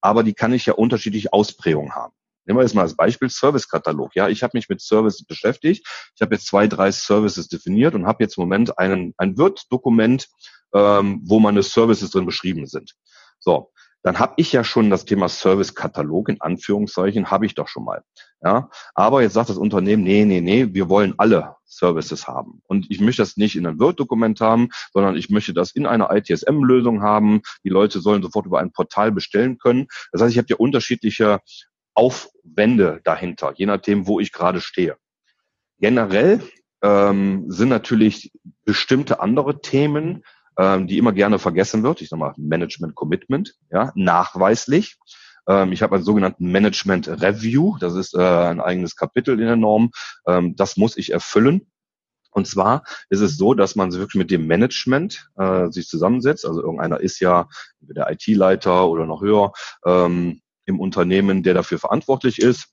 aber 0.00 0.22
die 0.22 0.34
kann 0.34 0.52
ich 0.52 0.66
ja 0.66 0.74
unterschiedliche 0.74 1.32
Ausprägungen 1.32 1.94
haben. 1.94 2.12
Nehmen 2.44 2.60
wir 2.60 2.62
jetzt 2.62 2.74
mal 2.74 2.82
als 2.82 2.94
Beispiel 2.94 3.28
Servicekatalog. 3.28 4.14
Ja, 4.14 4.28
ich 4.28 4.44
habe 4.44 4.52
mich 4.56 4.68
mit 4.68 4.80
Services 4.80 5.24
beschäftigt. 5.24 5.84
Ich 6.14 6.22
habe 6.22 6.36
jetzt 6.36 6.46
zwei, 6.46 6.68
drei 6.68 6.92
Services 6.92 7.48
definiert 7.48 7.94
und 7.94 8.06
habe 8.06 8.22
jetzt 8.22 8.38
im 8.38 8.42
Moment 8.42 8.78
einen, 8.78 9.14
ein 9.16 9.36
Word-Dokument, 9.36 10.28
ähm, 10.72 11.20
wo 11.24 11.40
meine 11.40 11.64
Services 11.64 12.10
drin 12.10 12.24
beschrieben 12.24 12.66
sind. 12.66 12.94
So, 13.40 13.72
dann 14.02 14.20
habe 14.20 14.34
ich 14.36 14.52
ja 14.52 14.62
schon 14.62 14.90
das 14.90 15.04
Thema 15.04 15.28
Servicekatalog 15.28 16.28
in 16.28 16.40
Anführungszeichen, 16.40 17.32
habe 17.32 17.46
ich 17.46 17.56
doch 17.56 17.66
schon 17.66 17.84
mal. 17.84 18.04
Ja, 18.46 18.70
aber 18.94 19.22
jetzt 19.22 19.32
sagt 19.32 19.48
das 19.48 19.56
Unternehmen, 19.56 20.04
nee, 20.04 20.24
nee, 20.24 20.40
nee, 20.40 20.72
wir 20.72 20.88
wollen 20.88 21.14
alle 21.18 21.56
Services 21.64 22.28
haben. 22.28 22.62
Und 22.68 22.88
ich 22.92 23.00
möchte 23.00 23.22
das 23.22 23.36
nicht 23.36 23.56
in 23.56 23.66
einem 23.66 23.80
Word-Dokument 23.80 24.40
haben, 24.40 24.68
sondern 24.92 25.16
ich 25.16 25.30
möchte 25.30 25.52
das 25.52 25.72
in 25.72 25.84
einer 25.84 26.14
ITSM-Lösung 26.14 27.02
haben. 27.02 27.42
Die 27.64 27.70
Leute 27.70 27.98
sollen 27.98 28.22
sofort 28.22 28.46
über 28.46 28.60
ein 28.60 28.70
Portal 28.70 29.10
bestellen 29.10 29.58
können. 29.58 29.88
Das 30.12 30.22
heißt, 30.22 30.30
ich 30.30 30.38
habe 30.38 30.46
ja 30.48 30.54
unterschiedliche 30.58 31.40
Aufwände 31.94 33.00
dahinter, 33.02 33.52
je 33.56 33.66
nachdem, 33.66 34.06
wo 34.06 34.20
ich 34.20 34.30
gerade 34.30 34.60
stehe. 34.60 34.96
Generell 35.80 36.40
ähm, 36.82 37.46
sind 37.48 37.70
natürlich 37.70 38.30
bestimmte 38.64 39.18
andere 39.18 39.60
Themen 39.60 40.22
ähm, 40.56 40.86
die 40.86 40.98
immer 40.98 41.12
gerne 41.12 41.38
vergessen 41.38 41.82
wird. 41.82 42.00
Ich 42.00 42.08
sage 42.08 42.20
mal 42.20 42.32
Management 42.38 42.94
Commitment, 42.94 43.56
ja, 43.70 43.92
nachweislich. 43.94 44.96
Ähm, 45.48 45.72
ich 45.72 45.82
habe 45.82 45.96
einen 45.96 46.04
sogenannten 46.04 46.50
Management 46.50 47.08
Review. 47.08 47.76
Das 47.78 47.94
ist 47.94 48.14
äh, 48.14 48.20
ein 48.20 48.60
eigenes 48.60 48.96
Kapitel 48.96 49.38
in 49.38 49.46
der 49.46 49.56
Norm. 49.56 49.90
Ähm, 50.26 50.56
das 50.56 50.76
muss 50.76 50.96
ich 50.96 51.12
erfüllen. 51.12 51.66
Und 52.30 52.46
zwar 52.46 52.84
ist 53.08 53.20
es 53.20 53.38
so, 53.38 53.54
dass 53.54 53.76
man 53.76 53.90
sich 53.90 53.98
wirklich 53.98 54.18
mit 54.18 54.30
dem 54.30 54.46
Management 54.46 55.30
äh, 55.36 55.70
sich 55.70 55.88
zusammensetzt. 55.88 56.44
Also 56.44 56.60
irgendeiner 56.60 57.00
ist 57.00 57.18
ja 57.20 57.48
der 57.80 58.10
IT-Leiter 58.10 58.88
oder 58.88 59.06
noch 59.06 59.22
höher 59.22 59.52
ähm, 59.86 60.42
im 60.66 60.78
Unternehmen, 60.78 61.42
der 61.42 61.54
dafür 61.54 61.78
verantwortlich 61.78 62.38
ist. 62.38 62.68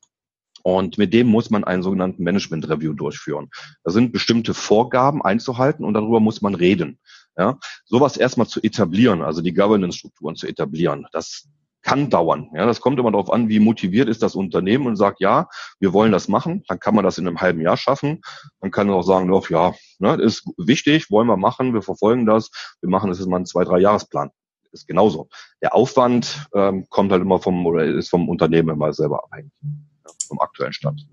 Und 0.64 0.98
mit 0.98 1.14
dem 1.14 1.28
muss 1.28 1.50
man 1.50 1.64
einen 1.64 1.84
sogenannten 1.84 2.24
Management 2.24 2.70
Review 2.70 2.94
durchführen. 2.94 3.50
Da 3.84 3.92
sind 3.92 4.12
bestimmte 4.12 4.54
Vorgaben 4.54 5.22
einzuhalten 5.22 5.86
und 5.86 5.94
darüber 5.94 6.20
muss 6.20 6.42
man 6.42 6.56
reden. 6.56 7.00
Ja, 7.38 7.58
sowas 7.86 8.18
erstmal 8.18 8.48
zu 8.48 8.62
etablieren, 8.62 9.24
also 9.24 9.42
die 9.42 9.54
Governance-Strukturen 9.54 10.36
zu 10.36 10.46
etablieren, 10.46 11.08
das 11.14 11.48
kann 11.84 12.10
dauern. 12.10 12.50
Ja, 12.54 12.66
das 12.66 12.82
kommt 12.82 12.98
immer 12.98 13.12
darauf 13.12 13.32
an, 13.32 13.50
wie 13.50 13.60
motiviert 13.60 14.10
ist 14.10 14.24
das 14.24 14.36
Unternehmen 14.36 14.88
und 14.88 14.96
sagt, 14.96 15.20
ja, 15.20 15.48
wir 15.80 15.94
wollen 15.94 16.12
das 16.12 16.28
machen. 16.28 16.64
Dann 16.68 16.80
kann 16.80 16.96
man 16.96 17.04
das 17.04 17.18
in 17.18 17.28
einem 17.28 17.42
halben 17.42 17.62
Jahr 17.62 17.78
schaffen. 17.78 18.22
Man 18.62 18.72
kann 18.72 18.90
auch 18.90 19.04
sagen, 19.04 19.28
doch, 19.28 19.50
ja, 19.50 19.74
ne, 20.00 20.16
ist 20.16 20.48
wichtig, 20.58 21.12
wollen 21.12 21.28
wir 21.28 21.38
machen, 21.38 21.74
wir 21.74 21.82
verfolgen 21.82 22.26
das, 22.26 22.50
wir 22.82 22.90
machen 22.90 23.10
das 23.10 23.20
jetzt 23.20 23.28
mal 23.28 23.36
einen 23.38 23.46
zwei, 23.46 23.66
drei 23.66 23.80
Jahresplan. 23.80 24.32
Ist 24.72 24.88
genauso. 24.88 25.30
Der 25.62 25.76
Aufwand 25.76 26.48
ähm, 26.56 26.88
kommt 26.90 27.12
halt 27.12 27.22
immer 27.22 27.40
vom 27.40 27.64
oder 27.66 27.86
ist 27.86 28.10
vom 28.10 28.28
Unternehmen 28.28 28.70
immer 28.70 28.92
selber 28.92 29.24
abhängig, 29.24 29.52
ja, 29.62 30.12
vom 30.28 30.40
aktuellen 30.40 30.74
Stand. 30.74 31.06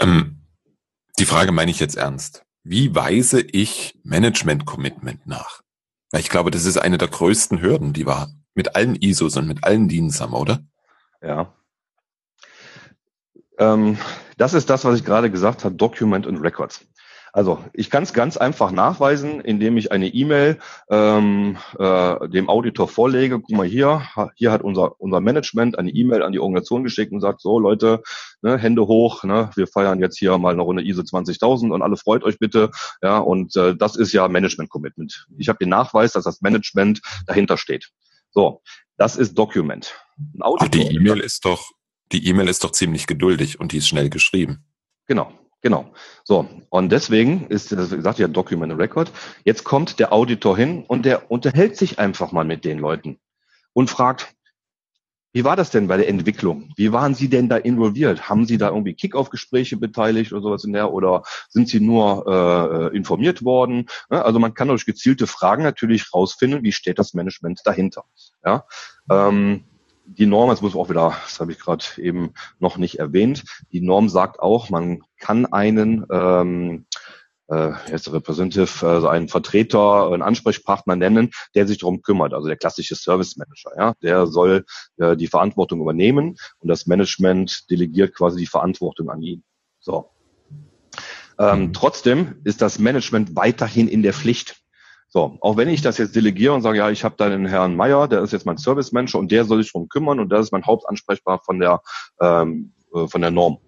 Ähm, 0.00 0.38
die 1.18 1.26
Frage 1.26 1.52
meine 1.52 1.70
ich 1.70 1.80
jetzt 1.80 1.96
ernst. 1.96 2.44
Wie 2.62 2.94
weise 2.94 3.40
ich 3.40 3.98
Management-Commitment 4.04 5.26
nach? 5.26 5.60
Ich 6.12 6.30
glaube, 6.30 6.50
das 6.50 6.64
ist 6.64 6.78
eine 6.78 6.96
der 6.96 7.08
größten 7.08 7.60
Hürden, 7.60 7.92
die 7.92 8.06
wir 8.06 8.28
mit 8.58 8.74
allen 8.74 8.96
ISOs 8.96 9.36
und 9.36 9.46
mit 9.46 9.62
allen 9.62 9.88
haben, 9.88 10.34
oder? 10.34 10.58
Ja. 11.22 11.54
Ähm, 13.56 13.96
das 14.36 14.52
ist 14.52 14.68
das, 14.68 14.84
was 14.84 14.98
ich 14.98 15.04
gerade 15.04 15.30
gesagt 15.30 15.64
habe, 15.64 15.76
Document 15.76 16.26
und 16.26 16.38
Records. 16.38 16.84
Also 17.32 17.62
ich 17.72 17.88
kann 17.88 18.02
es 18.02 18.12
ganz 18.12 18.36
einfach 18.36 18.72
nachweisen, 18.72 19.40
indem 19.40 19.76
ich 19.76 19.92
eine 19.92 20.08
E-Mail 20.08 20.58
ähm, 20.90 21.56
äh, 21.78 22.28
dem 22.28 22.48
Auditor 22.48 22.88
vorlege. 22.88 23.38
Guck 23.38 23.56
mal 23.56 23.66
hier, 23.66 24.02
hier 24.34 24.50
hat 24.50 24.62
unser 24.62 25.00
unser 25.00 25.20
Management 25.20 25.78
eine 25.78 25.90
E-Mail 25.90 26.24
an 26.24 26.32
die 26.32 26.40
Organisation 26.40 26.82
geschickt 26.82 27.12
und 27.12 27.20
sagt 27.20 27.40
so 27.40 27.60
Leute, 27.60 28.02
ne, 28.42 28.58
Hände 28.58 28.88
hoch, 28.88 29.22
ne, 29.22 29.50
wir 29.54 29.68
feiern 29.68 30.00
jetzt 30.00 30.18
hier 30.18 30.36
mal 30.38 30.52
eine 30.52 30.62
Runde 30.62 30.82
ISO 30.82 31.04
20000 31.04 31.70
und 31.70 31.82
alle 31.82 31.96
freut 31.96 32.24
euch 32.24 32.40
bitte. 32.40 32.70
Ja 33.02 33.18
und 33.18 33.54
äh, 33.56 33.76
das 33.76 33.94
ist 33.94 34.12
ja 34.12 34.26
Management 34.26 34.70
Commitment. 34.70 35.28
Ich 35.36 35.48
habe 35.48 35.60
den 35.60 35.68
Nachweis, 35.68 36.12
dass 36.12 36.24
das 36.24 36.40
Management 36.40 37.02
dahinter 37.26 37.56
steht. 37.56 37.90
So, 38.30 38.62
das 38.96 39.16
ist 39.16 39.34
Document. 39.34 39.94
Ach, 40.40 40.68
die 40.68 40.82
E-Mail 40.82 41.20
ist 41.20 41.44
doch 41.44 41.70
die 42.12 42.26
E-Mail 42.26 42.48
ist 42.48 42.64
doch 42.64 42.72
ziemlich 42.72 43.06
geduldig 43.06 43.60
und 43.60 43.72
die 43.72 43.78
ist 43.78 43.88
schnell 43.88 44.10
geschrieben. 44.10 44.64
Genau. 45.06 45.32
Genau. 45.60 45.92
So. 46.24 46.48
Und 46.70 46.90
deswegen 46.92 47.48
ist, 47.48 47.72
das 47.72 47.90
gesagt 47.90 48.18
ja 48.18 48.28
Document 48.28 48.78
Record. 48.78 49.10
Jetzt 49.44 49.64
kommt 49.64 49.98
der 49.98 50.12
Auditor 50.12 50.56
hin 50.56 50.84
und 50.86 51.04
der 51.04 51.30
unterhält 51.30 51.76
sich 51.76 51.98
einfach 51.98 52.30
mal 52.32 52.44
mit 52.44 52.64
den 52.64 52.78
Leuten 52.78 53.18
und 53.72 53.90
fragt, 53.90 54.34
wie 55.32 55.44
war 55.44 55.56
das 55.56 55.70
denn 55.70 55.88
bei 55.88 55.96
der 55.96 56.08
Entwicklung? 56.08 56.72
Wie 56.76 56.92
waren 56.92 57.14
Sie 57.14 57.28
denn 57.28 57.48
da 57.48 57.56
involviert? 57.56 58.28
Haben 58.28 58.46
Sie 58.46 58.56
da 58.56 58.68
irgendwie 58.68 58.94
Kick-Off-Gespräche 58.94 59.76
beteiligt 59.76 60.32
oder 60.32 60.42
sowas 60.42 60.64
in 60.64 60.72
der? 60.72 60.92
Oder 60.92 61.22
sind 61.48 61.68
Sie 61.68 61.80
nur 61.80 62.90
äh, 62.92 62.96
informiert 62.96 63.44
worden? 63.44 63.86
Ja, 64.10 64.22
also 64.22 64.38
man 64.38 64.54
kann 64.54 64.68
durch 64.68 64.86
gezielte 64.86 65.26
Fragen 65.26 65.62
natürlich 65.62 66.14
rausfinden, 66.14 66.62
wie 66.62 66.72
steht 66.72 66.98
das 66.98 67.12
Management 67.12 67.60
dahinter. 67.64 68.04
Ja, 68.44 68.64
ähm, 69.10 69.64
die 70.08 70.26
Norm, 70.26 70.48
das 70.48 70.62
muss 70.62 70.74
auch 70.74 70.88
wieder, 70.88 71.14
das 71.24 71.38
habe 71.38 71.52
ich 71.52 71.58
gerade 71.58 71.84
eben 71.98 72.32
noch 72.58 72.78
nicht 72.78 72.98
erwähnt, 72.98 73.44
die 73.72 73.82
Norm 73.82 74.08
sagt 74.08 74.40
auch, 74.40 74.70
man 74.70 75.02
kann 75.18 75.44
einen 75.44 76.06
ähm, 76.10 76.86
äh, 77.48 77.72
jetzt 77.90 78.12
Representative, 78.12 78.86
also 78.86 79.08
einen 79.08 79.28
Vertreter, 79.28 80.10
einen 80.12 80.22
Ansprechpartner 80.22 80.96
nennen, 80.96 81.30
der 81.54 81.66
sich 81.66 81.78
darum 81.78 82.02
kümmert, 82.02 82.34
also 82.34 82.46
der 82.46 82.56
klassische 82.56 82.94
Service 82.94 83.36
Manager. 83.36 83.72
Ja, 83.76 83.94
der 84.02 84.26
soll 84.26 84.64
äh, 84.98 85.16
die 85.16 85.26
Verantwortung 85.26 85.80
übernehmen 85.80 86.36
und 86.58 86.68
das 86.68 86.86
Management 86.86 87.70
delegiert 87.70 88.14
quasi 88.14 88.40
die 88.40 88.46
Verantwortung 88.46 89.10
an 89.10 89.22
ihn. 89.22 89.42
So. 89.80 90.10
Ähm, 91.38 91.72
trotzdem 91.72 92.40
ist 92.44 92.62
das 92.62 92.78
Management 92.78 93.36
weiterhin 93.36 93.88
in 93.88 94.02
der 94.02 94.12
Pflicht. 94.12 94.56
So, 95.10 95.38
auch 95.40 95.56
wenn 95.56 95.68
ich 95.68 95.80
das 95.80 95.96
jetzt 95.96 96.16
delegiere 96.16 96.52
und 96.52 96.60
sage, 96.62 96.78
ja, 96.78 96.90
ich 96.90 97.02
habe 97.04 97.14
da 97.16 97.30
den 97.30 97.46
Herrn 97.46 97.76
Meier, 97.76 98.08
der 98.08 98.22
ist 98.22 98.32
jetzt 98.32 98.44
mein 98.44 98.58
Service 98.58 98.92
Manager 98.92 99.18
und 99.18 99.32
der 99.32 99.44
soll 99.44 99.62
sich 99.62 99.72
darum 99.72 99.88
kümmern 99.88 100.20
und 100.20 100.28
das 100.30 100.46
ist 100.46 100.52
mein 100.52 100.66
Hauptansprechbar 100.66 101.40
von 101.44 101.60
der 101.60 101.80
ähm, 102.20 102.74
äh, 102.94 103.06
von 103.06 103.20
der 103.20 103.30
Norm. 103.30 103.58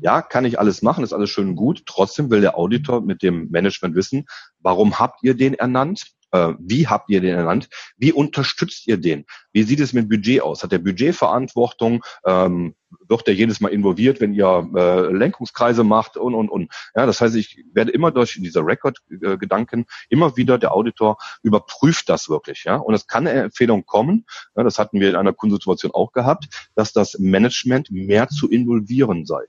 Ja, 0.00 0.22
kann 0.22 0.44
ich 0.44 0.58
alles 0.58 0.82
machen, 0.82 1.04
ist 1.04 1.12
alles 1.12 1.30
schön 1.30 1.50
und 1.50 1.56
gut. 1.56 1.82
Trotzdem 1.86 2.30
will 2.30 2.40
der 2.40 2.58
Auditor 2.58 3.00
mit 3.00 3.22
dem 3.22 3.48
Management 3.50 3.94
wissen, 3.94 4.26
warum 4.58 4.98
habt 4.98 5.22
ihr 5.22 5.34
den 5.34 5.54
ernannt? 5.54 6.12
Äh, 6.32 6.54
wie 6.58 6.88
habt 6.88 7.08
ihr 7.10 7.20
den 7.20 7.34
ernannt? 7.34 7.68
Wie 7.96 8.12
unterstützt 8.12 8.86
ihr 8.86 8.96
den? 8.96 9.24
Wie 9.52 9.62
sieht 9.62 9.80
es 9.80 9.92
mit 9.92 10.08
Budget 10.08 10.42
aus? 10.42 10.62
Hat 10.62 10.72
der 10.72 10.78
Budgetverantwortung? 10.78 12.04
Ähm, 12.24 12.74
wird 13.08 13.26
der 13.26 13.34
jedes 13.34 13.60
Mal 13.60 13.68
involviert, 13.68 14.20
wenn 14.20 14.34
ihr 14.34 14.68
äh, 14.74 15.12
Lenkungskreise 15.12 15.84
macht 15.84 16.16
und, 16.16 16.34
und, 16.34 16.48
und. 16.48 16.72
Ja, 16.94 17.06
das 17.06 17.20
heißt, 17.20 17.36
ich 17.36 17.64
werde 17.72 17.92
immer 17.92 18.10
durch 18.10 18.38
dieser 18.40 18.66
Record-Gedanken 18.66 19.86
immer 20.08 20.36
wieder 20.36 20.58
der 20.58 20.72
Auditor 20.72 21.18
überprüft 21.42 22.08
das 22.08 22.28
wirklich. 22.28 22.64
Ja, 22.64 22.76
und 22.76 22.94
es 22.94 23.06
kann 23.06 23.26
eine 23.26 23.44
Empfehlung 23.44 23.86
kommen, 23.86 24.26
ja, 24.56 24.62
das 24.62 24.78
hatten 24.78 25.00
wir 25.00 25.10
in 25.10 25.16
einer 25.16 25.32
Kundensituation 25.32 25.92
auch 25.92 26.12
gehabt, 26.12 26.70
dass 26.74 26.92
das 26.92 27.18
Management 27.18 27.90
mehr 27.90 28.28
zu 28.28 28.48
involvieren 28.48 29.26
sei. 29.26 29.44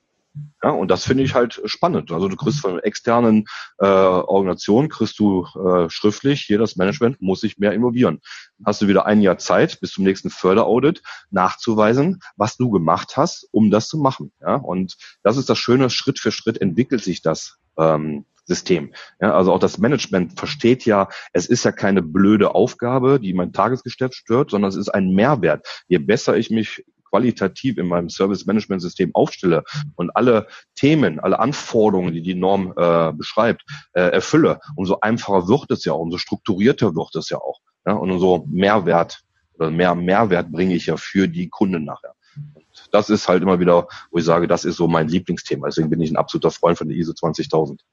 Ja, 0.63 0.71
und 0.71 0.89
das 0.89 1.05
finde 1.05 1.23
ich 1.23 1.35
halt 1.35 1.61
spannend. 1.65 2.11
Also 2.11 2.27
du 2.27 2.35
kriegst 2.35 2.61
von 2.61 2.79
externen 2.79 3.45
äh, 3.77 3.85
Organisationen, 3.85 4.89
kriegst 4.89 5.19
du 5.19 5.45
äh, 5.55 5.89
schriftlich, 5.89 6.41
hier 6.41 6.57
das 6.57 6.75
Management 6.75 7.21
muss 7.21 7.41
sich 7.41 7.57
mehr 7.57 7.73
involvieren. 7.73 8.21
Hast 8.65 8.81
du 8.81 8.87
wieder 8.87 9.05
ein 9.05 9.21
Jahr 9.21 9.37
Zeit 9.37 9.79
bis 9.79 9.91
zum 9.91 10.03
nächsten 10.03 10.29
Förderaudit 10.29 11.03
nachzuweisen, 11.29 12.21
was 12.35 12.57
du 12.57 12.71
gemacht 12.71 13.17
hast, 13.17 13.47
um 13.51 13.69
das 13.69 13.87
zu 13.87 13.97
machen. 13.97 14.31
Ja, 14.41 14.55
und 14.55 14.97
das 15.21 15.37
ist 15.37 15.49
das 15.49 15.59
Schöne, 15.59 15.89
Schritt 15.89 16.19
für 16.19 16.31
Schritt 16.31 16.59
entwickelt 16.59 17.03
sich 17.03 17.21
das 17.21 17.57
ähm, 17.77 18.25
System. 18.47 18.93
Ja, 19.21 19.35
also 19.35 19.53
auch 19.53 19.59
das 19.59 19.77
Management 19.77 20.39
versteht 20.39 20.85
ja, 20.85 21.09
es 21.33 21.47
ist 21.47 21.65
ja 21.65 21.71
keine 21.71 22.01
blöde 22.01 22.55
Aufgabe, 22.55 23.19
die 23.19 23.33
mein 23.33 23.53
Tagesgeschäft 23.53 24.15
stört, 24.15 24.51
sondern 24.51 24.69
es 24.69 24.77
ist 24.77 24.89
ein 24.89 25.09
Mehrwert. 25.09 25.67
Je 25.87 25.99
besser 25.99 26.37
ich 26.37 26.49
mich 26.49 26.85
qualitativ 27.09 27.77
in 27.77 27.87
meinem 27.87 28.09
Service-Management-System 28.09 29.11
aufstelle 29.13 29.63
und 29.95 30.15
alle 30.15 30.47
Themen, 30.75 31.19
alle 31.19 31.39
Anforderungen, 31.39 32.13
die 32.13 32.21
die 32.21 32.35
Norm 32.35 32.73
äh, 32.75 33.13
beschreibt, 33.13 33.63
äh, 33.93 34.01
erfülle, 34.01 34.59
umso 34.75 34.99
einfacher 35.01 35.47
wird 35.47 35.71
es 35.71 35.85
ja, 35.85 35.93
umso 35.93 36.17
strukturierter 36.17 36.95
wird 36.95 37.15
es 37.15 37.29
ja 37.29 37.37
auch. 37.37 37.59
Ja? 37.85 37.93
Und 37.93 38.11
umso 38.11 38.45
Mehrwert 38.49 39.21
oder 39.55 39.71
mehr 39.71 39.95
Mehrwert 39.95 40.51
bringe 40.51 40.75
ich 40.75 40.85
ja 40.87 40.97
für 40.97 41.27
die 41.27 41.49
Kunden 41.49 41.83
nachher. 41.85 42.13
Und 42.53 42.65
das 42.91 43.09
ist 43.09 43.27
halt 43.27 43.41
immer 43.41 43.59
wieder, 43.59 43.87
wo 44.11 44.19
ich 44.19 44.25
sage, 44.25 44.47
das 44.47 44.65
ist 44.65 44.77
so 44.77 44.87
mein 44.87 45.07
Lieblingsthema. 45.07 45.67
Deswegen 45.67 45.89
bin 45.89 46.01
ich 46.01 46.11
ein 46.11 46.17
absoluter 46.17 46.51
Freund 46.51 46.77
von 46.77 46.87
der 46.87 46.97
ISO 46.97 47.13
20000. 47.13 47.83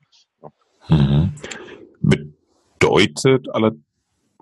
Ja. 0.43 0.51
Mhm. 0.89 1.33
Bedeutet 2.79 3.49
allerdings 3.55 3.84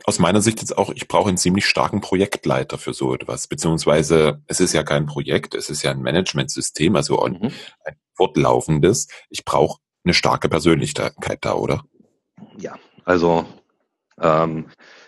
aus 0.05 0.19
meiner 0.19 0.41
Sicht 0.41 0.61
jetzt 0.61 0.77
auch, 0.77 0.91
ich 0.91 1.09
brauche 1.09 1.29
einen 1.29 1.39
ziemlich 1.39 1.67
starken 1.67 2.01
Projektleiter 2.01 2.79
für 2.79 2.95
so 2.95 3.15
etwas. 3.15 3.47
Beziehungsweise 3.47 4.43
es 4.47 4.61
ist 4.61 4.73
ja 4.73 4.83
kein 4.83 5.07
Projekt, 5.07 5.55
es 5.55 5.71
ist 5.71 5.83
ja 5.83 5.91
ein 5.91 6.03
Managementsystem, 6.03 6.97
also 6.97 7.23
ein, 7.23 7.33
mhm. 7.35 7.53
ein 7.85 7.97
fortlaufendes. 8.15 9.09
Ich 9.31 9.45
brauche 9.45 9.79
eine 10.05 10.15
starke 10.15 10.49
Persönlichkeit 10.49 11.39
da, 11.43 11.55
oder? 11.55 11.85
Ja, 12.59 12.77
also 13.05 13.47
ähm, 14.21 14.67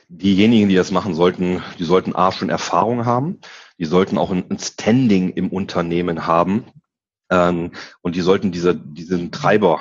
diejenigen, 0.09 0.69
die 0.69 0.75
das 0.77 0.91
machen 0.91 1.15
sollten, 1.15 1.63
die 1.79 1.85
sollten 1.85 2.15
A 2.15 2.33
schon 2.33 2.51
Erfahrung 2.51 3.05
haben, 3.05 3.41
die 3.79 3.85
sollten 3.85 4.19
auch 4.19 4.31
ein, 4.31 4.59
Standing 4.59 5.31
im 5.31 5.51
Unternehmen 5.51 6.27
haben 6.27 6.67
ähm, 7.31 7.73
und 8.03 8.15
die 8.17 8.21
sollten 8.21 8.53
diese, 8.53 8.75
diesen 8.75 9.33
Treiber 9.33 9.81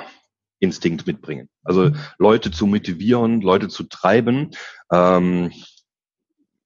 Instinkt 0.64 1.06
mitbringen. 1.06 1.48
Also 1.62 1.92
Leute 2.18 2.50
zu 2.50 2.66
motivieren, 2.66 3.40
Leute 3.40 3.68
zu 3.68 3.84
treiben. 3.84 4.50
Ähm, 4.90 5.52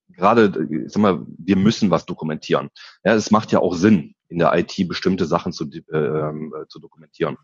gerade, 0.09 0.67
ich 0.71 0.93
sag 0.93 1.03
mal, 1.03 1.27
wir 1.39 1.57
müssen 1.57 1.91
was 1.91 2.07
dokumentieren. 2.07 2.71
Ja, 3.05 3.15
es 3.15 3.31
macht 3.31 3.53
ja 3.53 3.61
auch 3.61 3.75
Sinn, 3.75 4.15
in 4.29 4.39
der 4.39 4.57
IT 4.57 4.89
bestimmte 4.89 5.27
Sachen 5.27 5.53
zu, 5.53 5.65
äh, 5.65 6.67
zu 6.69 6.81
dokumentieren. 6.81 7.37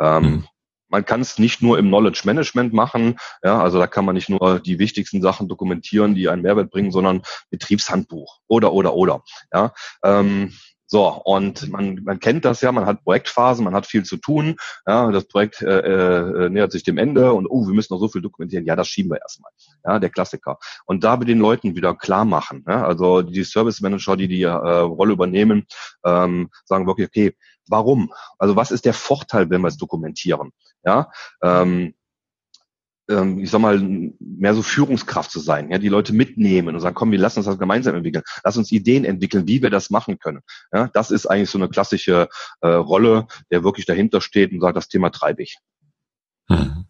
Ähm, 0.00 0.22
mhm. 0.22 0.44
Man 0.88 1.04
kann 1.04 1.20
es 1.20 1.38
nicht 1.38 1.62
nur 1.62 1.78
im 1.78 1.88
Knowledge 1.88 2.22
Management 2.24 2.72
machen, 2.72 3.18
ja, 3.42 3.60
also 3.60 3.78
da 3.78 3.88
kann 3.88 4.04
man 4.04 4.14
nicht 4.14 4.28
nur 4.28 4.60
die 4.60 4.78
wichtigsten 4.78 5.20
Sachen 5.20 5.48
dokumentieren, 5.48 6.14
die 6.14 6.28
einen 6.28 6.42
Mehrwert 6.42 6.70
bringen, 6.70 6.92
sondern 6.92 7.22
Betriebshandbuch 7.50 8.38
oder 8.46 8.72
oder 8.72 8.94
oder. 8.94 9.24
Ja, 9.52 9.74
ähm, 10.04 10.52
so, 10.86 11.08
und 11.24 11.68
man, 11.70 12.00
man 12.04 12.20
kennt 12.20 12.44
das 12.44 12.60
ja, 12.60 12.70
man 12.70 12.86
hat 12.86 13.02
Projektphasen, 13.02 13.64
man 13.64 13.74
hat 13.74 13.86
viel 13.86 14.04
zu 14.04 14.16
tun, 14.16 14.56
ja, 14.86 15.10
das 15.10 15.26
Projekt 15.26 15.62
äh, 15.62 15.80
äh, 15.80 16.48
nähert 16.48 16.72
sich 16.72 16.84
dem 16.84 16.98
Ende 16.98 17.32
und 17.32 17.46
oh, 17.48 17.66
wir 17.66 17.74
müssen 17.74 17.92
noch 17.92 18.00
so 18.00 18.08
viel 18.08 18.22
dokumentieren, 18.22 18.64
ja, 18.64 18.76
das 18.76 18.88
schieben 18.88 19.10
wir 19.10 19.20
erstmal. 19.20 19.50
Ja, 19.84 19.98
der 19.98 20.10
Klassiker. 20.10 20.58
Und 20.84 21.04
da 21.04 21.18
wir 21.20 21.26
den 21.26 21.38
Leuten 21.38 21.74
wieder 21.74 21.94
klar 21.94 22.24
machen, 22.24 22.64
ja, 22.68 22.86
also 22.86 23.22
die 23.22 23.44
Service 23.44 23.80
Manager, 23.80 24.16
die 24.16 24.28
die 24.28 24.42
äh, 24.42 24.48
Rolle 24.48 25.12
übernehmen, 25.12 25.66
ähm, 26.04 26.50
sagen 26.64 26.86
wirklich, 26.86 27.08
okay, 27.08 27.36
warum? 27.68 28.12
Also 28.38 28.56
was 28.56 28.70
ist 28.70 28.84
der 28.84 28.94
Vorteil, 28.94 29.50
wenn 29.50 29.62
wir 29.62 29.68
es 29.68 29.76
dokumentieren? 29.76 30.52
Ja, 30.84 31.10
ähm, 31.42 31.94
ähm, 33.08 33.38
ich 33.38 33.50
sag 33.50 33.60
mal, 33.60 33.80
mehr 34.18 34.54
so 34.54 34.62
Führungskraft 34.62 35.30
zu 35.30 35.40
sein, 35.40 35.70
ja, 35.70 35.78
die 35.78 35.88
Leute 35.88 36.12
mitnehmen 36.12 36.74
und 36.74 36.80
sagen, 36.80 36.94
komm, 36.94 37.12
wir 37.12 37.18
lassen 37.18 37.38
uns 37.38 37.46
das 37.46 37.58
gemeinsam 37.58 37.94
entwickeln, 37.94 38.24
lass 38.44 38.56
uns 38.56 38.72
Ideen 38.72 39.04
entwickeln, 39.04 39.46
wie 39.46 39.62
wir 39.62 39.70
das 39.70 39.90
machen 39.90 40.18
können. 40.18 40.40
Ja, 40.72 40.88
das 40.92 41.10
ist 41.10 41.26
eigentlich 41.26 41.50
so 41.50 41.58
eine 41.58 41.68
klassische 41.68 42.28
äh, 42.60 42.68
Rolle, 42.68 43.26
der 43.50 43.64
wirklich 43.64 43.86
dahinter 43.86 44.20
steht 44.20 44.52
und 44.52 44.60
sagt, 44.60 44.76
das 44.76 44.88
Thema 44.88 45.10
treibe 45.10 45.42
ich. 45.42 45.58
Mhm. 46.48 46.86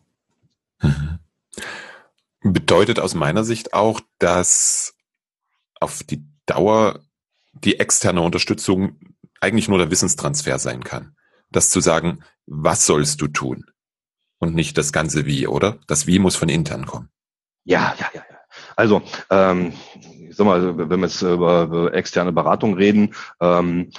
Mhm. 0.80 1.18
Bedeutet 2.42 3.00
aus 3.00 3.14
meiner 3.14 3.44
Sicht 3.44 3.74
auch, 3.74 4.00
dass 4.18 4.94
auf 5.80 6.02
die 6.02 6.24
Dauer 6.46 7.00
die 7.52 7.80
externe 7.80 8.20
Unterstützung 8.20 9.00
eigentlich 9.40 9.68
nur 9.68 9.78
der 9.78 9.90
Wissenstransfer 9.90 10.58
sein 10.58 10.84
kann. 10.84 11.16
Das 11.50 11.70
zu 11.70 11.80
sagen, 11.80 12.22
was 12.46 12.86
sollst 12.86 13.20
du 13.20 13.28
tun? 13.28 13.64
Und 14.46 14.54
nicht 14.54 14.78
das 14.78 14.92
ganze 14.92 15.26
Wie, 15.26 15.46
oder? 15.46 15.78
Das 15.86 16.06
Wie 16.06 16.18
muss 16.18 16.36
von 16.36 16.48
intern 16.48 16.86
kommen. 16.86 17.10
Ja, 17.64 17.94
ja, 17.98 18.06
ja. 18.14 18.22
Also, 18.76 19.02
ähm, 19.30 19.72
ich 20.28 20.36
sag 20.36 20.46
mal, 20.46 20.78
wenn 20.78 21.00
wir 21.00 21.06
jetzt 21.06 21.22
über, 21.22 21.92
externe 21.92 22.32
Beratung 22.32 22.74
reden, 22.74 23.14
ähm, 23.40 23.90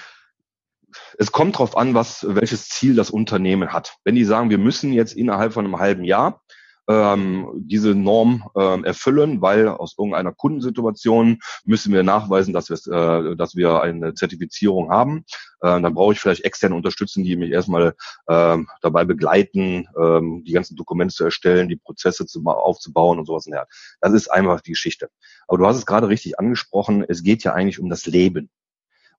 es 1.17 1.31
kommt 1.31 1.55
darauf 1.55 1.75
an, 1.77 1.93
was, 1.93 2.25
welches 2.27 2.69
Ziel 2.69 2.95
das 2.95 3.09
Unternehmen 3.09 3.73
hat. 3.73 3.97
Wenn 4.03 4.15
die 4.15 4.23
sagen, 4.23 4.49
wir 4.49 4.57
müssen 4.57 4.93
jetzt 4.93 5.13
innerhalb 5.13 5.53
von 5.53 5.65
einem 5.65 5.79
halben 5.79 6.03
Jahr 6.03 6.41
ähm, 6.87 7.49
diese 7.55 7.93
Norm 7.95 8.49
ähm, 8.55 8.83
erfüllen, 8.85 9.41
weil 9.41 9.67
aus 9.67 9.95
irgendeiner 9.97 10.33
Kundensituation 10.33 11.39
müssen 11.65 11.93
wir 11.93 12.03
nachweisen, 12.03 12.53
dass, 12.53 12.69
wir, 12.69 12.93
äh, 12.93 13.35
dass 13.35 13.55
wir 13.55 13.81
eine 13.81 14.13
Zertifizierung 14.13 14.89
haben. 14.89 15.25
Äh, 15.61 15.81
dann 15.81 15.93
brauche 15.93 16.13
ich 16.13 16.19
vielleicht 16.19 16.45
externe 16.45 16.75
Unterstützung, 16.75 17.23
die 17.23 17.35
mich 17.35 17.51
erstmal 17.51 17.95
ähm, 18.29 18.67
dabei 18.81 19.05
begleiten, 19.05 19.87
ähm, 19.99 20.43
die 20.45 20.53
ganzen 20.53 20.75
Dokumente 20.75 21.15
zu 21.15 21.25
erstellen, 21.25 21.67
die 21.67 21.75
Prozesse 21.75 22.25
zu, 22.25 22.43
aufzubauen 22.45 23.19
und 23.19 23.25
sowas. 23.25 23.45
Der 23.45 23.67
Das 24.01 24.13
ist 24.13 24.29
einfach 24.29 24.61
die 24.61 24.71
Geschichte. 24.71 25.09
Aber 25.47 25.57
du 25.57 25.65
hast 25.65 25.77
es 25.77 25.85
gerade 25.85 26.07
richtig 26.07 26.39
angesprochen, 26.39 27.03
es 27.07 27.23
geht 27.23 27.43
ja 27.43 27.53
eigentlich 27.53 27.79
um 27.79 27.89
das 27.89 28.05
Leben. 28.05 28.49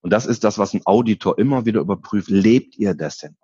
Und 0.00 0.12
das 0.12 0.26
ist 0.26 0.44
das, 0.44 0.58
was 0.58 0.74
ein 0.74 0.82
Auditor 0.84 1.38
immer 1.38 1.66
wieder 1.66 1.80
überprüft. 1.80 2.30
Lebt 2.30 2.78
ihr 2.78 2.94
das 2.94 3.18
denn? 3.18 3.36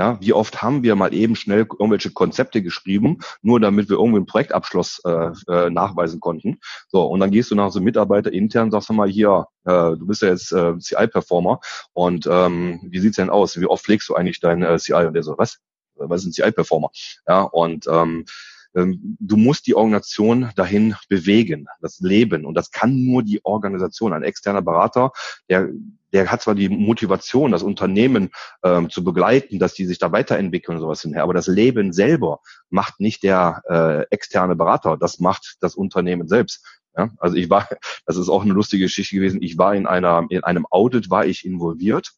Ja, 0.00 0.16
wie 0.18 0.32
oft 0.32 0.62
haben 0.62 0.82
wir 0.82 0.96
mal 0.96 1.12
eben 1.12 1.36
schnell 1.36 1.66
irgendwelche 1.78 2.10
Konzepte 2.10 2.62
geschrieben, 2.62 3.18
nur 3.42 3.60
damit 3.60 3.90
wir 3.90 3.98
irgendwie 3.98 4.16
einen 4.16 4.24
Projektabschluss 4.24 5.02
äh, 5.04 5.32
äh, 5.46 5.68
nachweisen 5.68 6.20
konnten. 6.20 6.58
So, 6.88 7.04
und 7.04 7.20
dann 7.20 7.30
gehst 7.30 7.50
du 7.50 7.54
nach 7.54 7.70
so 7.70 7.82
Mitarbeiter 7.82 8.32
intern, 8.32 8.70
sagst 8.70 8.88
du 8.88 8.94
mal 8.94 9.10
hier, 9.10 9.48
äh, 9.66 9.70
du 9.98 10.06
bist 10.06 10.22
ja 10.22 10.28
jetzt 10.28 10.52
äh, 10.52 10.78
CI-Performer 10.78 11.60
und 11.92 12.26
ähm, 12.26 12.80
wie 12.82 12.98
sieht's 12.98 13.16
denn 13.16 13.28
aus? 13.28 13.60
Wie 13.60 13.66
oft 13.66 13.84
pflegst 13.84 14.08
du 14.08 14.14
eigentlich 14.14 14.40
dein 14.40 14.62
äh, 14.62 14.78
CI? 14.78 15.04
Und 15.04 15.12
der 15.12 15.22
so, 15.22 15.36
was? 15.36 15.58
was 15.96 16.22
sind 16.22 16.34
CI-Performer? 16.34 16.88
Ja, 17.28 17.42
und 17.42 17.86
ähm, 17.86 18.24
du 18.72 19.36
musst 19.36 19.66
die 19.66 19.74
Organisation 19.74 20.50
dahin 20.54 20.94
bewegen, 21.08 21.66
das 21.80 22.00
Leben. 22.00 22.44
Und 22.44 22.54
das 22.54 22.70
kann 22.70 23.04
nur 23.04 23.22
die 23.22 23.44
Organisation. 23.44 24.12
Ein 24.12 24.22
externer 24.22 24.62
Berater, 24.62 25.12
der, 25.48 25.68
der 26.12 26.30
hat 26.30 26.42
zwar 26.42 26.54
die 26.54 26.68
Motivation, 26.68 27.52
das 27.52 27.62
Unternehmen 27.62 28.30
ähm, 28.62 28.90
zu 28.90 29.02
begleiten, 29.02 29.58
dass 29.58 29.74
die 29.74 29.86
sich 29.86 29.98
da 29.98 30.12
weiterentwickeln 30.12 30.76
und 30.76 30.82
sowas 30.82 31.02
hinher, 31.02 31.22
aber 31.22 31.34
das 31.34 31.46
Leben 31.46 31.92
selber 31.92 32.40
macht 32.68 33.00
nicht 33.00 33.22
der 33.22 33.62
äh, 33.68 34.14
externe 34.14 34.56
Berater, 34.56 34.96
das 34.96 35.20
macht 35.20 35.56
das 35.60 35.74
Unternehmen 35.74 36.28
selbst. 36.28 36.64
Ja, 36.96 37.10
also 37.18 37.36
ich 37.36 37.50
war, 37.50 37.68
das 38.06 38.16
ist 38.16 38.28
auch 38.28 38.42
eine 38.42 38.52
lustige 38.52 38.84
Geschichte 38.84 39.16
gewesen. 39.16 39.42
Ich 39.42 39.58
war 39.58 39.74
in 39.74 39.86
einer, 39.86 40.26
in 40.30 40.44
einem 40.44 40.66
Audit 40.70 41.10
war 41.10 41.26
ich 41.26 41.44
involviert 41.44 42.12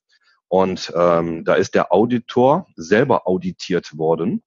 und 0.48 0.92
ähm, 0.94 1.44
da 1.44 1.54
ist 1.54 1.74
der 1.74 1.92
Auditor 1.92 2.66
selber 2.76 3.26
auditiert 3.26 3.96
worden 3.96 4.42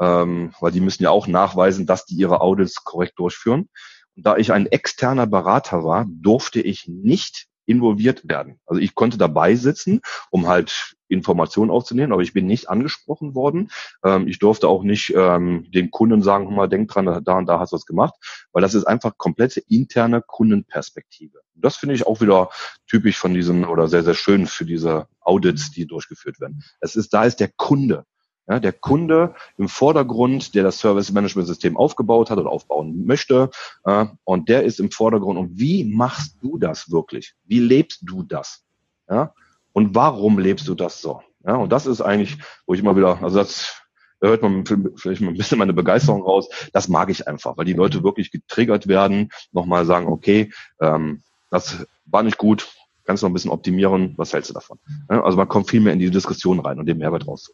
ähm, 0.00 0.52
weil 0.60 0.72
die 0.72 0.80
müssen 0.80 1.02
ja 1.02 1.10
auch 1.10 1.26
nachweisen, 1.26 1.86
dass 1.86 2.06
die 2.06 2.16
ihre 2.16 2.40
Audits 2.40 2.84
korrekt 2.84 3.18
durchführen. 3.18 3.68
Und 4.16 4.26
da 4.26 4.36
ich 4.36 4.52
ein 4.52 4.66
externer 4.66 5.26
Berater 5.26 5.84
war, 5.84 6.06
durfte 6.08 6.60
ich 6.60 6.88
nicht 6.88 7.48
involviert 7.68 8.26
werden. 8.26 8.58
Also 8.64 8.80
ich 8.80 8.94
konnte 8.94 9.18
dabei 9.18 9.54
sitzen, 9.54 10.00
um 10.30 10.48
halt 10.48 10.96
Informationen 11.08 11.70
aufzunehmen, 11.70 12.12
aber 12.12 12.22
ich 12.22 12.32
bin 12.32 12.46
nicht 12.46 12.70
angesprochen 12.70 13.34
worden. 13.34 13.70
Ähm, 14.02 14.26
ich 14.26 14.38
durfte 14.38 14.68
auch 14.68 14.82
nicht 14.82 15.12
ähm, 15.14 15.66
dem 15.70 15.90
Kunden 15.90 16.22
sagen, 16.22 16.54
mal, 16.54 16.68
denk 16.68 16.88
dran, 16.88 17.22
da 17.24 17.38
und 17.38 17.46
da 17.46 17.60
hast 17.60 17.72
du 17.72 17.76
was 17.76 17.84
gemacht, 17.84 18.14
weil 18.52 18.62
das 18.62 18.74
ist 18.74 18.84
einfach 18.84 19.18
komplette 19.18 19.60
interne 19.68 20.22
Kundenperspektive. 20.22 21.40
Und 21.54 21.64
das 21.64 21.76
finde 21.76 21.94
ich 21.94 22.06
auch 22.06 22.22
wieder 22.22 22.50
typisch 22.86 23.18
von 23.18 23.34
diesen 23.34 23.66
oder 23.66 23.88
sehr, 23.88 24.02
sehr 24.02 24.14
schön 24.14 24.46
für 24.46 24.64
diese 24.64 25.06
Audits, 25.20 25.70
die 25.70 25.86
durchgeführt 25.86 26.40
werden. 26.40 26.62
Es 26.80 26.96
ist, 26.96 27.12
da 27.12 27.24
ist 27.24 27.38
der 27.38 27.50
Kunde 27.54 28.06
ja, 28.48 28.58
der 28.60 28.72
Kunde 28.72 29.34
im 29.58 29.68
Vordergrund, 29.68 30.54
der 30.54 30.62
das 30.62 30.78
Service 30.78 31.12
Management 31.12 31.48
System 31.48 31.76
aufgebaut 31.76 32.30
hat 32.30 32.38
oder 32.38 32.50
aufbauen 32.50 33.04
möchte, 33.06 33.50
äh, 33.84 34.06
und 34.24 34.48
der 34.48 34.64
ist 34.64 34.80
im 34.80 34.90
Vordergrund. 34.90 35.38
Und 35.38 35.58
wie 35.58 35.84
machst 35.84 36.36
du 36.40 36.58
das 36.58 36.90
wirklich? 36.90 37.34
Wie 37.44 37.60
lebst 37.60 38.00
du 38.02 38.22
das? 38.22 38.64
Ja, 39.08 39.32
und 39.72 39.94
warum 39.94 40.38
lebst 40.38 40.66
du 40.68 40.74
das 40.74 41.00
so? 41.00 41.22
Ja, 41.46 41.56
und 41.56 41.70
das 41.70 41.86
ist 41.86 42.00
eigentlich, 42.00 42.38
wo 42.66 42.74
ich 42.74 42.80
immer 42.80 42.96
wieder, 42.96 43.22
also 43.22 43.38
das 43.38 43.82
da 44.20 44.28
hört 44.28 44.42
man 44.42 44.64
vielleicht 44.96 45.20
mal 45.20 45.28
ein 45.28 45.36
bisschen 45.36 45.58
meine 45.58 45.72
Begeisterung 45.72 46.22
raus. 46.22 46.48
Das 46.72 46.88
mag 46.88 47.08
ich 47.08 47.28
einfach, 47.28 47.56
weil 47.56 47.64
die 47.64 47.74
Leute 47.74 48.02
wirklich 48.02 48.32
getriggert 48.32 48.88
werden, 48.88 49.30
nochmal 49.52 49.86
sagen, 49.86 50.08
okay, 50.08 50.52
ähm, 50.80 51.22
das 51.50 51.86
war 52.04 52.24
nicht 52.24 52.36
gut, 52.36 52.68
kannst 53.04 53.22
du 53.22 53.26
noch 53.26 53.30
ein 53.30 53.34
bisschen 53.34 53.52
optimieren, 53.52 54.14
was 54.16 54.32
hältst 54.32 54.50
du 54.50 54.54
davon? 54.54 54.78
Also 55.06 55.38
man 55.38 55.48
kommt 55.48 55.70
viel 55.70 55.80
mehr 55.80 55.92
in 55.92 56.00
die 56.00 56.10
Diskussion 56.10 56.58
rein 56.58 56.80
und 56.80 56.86
den 56.86 56.98
Mehrwert 56.98 57.28
raus. 57.28 57.52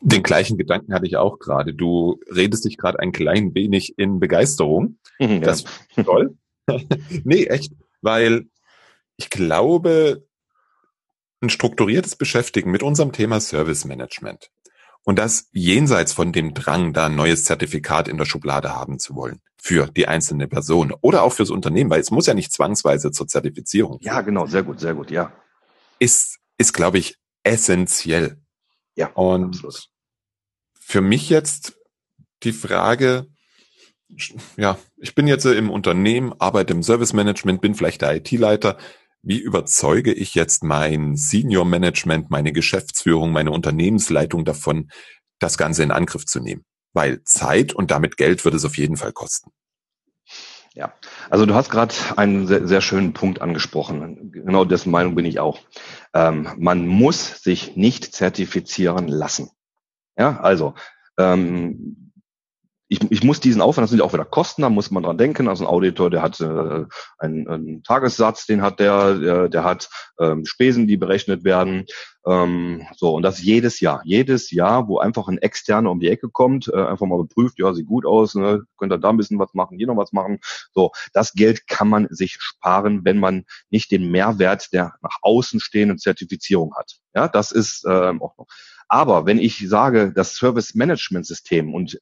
Den 0.00 0.22
gleichen 0.22 0.56
Gedanken 0.56 0.94
hatte 0.94 1.06
ich 1.06 1.16
auch 1.16 1.38
gerade. 1.38 1.74
Du 1.74 2.20
redest 2.34 2.64
dich 2.64 2.78
gerade 2.78 2.98
ein 2.98 3.12
klein 3.12 3.54
wenig 3.54 3.98
in 3.98 4.18
Begeisterung. 4.18 4.98
Mhm, 5.18 5.42
das 5.42 5.64
ist 5.96 6.04
toll. 6.04 6.36
nee, 7.24 7.44
echt. 7.44 7.72
Weil 8.00 8.46
ich 9.16 9.28
glaube, 9.28 10.24
ein 11.42 11.50
strukturiertes 11.50 12.16
Beschäftigen 12.16 12.70
mit 12.70 12.82
unserem 12.82 13.12
Thema 13.12 13.40
Service 13.40 13.84
Management 13.84 14.50
und 15.04 15.18
das 15.18 15.48
jenseits 15.52 16.12
von 16.12 16.32
dem 16.32 16.54
Drang, 16.54 16.92
da 16.92 17.06
ein 17.06 17.16
neues 17.16 17.44
Zertifikat 17.44 18.08
in 18.08 18.18
der 18.18 18.26
Schublade 18.26 18.74
haben 18.74 18.98
zu 18.98 19.14
wollen 19.14 19.40
für 19.60 19.86
die 19.86 20.08
einzelne 20.08 20.48
Person 20.48 20.94
oder 21.00 21.22
auch 21.22 21.32
fürs 21.32 21.50
Unternehmen, 21.50 21.90
weil 21.90 22.00
es 22.00 22.10
muss 22.10 22.26
ja 22.26 22.34
nicht 22.34 22.52
zwangsweise 22.52 23.10
zur 23.10 23.26
Zertifizierung. 23.26 23.98
Ja, 24.00 24.20
genau, 24.22 24.46
sehr 24.46 24.62
gut, 24.62 24.80
sehr 24.80 24.94
gut, 24.94 25.10
ja. 25.10 25.32
Ist, 25.98 26.38
ist 26.58 26.72
glaube 26.72 26.98
ich, 26.98 27.16
essentiell. 27.42 28.38
Ja. 28.96 29.08
Und 29.14 29.56
absolut. 29.56 29.88
für 30.78 31.00
mich 31.00 31.30
jetzt 31.30 31.76
die 32.42 32.52
Frage, 32.52 33.26
ja, 34.56 34.78
ich 34.96 35.14
bin 35.14 35.26
jetzt 35.26 35.44
im 35.46 35.70
Unternehmen, 35.70 36.34
arbeite 36.38 36.72
im 36.72 36.82
Service 36.82 37.12
Management, 37.12 37.60
bin 37.60 37.74
vielleicht 37.74 38.02
der 38.02 38.16
IT-Leiter. 38.16 38.76
Wie 39.22 39.38
überzeuge 39.38 40.12
ich 40.12 40.34
jetzt 40.34 40.64
mein 40.64 41.16
Senior 41.16 41.64
Management, 41.64 42.30
meine 42.30 42.52
Geschäftsführung, 42.52 43.32
meine 43.32 43.50
Unternehmensleitung 43.50 44.44
davon, 44.44 44.90
das 45.38 45.58
Ganze 45.58 45.82
in 45.82 45.90
Angriff 45.90 46.24
zu 46.24 46.40
nehmen? 46.40 46.64
Weil 46.92 47.22
Zeit 47.24 47.72
und 47.72 47.90
damit 47.90 48.16
Geld 48.16 48.44
wird 48.44 48.54
es 48.54 48.64
auf 48.64 48.76
jeden 48.78 48.96
Fall 48.96 49.12
kosten. 49.12 49.50
Ja, 50.74 50.92
also 51.30 51.46
du 51.46 51.54
hast 51.54 51.70
gerade 51.70 51.94
einen 52.16 52.46
sehr, 52.46 52.66
sehr, 52.68 52.80
schönen 52.80 53.12
Punkt 53.12 53.42
angesprochen. 53.42 54.30
Genau 54.30 54.64
dessen 54.64 54.92
Meinung 54.92 55.16
bin 55.16 55.24
ich 55.24 55.40
auch. 55.40 55.58
Ähm, 56.14 56.48
man 56.58 56.86
muss 56.86 57.42
sich 57.42 57.76
nicht 57.76 58.14
zertifizieren 58.14 59.08
lassen. 59.08 59.50
Ja, 60.16 60.38
also 60.40 60.74
ähm, 61.18 62.09
ich, 62.90 63.08
ich 63.08 63.22
muss 63.22 63.38
diesen 63.38 63.62
Aufwand, 63.62 63.84
das 63.84 63.90
sind 63.90 64.00
ja 64.00 64.04
auch 64.04 64.12
wieder 64.12 64.24
Kosten, 64.24 64.62
da 64.62 64.68
muss 64.68 64.90
man 64.90 65.04
dran 65.04 65.16
denken. 65.16 65.46
Also 65.46 65.64
ein 65.64 65.70
Auditor, 65.70 66.10
der 66.10 66.22
hat 66.22 66.40
äh, 66.40 66.84
einen, 67.18 67.48
einen 67.48 67.82
Tagessatz, 67.84 68.46
den 68.46 68.62
hat 68.62 68.80
der, 68.80 69.14
der, 69.14 69.48
der 69.48 69.62
hat 69.62 69.88
ähm, 70.18 70.44
Spesen, 70.44 70.88
die 70.88 70.96
berechnet 70.96 71.44
werden. 71.44 71.86
Ähm, 72.26 72.84
so, 72.96 73.14
und 73.14 73.22
das 73.22 73.40
jedes 73.40 73.78
Jahr. 73.78 74.02
Jedes 74.04 74.50
Jahr, 74.50 74.88
wo 74.88 74.98
einfach 74.98 75.28
ein 75.28 75.38
Externer 75.38 75.88
um 75.88 76.00
die 76.00 76.08
Ecke 76.08 76.30
kommt, 76.30 76.66
äh, 76.66 76.82
einfach 76.82 77.06
mal 77.06 77.18
beprüft, 77.18 77.60
ja, 77.60 77.72
sieht 77.74 77.86
gut 77.86 78.04
aus, 78.04 78.34
ne, 78.34 78.64
könnt 78.76 78.92
ihr 78.92 78.98
da 78.98 79.10
ein 79.10 79.16
bisschen 79.16 79.38
was 79.38 79.54
machen, 79.54 79.78
hier 79.78 79.86
noch 79.86 79.96
was 79.96 80.12
machen. 80.12 80.40
So, 80.74 80.90
das 81.12 81.32
Geld 81.32 81.68
kann 81.68 81.88
man 81.88 82.08
sich 82.10 82.38
sparen, 82.40 83.04
wenn 83.04 83.20
man 83.20 83.44
nicht 83.70 83.92
den 83.92 84.10
Mehrwert 84.10 84.72
der 84.72 84.94
nach 85.00 85.18
außen 85.22 85.60
stehenden 85.60 85.98
Zertifizierung 85.98 86.74
hat. 86.76 86.96
Ja, 87.14 87.28
das 87.28 87.52
ist 87.52 87.86
ähm, 87.88 88.20
auch 88.20 88.36
noch. 88.36 88.48
Aber 88.92 89.24
wenn 89.24 89.38
ich 89.38 89.68
sage, 89.68 90.12
das 90.12 90.34
Service 90.34 90.74
Management 90.74 91.24
System 91.24 91.72
und 91.72 92.00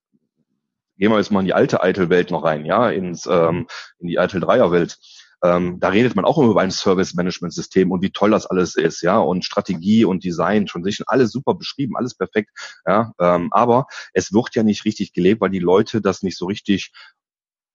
gehen 0.98 1.10
wir 1.10 1.18
jetzt 1.18 1.30
mal 1.30 1.40
in 1.40 1.46
die 1.46 1.54
alte 1.54 1.82
Eitel-Welt 1.82 2.30
noch 2.30 2.44
rein, 2.44 2.64
ja, 2.64 2.90
ins, 2.90 3.26
ähm, 3.26 3.66
in 3.98 4.08
die 4.08 4.18
Eitel-Dreier-Welt. 4.18 4.98
Ähm, 5.42 5.78
da 5.78 5.90
redet 5.90 6.16
man 6.16 6.24
auch 6.24 6.36
immer 6.36 6.50
über 6.50 6.62
ein 6.62 6.72
Service-Management-System 6.72 7.92
und 7.92 8.02
wie 8.02 8.10
toll 8.10 8.32
das 8.32 8.46
alles 8.46 8.74
ist, 8.74 9.02
ja, 9.02 9.18
und 9.18 9.44
Strategie 9.44 10.04
und 10.04 10.24
Design, 10.24 10.66
schon 10.66 10.82
sich 10.82 11.02
alles 11.06 11.30
super 11.30 11.54
beschrieben, 11.54 11.96
alles 11.96 12.16
perfekt, 12.16 12.50
ja, 12.86 13.12
ähm, 13.20 13.48
aber 13.52 13.86
es 14.12 14.32
wird 14.32 14.56
ja 14.56 14.64
nicht 14.64 14.84
richtig 14.84 15.12
gelebt, 15.12 15.40
weil 15.40 15.50
die 15.50 15.60
Leute 15.60 16.00
das 16.00 16.22
nicht 16.22 16.36
so 16.36 16.46
richtig 16.46 16.90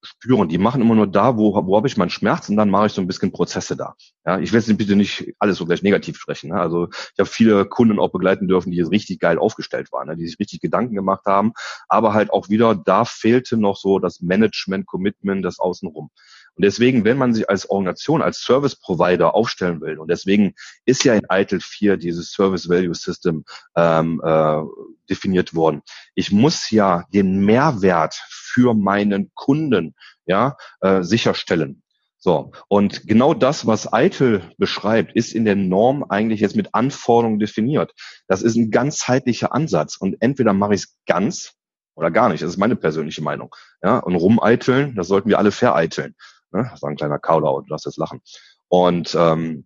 spüren. 0.04 0.50
Die 0.50 0.58
machen 0.58 0.82
immer 0.82 0.96
nur 0.96 1.08
da, 1.08 1.38
wo, 1.38 1.56
wo 1.66 1.76
habe 1.76 1.88
ich 1.88 1.98
meinen 1.98 2.10
Schmerz 2.10 2.50
und 2.50 2.58
dann 2.58 2.70
mache 2.70 2.88
ich 2.88 2.94
so 2.94 3.02
ein 3.02 3.08
bisschen 3.08 3.32
Prozesse 3.32 3.76
da. 3.76 3.96
Ja, 4.26 4.40
ich 4.40 4.52
will 4.52 4.60
jetzt 4.60 4.78
bitte 4.78 4.96
nicht 4.96 5.34
alles 5.40 5.58
so 5.58 5.66
gleich 5.66 5.82
negativ 5.82 6.18
sprechen. 6.18 6.50
Ne? 6.50 6.60
Also 6.60 6.90
ich 6.90 7.20
habe 7.20 7.30
viele 7.30 7.66
Kunden 7.66 8.00
auch 8.00 8.12
begleiten 8.12 8.48
dürfen, 8.48 8.72
die 8.72 8.82
richtig 8.82 9.20
geil 9.20 9.40
aufgestellt 9.40 9.92
waren, 9.92 10.08
ne? 10.08 10.18
die 10.18 10.28
sich 10.28 10.40
richtig 10.40 10.62
Gedanken 10.62 10.96
gemacht 10.96 11.26
haben, 11.26 11.54
aber 11.88 12.14
halt 12.14 12.32
auch 12.32 12.50
wieder, 12.50 12.76
da 12.76 13.06
fehlte 13.06 13.58
noch 13.58 13.78
so 13.78 14.00
das 14.00 14.22
Management, 14.22 14.86
Commitment, 14.86 15.44
das 15.44 15.60
Außenrum. 15.60 16.10
Und 16.56 16.64
deswegen, 16.64 17.04
wenn 17.04 17.18
man 17.18 17.34
sich 17.34 17.50
als 17.50 17.70
Organisation, 17.70 18.22
als 18.22 18.42
Service 18.42 18.76
Provider 18.76 19.34
aufstellen 19.34 19.82
will, 19.82 19.98
und 19.98 20.10
deswegen 20.10 20.54
ist 20.86 21.04
ja 21.04 21.16
in 21.16 21.26
ITIL 21.30 21.62
4 21.62 21.98
dieses 21.98 22.32
Service 22.32 22.70
Value 22.70 22.94
System 22.94 23.44
ähm, 23.76 24.22
äh, 24.24 24.62
definiert 25.10 25.56
worden. 25.56 25.82
Ich 26.14 26.32
muss 26.32 26.70
ja 26.70 27.06
den 27.12 27.44
Mehrwert 27.44 28.16
für 28.54 28.74
meinen 28.74 29.32
Kunden 29.34 29.96
ja 30.26 30.56
äh, 30.82 31.02
sicherstellen. 31.04 31.82
So, 32.18 32.54
und 32.70 33.06
genau 33.06 33.34
das, 33.34 33.68
was 33.68 33.92
Eitel 33.92 34.50
beschreibt, 34.58 35.14
ist 35.14 35.34
in 35.34 35.44
der 35.44 35.58
Norm 35.58 36.06
eigentlich 36.08 36.40
jetzt 36.40 36.56
mit 36.56 36.74
Anforderungen 36.74 37.38
definiert. 37.38 37.92
Das 38.28 38.42
ist 38.42 38.56
ein 38.56 38.72
ganzheitlicher 38.72 39.54
Ansatz. 39.54 39.98
Und 39.98 40.16
entweder 40.22 40.54
mache 40.54 40.76
ich 40.76 40.84
es 40.84 40.98
ganz 41.06 41.56
oder 41.96 42.12
gar 42.12 42.30
nicht. 42.30 42.42
Das 42.42 42.50
ist 42.50 42.58
meine 42.58 42.78
persönliche 42.78 43.22
Meinung. 43.22 43.54
Ja, 43.82 43.98
und 43.98 44.16
rumeiteln, 44.16 44.96
das 44.96 45.10
sollten 45.10 45.28
wir 45.28 45.38
alle 45.38 45.52
vereiteln. 45.52 46.16
Ne? 46.52 46.66
Das 46.72 46.82
war 46.82 46.90
ein 46.90 46.96
kleiner 46.96 47.20
Kaulau, 47.20 47.60
du 47.60 47.68
darfst 47.68 47.86
jetzt 47.88 47.98
lachen. 47.98 48.22
Und 48.70 49.14
ähm, 49.20 49.66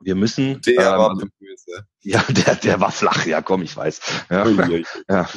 wir 0.00 0.14
müssen. 0.14 0.60
Der 0.62 0.92
ähm, 0.92 0.98
war 0.98 1.16
böse. 1.16 1.86
Ja, 2.00 2.24
der, 2.28 2.54
der 2.56 2.80
war 2.80 2.92
flach, 2.92 3.26
ja, 3.26 3.42
komm, 3.42 3.62
ich 3.62 3.76
weiß. 3.76 4.00
Ja, 4.30 4.46
ja, 5.08 5.28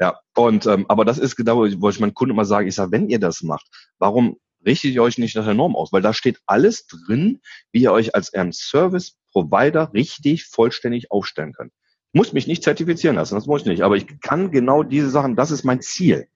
ja. 0.00 0.20
Und 0.34 0.66
ähm, 0.66 0.86
aber 0.88 1.04
das 1.04 1.18
ist 1.18 1.36
genau, 1.36 1.58
wo 1.58 1.88
ich 1.88 2.00
meinen 2.00 2.14
Kunden 2.14 2.32
immer 2.32 2.44
sage, 2.44 2.68
ich 2.68 2.74
sage, 2.74 2.92
wenn 2.92 3.08
ihr 3.08 3.20
das 3.20 3.42
macht, 3.42 3.66
warum 3.98 4.38
richtet 4.64 4.92
ihr 4.92 5.02
euch 5.02 5.18
nicht 5.18 5.36
nach 5.36 5.44
der 5.44 5.54
Norm 5.54 5.76
aus? 5.76 5.92
Weil 5.92 6.02
da 6.02 6.12
steht 6.12 6.40
alles 6.46 6.86
drin, 6.86 7.40
wie 7.72 7.82
ihr 7.82 7.92
euch 7.92 8.14
als 8.14 8.34
ein 8.34 8.52
Service 8.52 9.16
Provider 9.32 9.92
richtig 9.92 10.44
vollständig 10.46 11.10
aufstellen 11.10 11.52
könnt. 11.52 11.72
Ich 12.12 12.18
muss 12.18 12.32
mich 12.32 12.46
nicht 12.46 12.62
zertifizieren 12.62 13.16
lassen, 13.16 13.34
das 13.34 13.46
muss 13.46 13.62
ich 13.62 13.66
nicht, 13.66 13.82
aber 13.82 13.96
ich 13.96 14.20
kann 14.20 14.50
genau 14.50 14.82
diese 14.82 15.10
Sachen, 15.10 15.36
das 15.36 15.50
ist 15.50 15.64
mein 15.64 15.82
Ziel. 15.82 16.28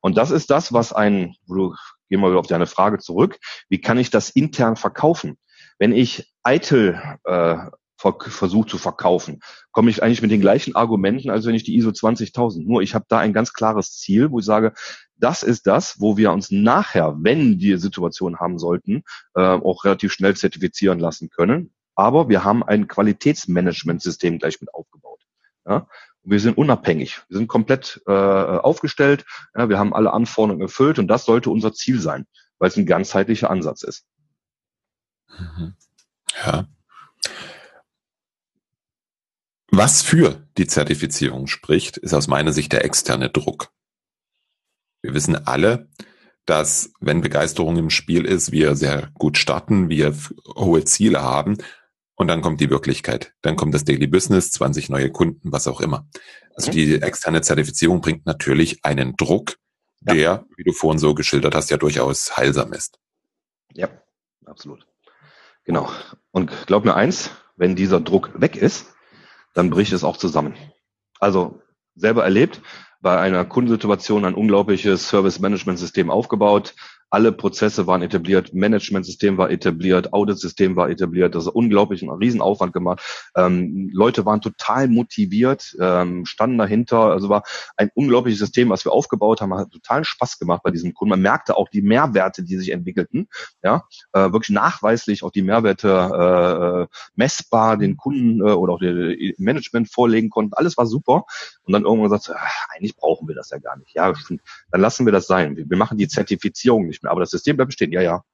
Und 0.00 0.16
das 0.16 0.30
ist 0.30 0.50
das, 0.50 0.72
was 0.72 0.94
ein, 0.94 1.36
wo 1.46 1.54
du, 1.54 1.74
gehen 2.08 2.20
wir 2.20 2.30
wieder 2.30 2.40
auf 2.40 2.46
deine 2.46 2.66
Frage 2.66 2.98
zurück, 2.98 3.38
wie 3.68 3.80
kann 3.80 3.98
ich 3.98 4.10
das 4.10 4.30
intern 4.30 4.76
verkaufen? 4.76 5.36
Wenn 5.80 5.92
ich 5.92 6.32
Eitel 6.42 7.00
äh, 7.24 7.56
versuche 7.96 8.68
zu 8.68 8.78
verkaufen, 8.78 9.40
komme 9.72 9.90
ich 9.90 10.02
eigentlich 10.02 10.22
mit 10.22 10.30
den 10.30 10.40
gleichen 10.40 10.76
Argumenten, 10.76 11.30
als 11.30 11.46
wenn 11.46 11.54
ich 11.54 11.64
die 11.64 11.74
ISO 11.76 11.90
20000. 11.90 12.66
Nur 12.66 12.82
ich 12.82 12.94
habe 12.94 13.06
da 13.08 13.18
ein 13.18 13.32
ganz 13.32 13.52
klares 13.52 13.98
Ziel, 13.98 14.30
wo 14.30 14.38
ich 14.38 14.44
sage, 14.44 14.74
das 15.16 15.42
ist 15.42 15.66
das, 15.66 15.98
wo 15.98 16.16
wir 16.16 16.32
uns 16.32 16.50
nachher, 16.50 17.16
wenn 17.20 17.58
wir 17.58 17.78
Situation 17.78 18.38
haben 18.38 18.58
sollten, 18.58 19.02
äh, 19.34 19.40
auch 19.40 19.84
relativ 19.84 20.12
schnell 20.12 20.36
zertifizieren 20.36 20.98
lassen 20.98 21.30
können. 21.30 21.72
Aber 21.94 22.28
wir 22.28 22.44
haben 22.44 22.62
ein 22.62 22.86
Qualitätsmanagementsystem 22.86 24.38
gleich 24.38 24.60
mit 24.60 24.72
aufgebaut. 24.72 25.20
Ja? 25.66 25.86
wir 26.22 26.40
sind 26.40 26.58
unabhängig. 26.58 27.22
Wir 27.28 27.38
sind 27.38 27.48
komplett 27.48 28.02
äh, 28.06 28.12
aufgestellt. 28.12 29.24
Ja, 29.56 29.70
wir 29.70 29.78
haben 29.78 29.94
alle 29.94 30.12
Anforderungen 30.12 30.62
erfüllt 30.62 30.98
und 30.98 31.08
das 31.08 31.24
sollte 31.24 31.50
unser 31.50 31.72
Ziel 31.72 32.00
sein, 32.00 32.26
weil 32.58 32.68
es 32.68 32.76
ein 32.76 32.86
ganzheitlicher 32.86 33.50
Ansatz 33.50 33.82
ist. 33.82 34.04
Mhm. 35.38 35.74
Ja. 36.44 36.68
Was 39.72 40.02
für 40.02 40.46
die 40.58 40.66
Zertifizierung 40.66 41.46
spricht, 41.46 41.96
ist 41.96 42.12
aus 42.12 42.26
meiner 42.26 42.52
Sicht 42.52 42.72
der 42.72 42.84
externe 42.84 43.30
Druck. 43.30 43.72
Wir 45.02 45.14
wissen 45.14 45.46
alle, 45.46 45.88
dass 46.44 46.92
wenn 47.00 47.20
Begeisterung 47.20 47.76
im 47.76 47.90
Spiel 47.90 48.24
ist, 48.24 48.50
wir 48.50 48.74
sehr 48.74 49.10
gut 49.14 49.38
starten, 49.38 49.88
wir 49.88 50.14
hohe 50.56 50.84
Ziele 50.84 51.22
haben 51.22 51.58
und 52.16 52.26
dann 52.26 52.42
kommt 52.42 52.60
die 52.60 52.70
Wirklichkeit. 52.70 53.32
Dann 53.42 53.56
kommt 53.56 53.72
das 53.72 53.84
Daily 53.84 54.08
Business, 54.08 54.50
20 54.50 54.88
neue 54.88 55.10
Kunden, 55.10 55.52
was 55.52 55.68
auch 55.68 55.80
immer. 55.80 56.08
Also 56.54 56.70
mhm. 56.70 56.74
die 56.74 56.94
externe 57.02 57.40
Zertifizierung 57.40 58.00
bringt 58.00 58.26
natürlich 58.26 58.84
einen 58.84 59.16
Druck, 59.16 59.56
ja. 60.00 60.14
der, 60.14 60.46
wie 60.56 60.64
du 60.64 60.72
vorhin 60.72 60.98
so 60.98 61.14
geschildert 61.14 61.54
hast, 61.54 61.70
ja 61.70 61.76
durchaus 61.76 62.36
heilsam 62.36 62.72
ist. 62.72 62.98
Ja, 63.72 63.88
absolut. 64.44 64.89
Genau. 65.64 65.90
Und 66.30 66.50
glaub 66.66 66.84
mir 66.84 66.94
eins, 66.94 67.30
wenn 67.56 67.76
dieser 67.76 68.00
Druck 68.00 68.40
weg 68.40 68.56
ist, 68.56 68.94
dann 69.54 69.70
bricht 69.70 69.92
es 69.92 70.04
auch 70.04 70.16
zusammen. 70.16 70.54
Also 71.18 71.60
selber 71.94 72.24
erlebt, 72.24 72.62
bei 73.00 73.18
einer 73.18 73.44
Kundensituation 73.44 74.24
ein 74.24 74.34
unglaubliches 74.34 75.08
Service-Management-System 75.08 76.10
aufgebaut, 76.10 76.74
alle 77.10 77.32
Prozesse 77.32 77.86
waren 77.86 78.02
etabliert, 78.02 78.54
Managementsystem 78.54 79.36
war 79.36 79.50
etabliert, 79.50 80.12
Auditsystem 80.12 80.76
war 80.76 80.88
etabliert, 80.90 81.34
das 81.34 81.44
ist 81.44 81.52
unglaublich 81.52 82.02
ein 82.02 82.08
Riesenaufwand 82.08 82.72
gemacht. 82.72 83.30
Ähm, 83.36 83.90
Leute 83.92 84.24
waren 84.24 84.40
total 84.40 84.86
motiviert, 84.88 85.76
ähm, 85.80 86.24
standen 86.24 86.58
dahinter, 86.58 86.98
also 86.98 87.28
war 87.28 87.42
ein 87.76 87.90
unglaubliches 87.94 88.38
System, 88.38 88.70
was 88.70 88.84
wir 88.84 88.92
aufgebaut 88.92 89.40
haben, 89.40 89.52
hat 89.54 89.72
totalen 89.72 90.04
Spaß 90.04 90.38
gemacht 90.38 90.62
bei 90.62 90.70
diesem 90.70 90.94
Kunden. 90.94 91.10
Man 91.10 91.22
merkte 91.22 91.56
auch 91.56 91.68
die 91.68 91.82
Mehrwerte, 91.82 92.44
die 92.44 92.56
sich 92.56 92.70
entwickelten, 92.70 93.28
ja, 93.62 93.84
äh, 94.12 94.32
wirklich 94.32 94.50
nachweislich 94.50 95.24
auch 95.24 95.32
die 95.32 95.42
Mehrwerte 95.42 96.88
äh, 96.88 96.96
messbar 97.16 97.76
den 97.76 97.96
Kunden 97.96 98.40
äh, 98.40 98.52
oder 98.52 98.74
auch 98.74 98.78
dem 98.78 99.34
Management 99.38 99.92
vorlegen 99.92 100.30
konnten. 100.30 100.54
Alles 100.54 100.76
war 100.76 100.86
super. 100.86 101.24
Und 101.64 101.72
dann 101.72 101.82
irgendwann 101.82 102.10
gesagt, 102.10 102.36
ach, 102.38 102.66
eigentlich 102.74 102.96
brauchen 102.96 103.26
wir 103.26 103.34
das 103.34 103.50
ja 103.50 103.58
gar 103.58 103.76
nicht. 103.76 103.94
Ja, 103.94 104.12
dann 104.70 104.80
lassen 104.80 105.06
wir 105.06 105.12
das 105.12 105.26
sein. 105.26 105.56
Wir, 105.56 105.68
wir 105.68 105.76
machen 105.76 105.98
die 105.98 106.08
Zertifizierung 106.08 106.86
nicht 106.86 106.99
nicht 107.00 107.04
mehr. 107.04 107.12
Aber 107.12 107.20
das 107.20 107.30
System 107.30 107.56
bleibt 107.56 107.68
bestehen. 107.68 107.92
Ja, 107.92 108.02
ja. 108.02 108.24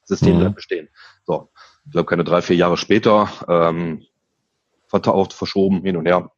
Das 0.00 0.18
System 0.18 0.36
mhm. 0.36 0.40
bleibt 0.40 0.56
bestehen. 0.56 0.88
So. 1.24 1.50
Ich 1.84 1.92
glaube, 1.92 2.08
keine 2.08 2.24
drei, 2.24 2.42
vier 2.42 2.56
Jahre 2.56 2.76
später, 2.76 3.28
ähm, 3.48 4.04
vertaucht, 4.86 5.32
verschoben, 5.32 5.82
hin 5.82 5.96
und 5.96 6.06
her. 6.06 6.30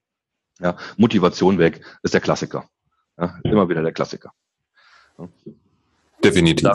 Ja, 0.61 0.77
Motivation 0.97 1.59
weg, 1.59 1.81
ist 2.03 2.15
der 2.15 2.21
Klassiker. 2.21 2.69
Ja, 3.19 3.39
immer 3.43 3.69
wieder 3.69 3.83
der 3.83 3.93
Klassiker. 3.93 4.33
Ja. 5.19 5.29
Definitiv. 6.23 6.71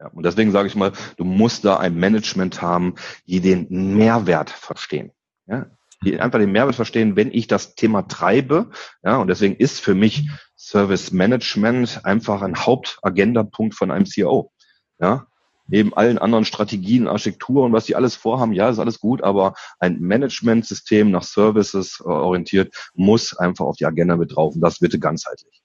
ja, 0.00 0.08
und 0.12 0.24
deswegen 0.24 0.52
sage 0.52 0.68
ich 0.68 0.76
mal, 0.76 0.92
du 1.16 1.24
musst 1.24 1.64
da 1.64 1.78
ein 1.78 1.96
Management 1.96 2.62
haben, 2.62 2.94
die 3.26 3.40
den 3.40 3.96
Mehrwert 3.96 4.50
verstehen. 4.50 5.12
Ja, 5.46 5.66
die 6.04 6.20
einfach 6.20 6.38
den 6.38 6.52
Mehrwert 6.52 6.74
verstehen, 6.74 7.16
wenn 7.16 7.32
ich 7.32 7.46
das 7.46 7.74
Thema 7.74 8.02
treibe. 8.02 8.70
Ja, 9.02 9.16
und 9.16 9.28
deswegen 9.28 9.56
ist 9.56 9.80
für 9.80 9.94
mich 9.94 10.28
Service 10.56 11.12
Management 11.12 12.04
einfach 12.04 12.42
ein 12.42 12.56
Hauptagendapunkt 12.56 13.74
von 13.74 13.90
einem 13.90 14.06
CEO. 14.06 14.52
Ja, 14.98 15.26
neben 15.68 15.94
allen 15.94 16.18
anderen 16.18 16.44
Strategien, 16.44 17.08
Architekturen, 17.08 17.72
was 17.72 17.86
die 17.86 17.96
alles 17.96 18.16
vorhaben, 18.16 18.52
ja, 18.52 18.68
ist 18.68 18.78
alles 18.78 19.00
gut, 19.00 19.22
aber 19.22 19.54
ein 19.78 20.00
Managementsystem 20.00 21.10
nach 21.10 21.22
Services 21.22 22.00
äh, 22.00 22.08
orientiert 22.08 22.74
muss 22.94 23.36
einfach 23.36 23.64
auf 23.64 23.76
die 23.76 23.86
Agenda 23.86 24.16
mit 24.16 24.34
drauf 24.34 24.54
und 24.54 24.60
das 24.60 24.78
bitte 24.78 24.98
ganzheitlich. 24.98 25.62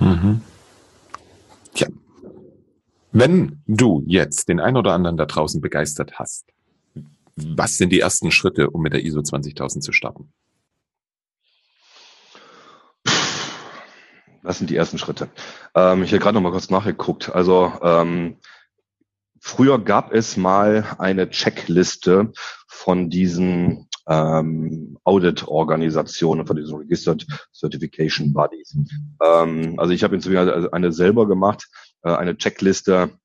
Mhm. 0.00 0.40
Tja. 1.74 1.88
Wenn 3.12 3.62
du 3.66 4.02
jetzt 4.06 4.48
den 4.48 4.60
ein 4.60 4.76
oder 4.76 4.92
anderen 4.92 5.16
da 5.16 5.26
draußen 5.26 5.60
begeistert 5.60 6.18
hast, 6.18 6.52
was 7.36 7.76
sind 7.76 7.90
die 7.90 8.00
ersten 8.00 8.30
Schritte, 8.30 8.70
um 8.70 8.82
mit 8.82 8.92
der 8.92 9.04
ISO 9.04 9.22
20000 9.22 9.84
zu 9.84 9.92
starten? 9.92 10.32
Was 14.42 14.58
sind 14.58 14.70
die 14.70 14.76
ersten 14.76 14.98
Schritte? 14.98 15.28
Ähm, 15.74 16.02
ich 16.02 16.12
habe 16.12 16.20
gerade 16.20 16.34
noch 16.34 16.42
mal 16.42 16.52
kurz 16.52 16.70
nachgeguckt. 16.70 17.34
Also 17.34 17.72
ähm, 17.82 18.36
früher 19.40 19.78
gab 19.78 20.12
es 20.12 20.36
mal 20.36 20.96
eine 20.98 21.28
Checkliste 21.30 22.32
von 22.68 23.10
diesen 23.10 23.88
ähm, 24.08 24.98
Audit-Organisationen, 25.04 26.46
von 26.46 26.56
diesen 26.56 26.76
Registered 26.76 27.26
Certification 27.52 28.32
Bodies. 28.32 28.76
Ähm, 29.20 29.74
also 29.78 29.92
ich 29.92 30.04
habe 30.04 30.14
inzwischen 30.14 30.72
eine 30.72 30.92
selber 30.92 31.26
gemacht, 31.26 31.68
äh, 32.02 32.14
eine 32.14 32.36
Checkliste, 32.36 33.18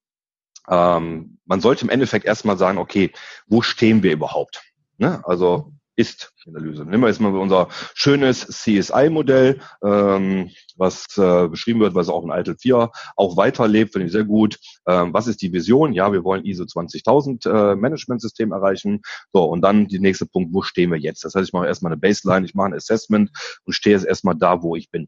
ähm, 0.70 1.38
man 1.46 1.62
sollte 1.62 1.86
im 1.86 1.90
Endeffekt 1.90 2.26
erstmal 2.26 2.58
sagen, 2.58 2.78
okay, 2.78 3.12
wo 3.48 3.62
stehen 3.62 4.04
wir 4.04 4.14
überhaupt? 4.14 4.62
Ne? 4.98 5.22
Also 5.26 5.74
ist-Analyse. 5.96 6.86
Nehmen 6.86 7.04
wir 7.04 7.10
jetzt 7.10 7.20
mal 7.20 7.36
unser 7.36 7.68
schönes 7.94 8.48
CSI-Modell, 8.48 9.60
ähm, 9.84 10.50
was 10.78 11.06
äh, 11.18 11.48
beschrieben 11.48 11.80
wird, 11.80 11.96
was 11.96 12.10
auch 12.10 12.24
in 12.24 12.32
ITIL 12.32 12.56
4 12.58 12.92
auch 13.16 13.38
weiterlebt, 13.38 13.92
finde 13.92 14.08
ich 14.08 14.12
sehr 14.12 14.24
gut. 14.24 14.58
Ähm, 14.88 15.14
was 15.14 15.28
ist 15.28 15.42
die 15.42 15.54
Vision? 15.54 15.94
Ja, 15.94 16.12
wir 16.12 16.24
wollen 16.24 16.46
ISO 16.46 16.66
20000 16.66 17.46
äh, 17.46 17.76
Management-System 17.76 18.52
erreichen. 18.52 19.02
So, 19.34 19.44
und 19.44 19.62
dann 19.62 19.88
die 19.88 20.00
nächste 20.00 20.26
Punkt, 20.26 20.54
wo 20.54 20.62
stehen 20.62 20.92
wir 20.92 20.98
jetzt? 20.98 21.24
Das 21.24 21.36
heißt, 21.36 21.50
ich 21.50 21.54
mache 21.54 21.68
erstmal 21.68 21.92
eine 21.92 22.00
Baseline, 22.00 22.46
ich 22.46 22.56
mache 22.56 22.68
ein 22.68 22.74
Assessment 22.74 23.30
und 23.66 23.74
stehe 23.74 23.96
jetzt 23.96 24.06
erstmal 24.06 24.36
da, 24.36 24.64
wo 24.64 24.76
ich 24.76 24.90
bin. 24.90 25.08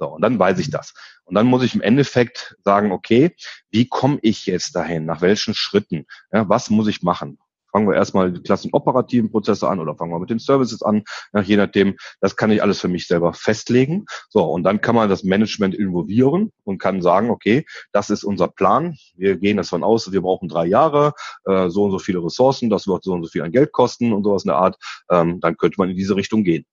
So, 0.00 0.06
und 0.06 0.22
dann 0.22 0.38
weiß 0.38 0.58
ich 0.58 0.70
das. 0.70 0.94
Und 1.24 1.34
dann 1.34 1.46
muss 1.46 1.62
ich 1.62 1.74
im 1.74 1.82
Endeffekt 1.82 2.56
sagen, 2.64 2.90
okay, 2.90 3.36
wie 3.70 3.86
komme 3.86 4.18
ich 4.22 4.46
jetzt 4.46 4.74
dahin? 4.74 5.04
Nach 5.04 5.20
welchen 5.20 5.52
Schritten? 5.52 6.06
Ja, 6.32 6.48
was 6.48 6.70
muss 6.70 6.88
ich 6.88 7.02
machen? 7.02 7.38
Fangen 7.70 7.86
wir 7.86 7.94
erstmal 7.94 8.32
die 8.32 8.40
klassischen 8.40 8.72
operativen 8.72 9.30
Prozesse 9.30 9.68
an 9.68 9.78
oder 9.78 9.94
fangen 9.94 10.10
wir 10.10 10.18
mit 10.18 10.30
den 10.30 10.38
Services 10.38 10.82
an, 10.82 11.04
ja, 11.34 11.42
je 11.42 11.56
nachdem. 11.56 11.96
Das 12.20 12.34
kann 12.34 12.50
ich 12.50 12.62
alles 12.62 12.80
für 12.80 12.88
mich 12.88 13.06
selber 13.06 13.34
festlegen. 13.34 14.06
So, 14.30 14.42
und 14.44 14.64
dann 14.64 14.80
kann 14.80 14.94
man 14.94 15.10
das 15.10 15.22
Management 15.22 15.74
involvieren 15.74 16.50
und 16.64 16.78
kann 16.78 17.02
sagen, 17.02 17.28
okay, 17.28 17.66
das 17.92 18.08
ist 18.08 18.24
unser 18.24 18.48
Plan. 18.48 18.96
Wir 19.14 19.36
gehen 19.36 19.58
davon 19.58 19.84
aus, 19.84 20.10
wir 20.10 20.22
brauchen 20.22 20.48
drei 20.48 20.64
Jahre, 20.66 21.12
äh, 21.44 21.68
so 21.68 21.84
und 21.84 21.90
so 21.90 21.98
viele 21.98 22.24
Ressourcen, 22.24 22.70
das 22.70 22.88
wird 22.88 23.04
so 23.04 23.12
und 23.12 23.22
so 23.22 23.28
viel 23.28 23.42
an 23.42 23.52
Geld 23.52 23.70
kosten 23.70 24.14
und 24.14 24.24
sowas 24.24 24.44
in 24.44 24.48
der 24.48 24.56
Art. 24.56 24.76
Ähm, 25.10 25.40
dann 25.40 25.58
könnte 25.58 25.76
man 25.78 25.90
in 25.90 25.96
diese 25.96 26.16
Richtung 26.16 26.42
gehen. 26.42 26.64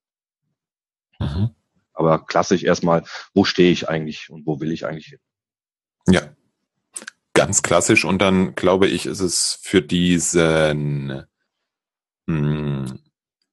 Mhm. 1.19 1.57
Aber 1.97 2.23
klassisch 2.25 2.63
erstmal, 2.63 3.03
wo 3.33 3.43
stehe 3.43 3.71
ich 3.71 3.89
eigentlich 3.89 4.29
und 4.29 4.45
wo 4.45 4.59
will 4.59 4.71
ich 4.71 4.85
eigentlich 4.85 5.07
hin? 5.07 5.19
Ja, 6.07 6.21
ganz 7.33 7.63
klassisch. 7.63 8.05
Und 8.05 8.19
dann 8.19 8.53
glaube 8.53 8.87
ich, 8.87 9.07
ist 9.07 9.19
es 9.19 9.57
für 9.61 9.81
diesen, 9.81 11.23
hm, 12.27 12.99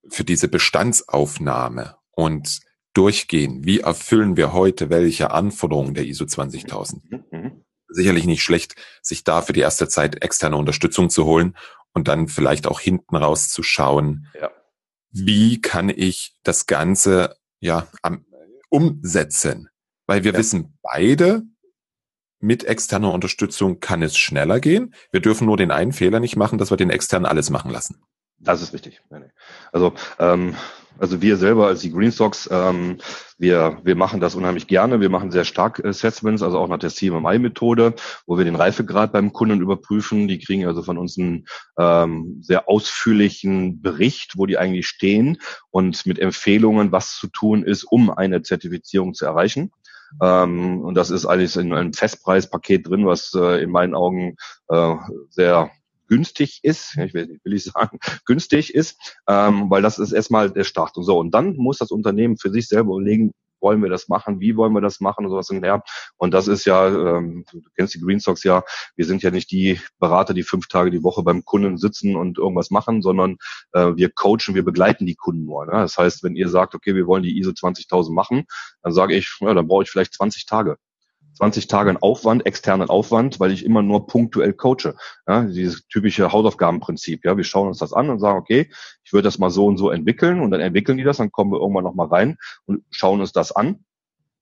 für 0.09 0.25
diese 0.25 0.49
Bestandsaufnahme 0.49 1.97
und 2.11 2.61
durchgehen, 2.93 3.65
wie 3.65 3.81
erfüllen 3.81 4.37
wir 4.37 4.53
heute 4.53 4.91
welche 4.91 5.31
Anforderungen 5.31 5.95
der 5.95 6.05
ISO 6.05 6.27
20000? 6.27 7.11
Mhm, 7.11 7.25
mhm. 7.31 7.65
Sicherlich 7.89 8.27
nicht 8.27 8.43
schlecht, 8.43 8.77
sich 9.01 9.25
da 9.25 9.41
für 9.41 9.55
die 9.55 9.61
erste 9.61 9.89
Zeit 9.89 10.23
externe 10.23 10.57
Unterstützung 10.57 11.09
zu 11.09 11.25
holen 11.25 11.57
und 11.93 12.09
dann 12.09 12.29
vielleicht 12.29 12.67
auch 12.67 12.81
hinten 12.81 13.17
raus 13.17 13.49
zu 13.49 13.63
schauen, 13.63 14.27
ja. 14.39 14.51
wie 15.11 15.61
kann 15.61 15.89
ich 15.89 16.37
das 16.43 16.67
Ganze 16.67 17.37
ja 17.61 17.89
am, 18.03 18.27
umsetzen. 18.75 19.69
Weil 20.07 20.25
wir 20.25 20.33
ja. 20.33 20.39
wissen 20.39 20.77
beide, 20.83 21.43
mit 22.41 22.65
externer 22.65 23.13
Unterstützung 23.13 23.79
kann 23.81 24.03
es 24.03 24.19
schneller 24.19 24.61
gehen. 24.61 24.95
Wir 25.13 25.21
dürfen 25.21 25.47
nur 25.47 25.57
den 25.57 25.71
einen 25.71 25.93
Fehler 25.93 26.21
nicht 26.21 26.37
machen, 26.37 26.59
dass 26.59 26.71
wir 26.71 26.77
den 26.77 26.91
externen 26.91 27.25
alles 27.25 27.49
machen 27.51 27.71
lassen. 27.71 28.03
Das 28.39 28.61
ist 28.61 28.75
richtig. 28.75 29.01
Also 29.73 29.95
ähm, 30.19 30.57
also 30.99 31.21
wir 31.21 31.37
selber 31.37 31.67
als 31.67 31.81
die 31.81 31.93
Greenstocks, 31.93 32.49
ähm, 32.53 32.99
wir, 33.39 33.79
wir 33.83 33.97
machen 33.97 34.21
das 34.21 34.35
unheimlich 34.35 34.67
gerne. 34.67 35.01
Wir 35.01 35.11
machen 35.11 35.31
sehr 35.31 35.45
stark 35.45 35.85
Assessments, 35.85 36.43
also 36.43 36.59
auch 36.59 36.69
nach 36.69 36.79
der 36.79 36.91
CMMI-Methode, 36.91 37.95
wo 38.27 38.39
wir 38.39 38.45
den 38.45 38.57
Reifegrad 38.57 39.13
beim 39.13 39.33
Kunden 39.33 39.61
überprüfen. 39.61 40.29
Die 40.29 40.39
kriegen 40.39 40.67
also 40.67 40.83
von 40.83 40.99
uns 40.99 41.19
einen 41.19 41.47
ähm, 41.79 42.39
sehr 42.43 42.69
ausführlichen 42.69 43.83
Bericht, 43.83 44.37
wo 44.37 44.47
die 44.47 44.59
eigentlich 44.59 44.87
stehen 44.87 45.39
und 45.71 46.07
mit 46.07 46.19
Empfehlungen, 46.19 46.93
was 46.93 47.17
zu 47.17 47.27
tun 47.27 47.65
ist, 47.65 47.85
um 47.85 48.11
eine 48.11 48.43
Zertifizierung 48.43 49.15
zu 49.15 49.27
erreichen. 49.27 49.73
Ähm, 50.23 50.81
und 50.81 50.95
das 50.95 51.11
ist 51.11 51.27
eigentlich 51.27 51.57
in 51.57 51.73
einem 51.73 51.93
Festpreispaket 51.93 52.89
drin, 52.89 53.07
was 53.07 53.35
äh, 53.35 53.63
in 53.63 53.71
meinen 53.71 53.95
Augen 53.95 54.37
äh, 54.69 54.95
sehr 55.31 55.71
günstig 56.09 56.61
ist, 56.63 56.97
ich 56.97 57.15
will, 57.15 57.41
will 57.43 57.55
ich 57.55 57.65
sagen, 57.65 57.99
günstig 58.27 58.75
ist, 58.75 59.17
ähm, 59.29 59.71
weil 59.71 59.83
das 59.83 59.99
ist 59.99 60.13
erstmal 60.13 60.51
der 60.51 60.65
Start. 60.65 60.97
Und 60.97 61.05
so, 61.05 61.19
und 61.19 61.33
dann 61.33 61.57
muss 61.57 61.79
das 61.79 61.91
Unternehmen 61.91 62.37
für 62.37 62.51
sich 62.51 62.69
selber 62.69 62.97
überlegen, 62.97 63.33
wollen 63.65 63.83
wir 63.83 63.89
das 63.89 64.09
machen, 64.09 64.39
wie 64.39 64.57
wollen 64.57 64.75
wir 64.75 64.83
das 64.83 65.01
machen 65.01 65.25
und 65.25 65.31
sowas 65.31 65.51
und 65.51 65.65
her. 65.65 65.83
Und 66.17 66.35
das 66.35 66.47
ist 66.47 66.67
ja, 66.67 66.87
ähm, 66.87 67.45
du 67.51 67.63
kennst 67.75 67.95
die 67.95 68.01
Green 68.01 68.21
Stocks 68.21 68.45
ja, 68.45 68.63
wir 68.95 69.07
sind 69.07 69.23
ja 69.23 69.31
nicht 69.31 69.51
die 69.51 69.81
Berater, 69.99 70.35
die 70.35 70.43
fünf 70.43 70.69
Tage 70.69 70.91
die 70.91 71.03
Woche 71.03 71.23
beim 71.23 71.45
Kunden 71.45 71.79
sitzen 71.79 72.15
und 72.15 72.39
irgendwas 72.39 72.71
machen, 72.71 73.01
sondern 73.03 73.39
äh, 73.73 73.97
wir 73.97 74.11
coachen, 74.11 74.55
wir 74.55 74.65
begleiten 74.65 75.07
die 75.07 75.17
Kunden 75.17 75.47
nur. 75.47 75.65
Ne? 75.65 75.73
Das 75.73 75.97
heißt, 75.97 76.23
wenn 76.23 76.37
ihr 76.37 76.51
sagt, 76.51 76.75
okay, 76.75 76.95
wir 76.95 77.07
wollen 77.07 77.23
die 77.23 77.39
ISO 77.39 77.53
20000 77.53 78.15
machen, 78.15 78.45
dann 78.83 78.93
sage 78.93 79.17
ich, 79.17 79.35
ja, 79.41 79.55
dann 79.55 79.67
brauche 79.67 79.83
ich 79.83 79.91
vielleicht 79.91 80.15
20 80.15 80.45
Tage. 80.45 80.77
20 81.35 81.67
Tage 81.67 81.91
an 81.91 81.97
Aufwand, 81.97 82.47
externen 82.47 82.89
Aufwand, 82.89 83.41
weil 83.41 83.53
ich 83.53 83.65
immer 83.65 83.83
nur 83.83 84.07
punktuell 84.07 84.53
coache. 84.53 84.95
Ja, 85.27 85.45
dieses 85.45 85.87
typische 85.89 86.33
Hausaufgabenprinzip. 86.33 87.25
Ja, 87.25 87.37
wir 87.37 87.45
schauen 87.45 87.69
uns 87.69 87.79
das 87.79 87.93
an 87.93 88.11
und 88.11 88.21
sagen, 88.21 88.39
okay, 88.39 88.71
ich 89.03 89.13
würde 89.13 89.25
das 89.25 89.39
mal 89.39 89.51
so 89.51 89.67
und 89.67 89.77
so 89.77 89.91
entwickeln 89.91 90.41
und 90.41 90.51
dann 90.51 90.61
entwickeln 90.61 90.99
die 90.99 91.05
das, 91.05 91.19
dann 91.19 91.33
kommen 91.33 91.53
wir 91.53 91.61
irgendwann 91.61 91.85
nochmal 91.85 92.09
rein 92.09 92.37
und 92.67 92.85
schauen 92.91 93.21
uns 93.21 93.33
das 93.33 93.53
an 93.53 93.85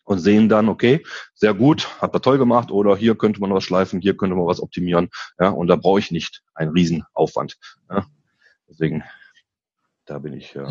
und 0.05 0.19
sehen 0.19 0.49
dann, 0.49 0.69
okay, 0.69 1.03
sehr 1.35 1.55
gut, 1.55 1.89
hat 2.01 2.15
er 2.15 2.21
toll 2.21 2.39
gemacht 2.39 2.71
oder 2.71 2.97
hier 2.97 3.17
könnte 3.17 3.41
man 3.41 3.53
was 3.53 3.65
schleifen, 3.65 4.01
hier 4.01 4.17
könnte 4.17 4.37
man 4.37 4.47
was 4.47 4.61
optimieren. 4.61 5.09
Ja, 5.39 5.51
und 5.51 5.69
da 5.69 5.77
brauche 5.77 5.99
ich 5.99 6.11
nicht 6.11 6.43
einen 6.55 6.73
Riesenaufwand. 6.73 7.57
Ja, 7.91 8.07
deswegen, 8.69 9.05
da 10.05 10.19
bin 10.19 10.35
ich. 10.35 10.55
Äh. 10.57 10.67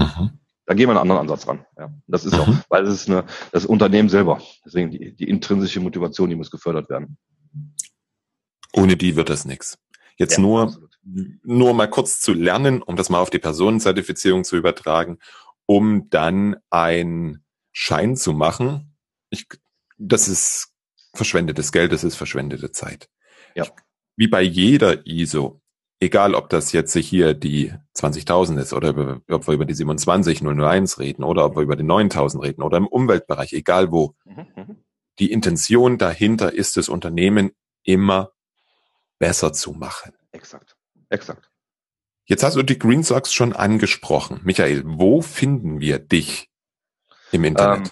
Da 0.66 0.74
gehen 0.74 0.88
wir 0.88 0.92
einen 0.92 1.00
anderen 1.00 1.22
Ansatz 1.22 1.48
ran. 1.48 1.66
Ja, 1.78 1.92
das 2.08 2.26
ist 2.26 2.34
mhm. 2.34 2.40
auch, 2.40 2.48
weil 2.70 2.86
es 2.86 2.94
ist 2.94 3.10
eine, 3.10 3.26
das 3.52 3.66
Unternehmen 3.66 4.10
selber. 4.10 4.42
Deswegen 4.66 4.92
die, 4.92 5.16
die 5.16 5.28
intrinsische 5.28 5.80
Motivation, 5.80 6.30
die 6.30 6.36
muss 6.36 6.52
gefördert 6.52 6.90
werden. 6.90 7.18
Ohne 8.74 8.96
die 8.96 9.16
wird 9.16 9.30
das 9.30 9.46
nichts. 9.46 9.78
Jetzt 10.18 10.38
ja, 10.38 10.42
nur, 10.42 10.64
absolut. 10.64 10.98
nur 11.44 11.74
mal 11.74 11.90
kurz 11.90 12.22
zu 12.22 12.34
lernen, 12.34 12.82
um 12.82 12.96
das 12.96 13.10
mal 13.10 13.20
auf 13.20 13.30
die 13.30 13.40
Personenzertifizierung 13.40 14.44
zu 14.44 14.56
übertragen, 14.56 15.18
um 15.66 16.10
dann 16.10 16.58
ein 16.70 17.44
Schein 17.72 18.16
zu 18.16 18.34
machen. 18.34 18.96
Ich, 19.30 19.48
das 19.98 20.28
ist 20.28 20.74
verschwendetes 21.14 21.72
Geld, 21.72 21.92
das 21.92 22.04
ist 22.04 22.16
verschwendete 22.16 22.72
Zeit. 22.72 23.10
Ja. 23.56 23.66
Wie 24.16 24.28
bei 24.28 24.42
jeder 24.42 25.06
ISO 25.06 25.61
egal 26.02 26.36
ob 26.36 26.50
das 26.50 26.74
jetzt 26.74 26.96
hier 26.98 27.34
die 27.34 27.74
20.000 27.96 28.60
ist 28.60 28.74
oder 28.74 29.22
ob 29.30 29.48
wir 29.48 29.54
über 29.54 29.66
die 29.66 29.76
27001 29.76 31.00
reden 31.00 31.24
oder 31.24 31.46
ob 31.46 31.56
wir 31.56 31.62
über 31.62 31.76
die 31.78 31.84
9.000 31.84 32.42
reden 32.42 32.64
oder 32.64 32.78
im 32.78 32.88
Umweltbereich, 32.88 33.54
egal 33.54 33.92
wo. 33.92 34.16
Mhm, 34.26 34.48
mhm. 34.56 34.84
Die 35.20 35.32
Intention 35.32 35.98
dahinter 35.98 36.54
ist 36.54 36.76
das 36.76 36.90
Unternehmen 36.90 37.52
immer 37.84 38.32
besser 39.20 39.54
zu 39.54 39.74
machen. 39.74 40.14
Exakt, 40.32 40.76
exakt. 41.10 41.50
Jetzt 42.26 42.44
hast 42.44 42.56
du 42.56 42.64
die 42.64 42.80
Green 42.80 43.04
Sox 43.04 43.34
schon 43.34 43.54
angesprochen. 43.54 44.40
Michael, 44.44 44.84
wo 44.86 45.22
finden 45.22 45.80
wir 45.80 46.00
dich 46.00 46.50
im 47.32 47.44
Internet? 47.44 47.88
Ähm, 47.88 47.92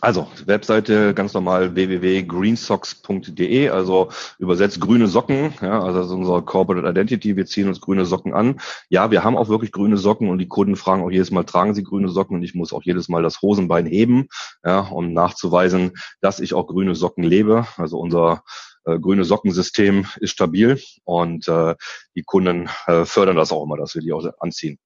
also, 0.00 0.28
Webseite 0.46 1.12
ganz 1.12 1.34
normal 1.34 1.74
www.greensocks.de, 1.74 3.68
also 3.70 4.10
übersetzt 4.38 4.80
grüne 4.80 5.08
Socken, 5.08 5.54
ja, 5.60 5.82
also 5.82 5.98
das 5.98 6.06
ist 6.08 6.12
unser 6.12 6.42
Corporate 6.42 6.88
Identity, 6.88 7.36
wir 7.36 7.46
ziehen 7.46 7.66
uns 7.66 7.80
grüne 7.80 8.04
Socken 8.04 8.32
an. 8.32 8.60
Ja, 8.90 9.10
wir 9.10 9.24
haben 9.24 9.36
auch 9.36 9.48
wirklich 9.48 9.72
grüne 9.72 9.96
Socken 9.96 10.28
und 10.28 10.38
die 10.38 10.46
Kunden 10.46 10.76
fragen 10.76 11.02
auch 11.02 11.10
jedes 11.10 11.30
Mal, 11.30 11.44
tragen 11.44 11.74
sie 11.74 11.82
grüne 11.82 12.08
Socken 12.08 12.36
und 12.36 12.42
ich 12.42 12.54
muss 12.54 12.72
auch 12.72 12.82
jedes 12.84 13.08
Mal 13.08 13.22
das 13.22 13.42
Hosenbein 13.42 13.86
heben, 13.86 14.28
ja, 14.64 14.80
um 14.80 15.12
nachzuweisen, 15.12 15.92
dass 16.20 16.38
ich 16.38 16.54
auch 16.54 16.68
grüne 16.68 16.94
Socken 16.94 17.24
lebe. 17.24 17.66
Also 17.76 17.98
unser 17.98 18.44
äh, 18.84 18.98
grüne 19.00 19.24
Sockensystem 19.24 20.06
ist 20.20 20.30
stabil 20.30 20.80
und 21.04 21.48
äh, 21.48 21.74
die 22.14 22.22
Kunden 22.22 22.68
äh, 22.86 23.04
fördern 23.04 23.36
das 23.36 23.50
auch 23.50 23.64
immer, 23.64 23.76
dass 23.76 23.94
wir 23.94 24.02
die 24.02 24.12
auch 24.12 24.24
anziehen. 24.38 24.78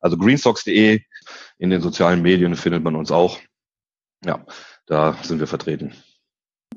Also 0.00 0.16
greensocks.de 0.16 1.00
in 1.58 1.70
den 1.70 1.80
sozialen 1.80 2.22
Medien 2.22 2.54
findet 2.54 2.84
man 2.84 2.94
uns 2.94 3.10
auch. 3.10 3.38
Ja, 4.24 4.44
da 4.86 5.16
sind 5.22 5.40
wir 5.40 5.46
vertreten. 5.46 5.92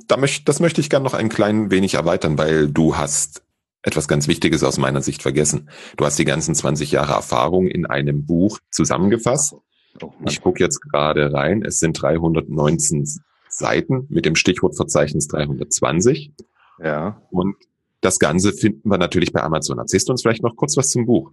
Da 0.08 0.18
möcht, 0.18 0.48
das 0.48 0.60
möchte 0.60 0.82
ich 0.82 0.90
gerne 0.90 1.04
noch 1.04 1.14
ein 1.14 1.30
klein 1.30 1.72
wenig 1.72 1.96
erweitern, 1.96 2.38
weil 2.38 2.70
du 2.70 2.98
hast 2.98 3.44
etwas 3.84 4.08
ganz 4.08 4.28
Wichtiges 4.28 4.64
aus 4.64 4.78
meiner 4.78 5.02
Sicht 5.02 5.22
vergessen. 5.22 5.70
Du 5.98 6.06
hast 6.06 6.20
die 6.20 6.26
ganzen 6.26 6.54
20 6.54 6.92
Jahre 6.92 7.14
Erfahrung 7.14 7.68
in 7.68 7.86
einem 7.86 8.26
Buch 8.26 8.60
zusammengefasst. 8.70 9.56
Oh, 10.02 10.12
ich 10.26 10.42
gucke 10.42 10.64
jetzt 10.64 10.82
gerade 10.82 11.34
rein. 11.34 11.64
Es 11.66 11.80
sind 11.80 12.02
319 12.02 13.08
Seiten 13.50 14.06
mit 14.10 14.26
dem 14.26 14.36
Stichwortverzeichnis 14.36 15.28
320. 15.28 16.32
Ja. 16.80 17.22
Und 17.32 17.56
das 18.02 18.20
Ganze 18.20 18.54
finden 18.54 18.90
wir 18.90 18.98
natürlich 18.98 19.34
bei 19.34 19.42
Amazon. 19.42 19.80
Erzählst 19.80 20.08
du 20.08 20.14
uns 20.14 20.22
vielleicht 20.22 20.44
noch 20.44 20.56
kurz 20.56 20.78
was 20.78 20.90
zum 20.90 21.06
Buch? 21.06 21.32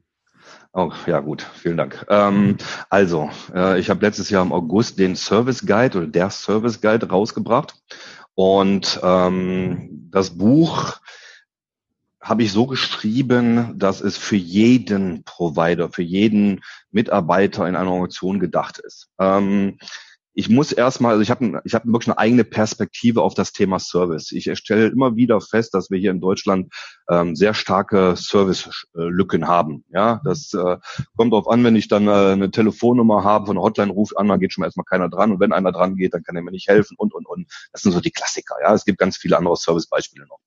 Oh, 0.73 0.93
ja 1.07 1.21
gut, 1.21 1.43
vielen 1.55 1.77
Dank. 1.77 2.05
Ähm, 2.09 2.57
also, 2.91 3.31
äh, 3.55 3.81
ich 3.81 3.91
habe 3.91 4.05
letztes 4.05 4.31
Jahr 4.31 4.45
im 4.45 4.53
August 4.53 4.99
den 4.99 5.17
Service 5.17 5.67
Guide 5.67 5.99
oder 5.99 6.07
der 6.07 6.31
Service 6.31 6.81
Guide 6.81 7.09
rausgebracht. 7.09 7.75
Und 8.35 9.01
ähm, 9.03 10.09
das 10.11 10.37
Buch 10.37 11.01
habe 12.21 12.43
ich 12.43 12.53
so 12.53 12.67
geschrieben, 12.67 13.79
dass 13.79 14.01
es 14.01 14.19
für 14.19 14.37
jeden 14.37 15.25
Provider, 15.25 15.89
für 15.89 16.03
jeden 16.03 16.61
Mitarbeiter 16.91 17.67
in 17.67 17.75
einer 17.75 17.91
Organisation 17.91 18.39
gedacht 18.39 18.79
ist. 18.79 19.09
Ähm, 19.19 19.79
ich 20.39 20.49
muss 20.49 20.71
erstmal, 20.71 21.11
also 21.11 21.23
ich 21.23 21.33
habe 21.33 21.61
ich 21.65 21.75
hab 21.75 21.85
wirklich 21.85 22.07
eine 22.07 22.19
eigene 22.19 22.45
Perspektive 22.45 23.23
auf 23.23 23.35
das 23.35 23.53
Thema 23.53 23.81
Service. 23.81 24.31
Ich 24.31 24.49
stelle 24.57 24.87
immer 24.87 25.17
wieder 25.17 25.41
fest, 25.41 25.75
dass 25.75 25.91
wir 25.91 25.99
hier 25.99 26.13
in 26.13 26.21
Deutschland 26.21 26.73
ähm, 27.11 27.35
sehr 27.35 27.55
starke 27.55 28.15
Service-Lücken 28.15 29.49
haben. 29.49 29.85
Ja, 29.89 30.21
das 30.25 30.55
äh, 30.55 30.77
kommt 31.17 31.33
darauf 31.33 31.49
an, 31.49 31.65
wenn 31.65 31.75
ich 31.75 31.89
dann 31.89 32.07
äh, 32.07 32.13
eine 32.13 32.53
Telefonnummer 32.53 33.25
habe, 33.25 33.47
von 33.47 33.57
einer 33.57 33.65
Hotline 33.65 33.91
ruft 33.91 34.17
an, 34.17 34.29
dann 34.29 34.39
geht 34.39 34.53
schon 34.53 34.63
mal 34.63 34.69
erstmal 34.69 34.85
keiner 34.85 35.09
dran 35.09 35.33
und 35.33 35.41
wenn 35.41 35.53
einer 35.53 35.73
dran 35.73 35.97
geht, 35.97 36.15
dann 36.15 36.23
kann 36.23 36.37
er 36.37 36.43
mir 36.43 36.53
nicht 36.53 36.69
helfen 36.69 36.95
und 36.99 37.15
und 37.15 37.27
und. 37.27 37.51
Das 37.73 37.83
sind 37.83 37.91
so 37.91 38.01
die 38.01 38.13
Klassiker. 38.13 38.55
Ja, 38.63 38.73
es 38.73 38.85
gibt 38.85 38.99
ganz 38.99 39.17
viele 39.17 39.39
andere 39.39 39.57
Service-Beispiele 39.57 40.25
noch. 40.29 40.39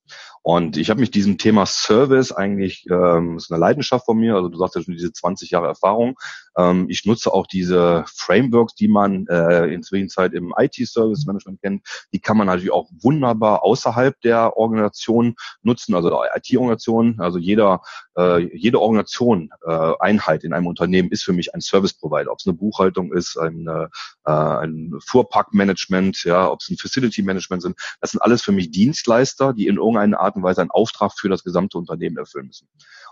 Und 0.42 0.78
ich 0.78 0.90
habe 0.90 1.00
mich 1.00 1.12
diesem 1.12 1.38
Thema 1.38 1.66
Service 1.66 2.32
eigentlich, 2.32 2.86
ähm, 2.90 3.38
ist 3.38 3.52
eine 3.52 3.60
Leidenschaft 3.60 4.06
von 4.06 4.18
mir, 4.18 4.36
also 4.36 4.50
du 4.50 4.58
sagst 4.58 4.76
ja 4.76 4.82
schon 4.82 4.94
diese 4.94 5.12
20 5.12 5.52
Jahre 5.52 5.68
Erfahrung. 5.68 6.18
Ähm, 6.58 6.88
ich 6.90 7.06
nutze 7.06 7.32
auch 7.34 7.46
diese 7.46 8.06
Frameworks, 8.08 8.74
die 8.74 8.88
man 8.88 9.28
äh, 9.28 9.72
in 9.82 9.84
Zwischenzeit 9.84 10.34
im 10.34 10.54
IT-Service 10.58 11.26
Management 11.26 11.62
kennt. 11.62 11.84
Die 12.14 12.20
kann 12.20 12.38
man 12.38 12.48
natürlich 12.48 12.72
auch 12.72 12.90
wunderbar 13.02 13.64
außerhalb 13.64 14.20
der 14.22 14.58
Organisation 14.58 15.36
nutzen, 15.64 15.96
also 15.96 16.24
IT-Organisation. 16.36 17.20
Also 17.20 17.40
jeder, 17.40 17.82
äh, 18.18 18.40
jede 18.56 18.80
Organisation, 18.80 19.50
äh, 19.66 19.94
Einheit 20.00 20.44
in 20.44 20.54
einem 20.54 20.68
Unternehmen 20.68 21.10
ist 21.10 21.24
für 21.24 21.34
mich 21.34 21.54
ein 21.54 21.62
Service-Provider. 21.62 22.32
Ob 22.32 22.40
es 22.40 22.48
eine 22.48 22.56
Buchhaltung 22.56 23.14
ist, 23.14 23.38
ein, 23.38 23.68
äh, 23.68 23.88
ein 24.32 24.94
Fuhrparkmanagement, 25.06 26.24
ja, 26.24 26.50
ob 26.50 26.62
es 26.62 26.70
ein 26.70 26.78
Facility-Management 26.78 27.62
sind. 27.62 27.78
Das 28.00 28.12
sind 28.12 28.22
alles 28.22 28.42
für 28.42 28.52
mich 28.52 28.72
Dienstleister, 28.72 29.54
die 29.54 29.68
in 29.68 29.78
irgendeiner 29.78 30.20
Art 30.20 30.36
und 30.36 30.44
Weise 30.44 30.62
einen 30.62 30.72
Auftrag 30.72 31.12
für 31.18 31.30
das 31.30 31.44
gesamte 31.44 31.78
Unternehmen 31.78 32.18
erfüllen 32.18 32.48
müssen. 32.48 32.68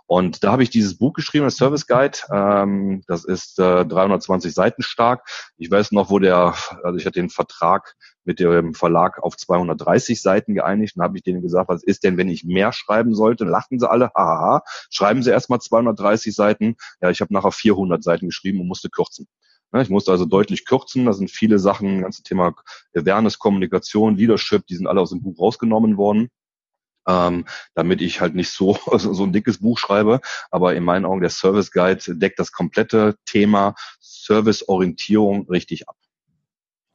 Und 0.10 0.44
da 0.44 0.52
habe 0.52 0.64
ich 0.64 0.72
dieses 0.72 0.98
Buch 0.98 1.14
geschrieben, 1.14 1.46
das 1.46 1.58
Service 1.58 1.86
Guide. 1.86 2.18
Ähm, 2.34 3.04
das 3.06 3.26
ist 3.26 3.60
äh, 3.60 3.86
320 3.86 4.52
Seiten 4.52 4.82
stark. 4.82 5.24
Ich 5.58 5.70
weiß 5.70 5.92
noch, 5.92 6.10
wo 6.10 6.18
der, 6.18 6.56
also 6.84 6.98
ich 6.98 7.06
hatte 7.06 7.20
den 7.20 7.30
Vertrag 7.30 7.96
mit 8.24 8.40
dem 8.40 8.74
Verlag 8.74 9.22
auf 9.22 9.38
230 9.38 10.22
Seiten 10.22 10.54
geeinigt 10.54 10.96
und 10.96 11.04
habe 11.04 11.18
ich 11.18 11.24
denen 11.24 11.42
gesagt, 11.42 11.70
was 11.70 11.84
ist 11.84 12.04
denn, 12.04 12.18
wenn 12.18 12.30
ich 12.30 12.44
mehr 12.44 12.74
schreiben 12.74 13.16
sollte? 13.16 13.46
Lachten 13.46 13.80
sie 13.80 13.90
alle, 13.90 14.12
haha, 14.16 14.64
schreiben 14.90 15.24
sie 15.24 15.32
erstmal 15.32 15.60
230 15.60 16.34
Seiten. 16.34 16.76
Ja, 17.02 17.10
ich 17.10 17.22
habe 17.22 17.34
nachher 17.34 17.52
400 17.52 18.04
Seiten 18.04 18.28
geschrieben 18.28 18.62
und 18.62 18.68
musste 18.68 18.90
kürzen. 18.90 19.28
Ich 19.76 19.90
musste 19.90 20.12
also 20.12 20.26
deutlich 20.26 20.66
kürzen. 20.66 21.06
Da 21.06 21.14
sind 21.14 21.30
viele 21.30 21.60
Sachen, 21.60 21.98
das 21.98 22.04
ganze 22.04 22.24
Thema 22.24 22.56
Awareness, 22.96 23.38
Kommunikation, 23.38 24.16
Leadership, 24.16 24.66
die 24.66 24.76
sind 24.76 24.88
alle 24.88 25.02
aus 25.02 25.12
dem 25.12 25.22
Buch 25.22 25.40
rausgenommen 25.40 25.98
worden 25.98 26.30
ähm, 27.10 27.46
damit 27.74 28.02
ich 28.02 28.22
halt 28.22 28.36
nicht 28.36 28.52
so, 28.52 28.78
so 28.98 29.24
ein 29.24 29.34
dickes 29.34 29.60
Buch 29.60 29.78
schreibe. 29.80 30.22
Aber 30.52 30.76
in 30.76 30.84
meinen 30.84 31.06
Augen, 31.06 31.22
der 31.22 31.30
Service 31.30 31.72
Guide 31.72 32.16
deckt 32.16 32.40
das 32.40 32.52
komplette 32.52 33.16
Thema 33.26 33.76
Serviceorientierung 34.00 35.50
richtig 35.50 35.90
ab. 35.90 35.96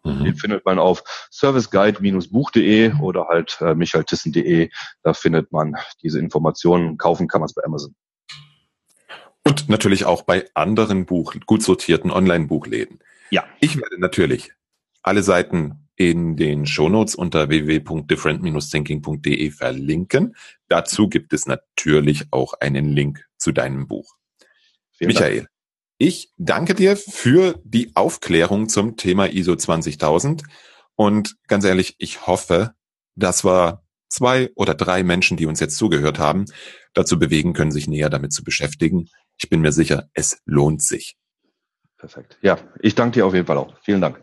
Mhm. 0.04 0.24
Den 0.24 0.36
findet 0.36 0.64
man 0.64 0.78
auf 0.78 1.02
serviceguide-buch.de 1.30 2.92
oder 3.00 3.28
halt 3.28 3.58
äh, 3.60 3.74
michaeltissen.de. 3.74 4.70
Da 5.02 5.14
findet 5.14 5.50
man 5.50 5.76
diese 6.02 6.18
Informationen. 6.18 6.98
Kaufen 6.98 7.26
kann 7.26 7.40
man 7.40 7.46
es 7.46 7.54
bei 7.54 7.64
Amazon. 7.64 7.94
Und 9.46 9.68
natürlich 9.68 10.04
auch 10.04 10.22
bei 10.22 10.46
anderen 10.54 11.06
Buch, 11.06 11.34
gut 11.46 11.62
sortierten 11.62 12.10
Online-Buchläden. 12.10 13.00
Ja. 13.30 13.44
Ich 13.60 13.76
werde 13.76 14.00
natürlich 14.00 14.52
alle 15.02 15.22
Seiten 15.22 15.84
in 15.96 16.36
den 16.36 16.66
Shownotes 16.66 17.14
unter 17.14 17.48
www.different-thinking.de 17.48 19.50
verlinken. 19.50 20.34
Dazu 20.68 21.08
gibt 21.08 21.32
es 21.32 21.46
natürlich 21.46 22.24
auch 22.30 22.54
einen 22.54 22.88
Link 22.88 23.24
zu 23.36 23.52
deinem 23.52 23.86
Buch. 23.86 24.16
Vielen 24.92 25.08
Michael, 25.08 25.36
Dank. 25.38 25.48
Ich 25.98 26.32
danke 26.36 26.74
dir 26.74 26.96
für 26.96 27.60
die 27.64 27.92
Aufklärung 27.94 28.68
zum 28.68 28.96
Thema 28.96 29.30
ISO 29.30 29.56
20000 29.56 30.42
und 30.96 31.36
ganz 31.48 31.64
ehrlich, 31.64 31.96
ich 31.98 32.26
hoffe, 32.26 32.74
dass 33.16 33.44
wir 33.44 33.82
zwei 34.08 34.50
oder 34.54 34.74
drei 34.74 35.02
Menschen, 35.02 35.36
die 35.36 35.46
uns 35.46 35.60
jetzt 35.60 35.76
zugehört 35.76 36.18
haben, 36.18 36.46
dazu 36.94 37.18
bewegen 37.18 37.52
können, 37.52 37.72
sich 37.72 37.88
näher 37.88 38.10
damit 38.10 38.32
zu 38.32 38.44
beschäftigen. 38.44 39.08
Ich 39.36 39.48
bin 39.48 39.60
mir 39.60 39.72
sicher, 39.72 40.08
es 40.14 40.40
lohnt 40.44 40.82
sich. 40.82 41.16
Perfekt. 41.98 42.38
Ja, 42.42 42.58
ich 42.80 42.94
danke 42.94 43.14
dir 43.14 43.26
auf 43.26 43.34
jeden 43.34 43.46
Fall 43.46 43.58
auch. 43.58 43.74
Vielen 43.82 44.00
Dank. 44.00 44.20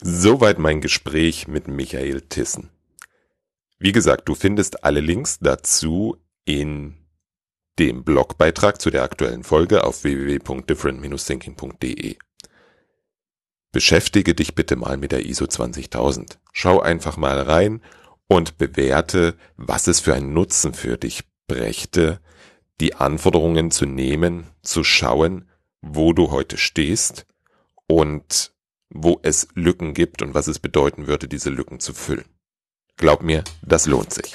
Soweit 0.00 0.58
mein 0.58 0.80
Gespräch 0.80 1.48
mit 1.48 1.68
Michael 1.68 2.22
Tissen. 2.22 2.70
Wie 3.78 3.92
gesagt, 3.92 4.28
du 4.28 4.34
findest 4.34 4.84
alle 4.84 5.00
Links 5.00 5.38
dazu 5.40 6.16
in 6.44 6.96
dem 7.78 8.04
Blogbeitrag 8.04 8.80
zu 8.80 8.90
der 8.90 9.02
aktuellen 9.02 9.44
Folge 9.44 9.84
auf 9.84 10.04
www.different-thinking.de. 10.04 12.16
Beschäftige 13.70 14.34
dich 14.34 14.54
bitte 14.54 14.76
mal 14.76 14.96
mit 14.96 15.12
der 15.12 15.26
ISO 15.26 15.46
20000. 15.46 16.38
Schau 16.52 16.80
einfach 16.80 17.16
mal 17.16 17.40
rein 17.40 17.82
und 18.26 18.58
bewerte, 18.58 19.36
was 19.56 19.86
es 19.86 20.00
für 20.00 20.14
einen 20.14 20.32
Nutzen 20.32 20.74
für 20.74 20.96
dich 20.96 21.24
brächte, 21.46 22.20
die 22.80 22.94
Anforderungen 22.94 23.70
zu 23.70 23.86
nehmen, 23.86 24.46
zu 24.62 24.84
schauen, 24.84 25.48
wo 25.80 26.12
du 26.12 26.30
heute 26.30 26.56
stehst 26.56 27.26
und 27.86 28.52
wo 28.90 29.20
es 29.22 29.48
Lücken 29.54 29.94
gibt 29.94 30.22
und 30.22 30.34
was 30.34 30.46
es 30.46 30.58
bedeuten 30.58 31.06
würde, 31.06 31.28
diese 31.28 31.50
Lücken 31.50 31.80
zu 31.80 31.92
füllen. 31.92 32.24
Glaub 32.96 33.22
mir, 33.22 33.44
das 33.62 33.86
lohnt 33.86 34.12
sich. 34.12 34.34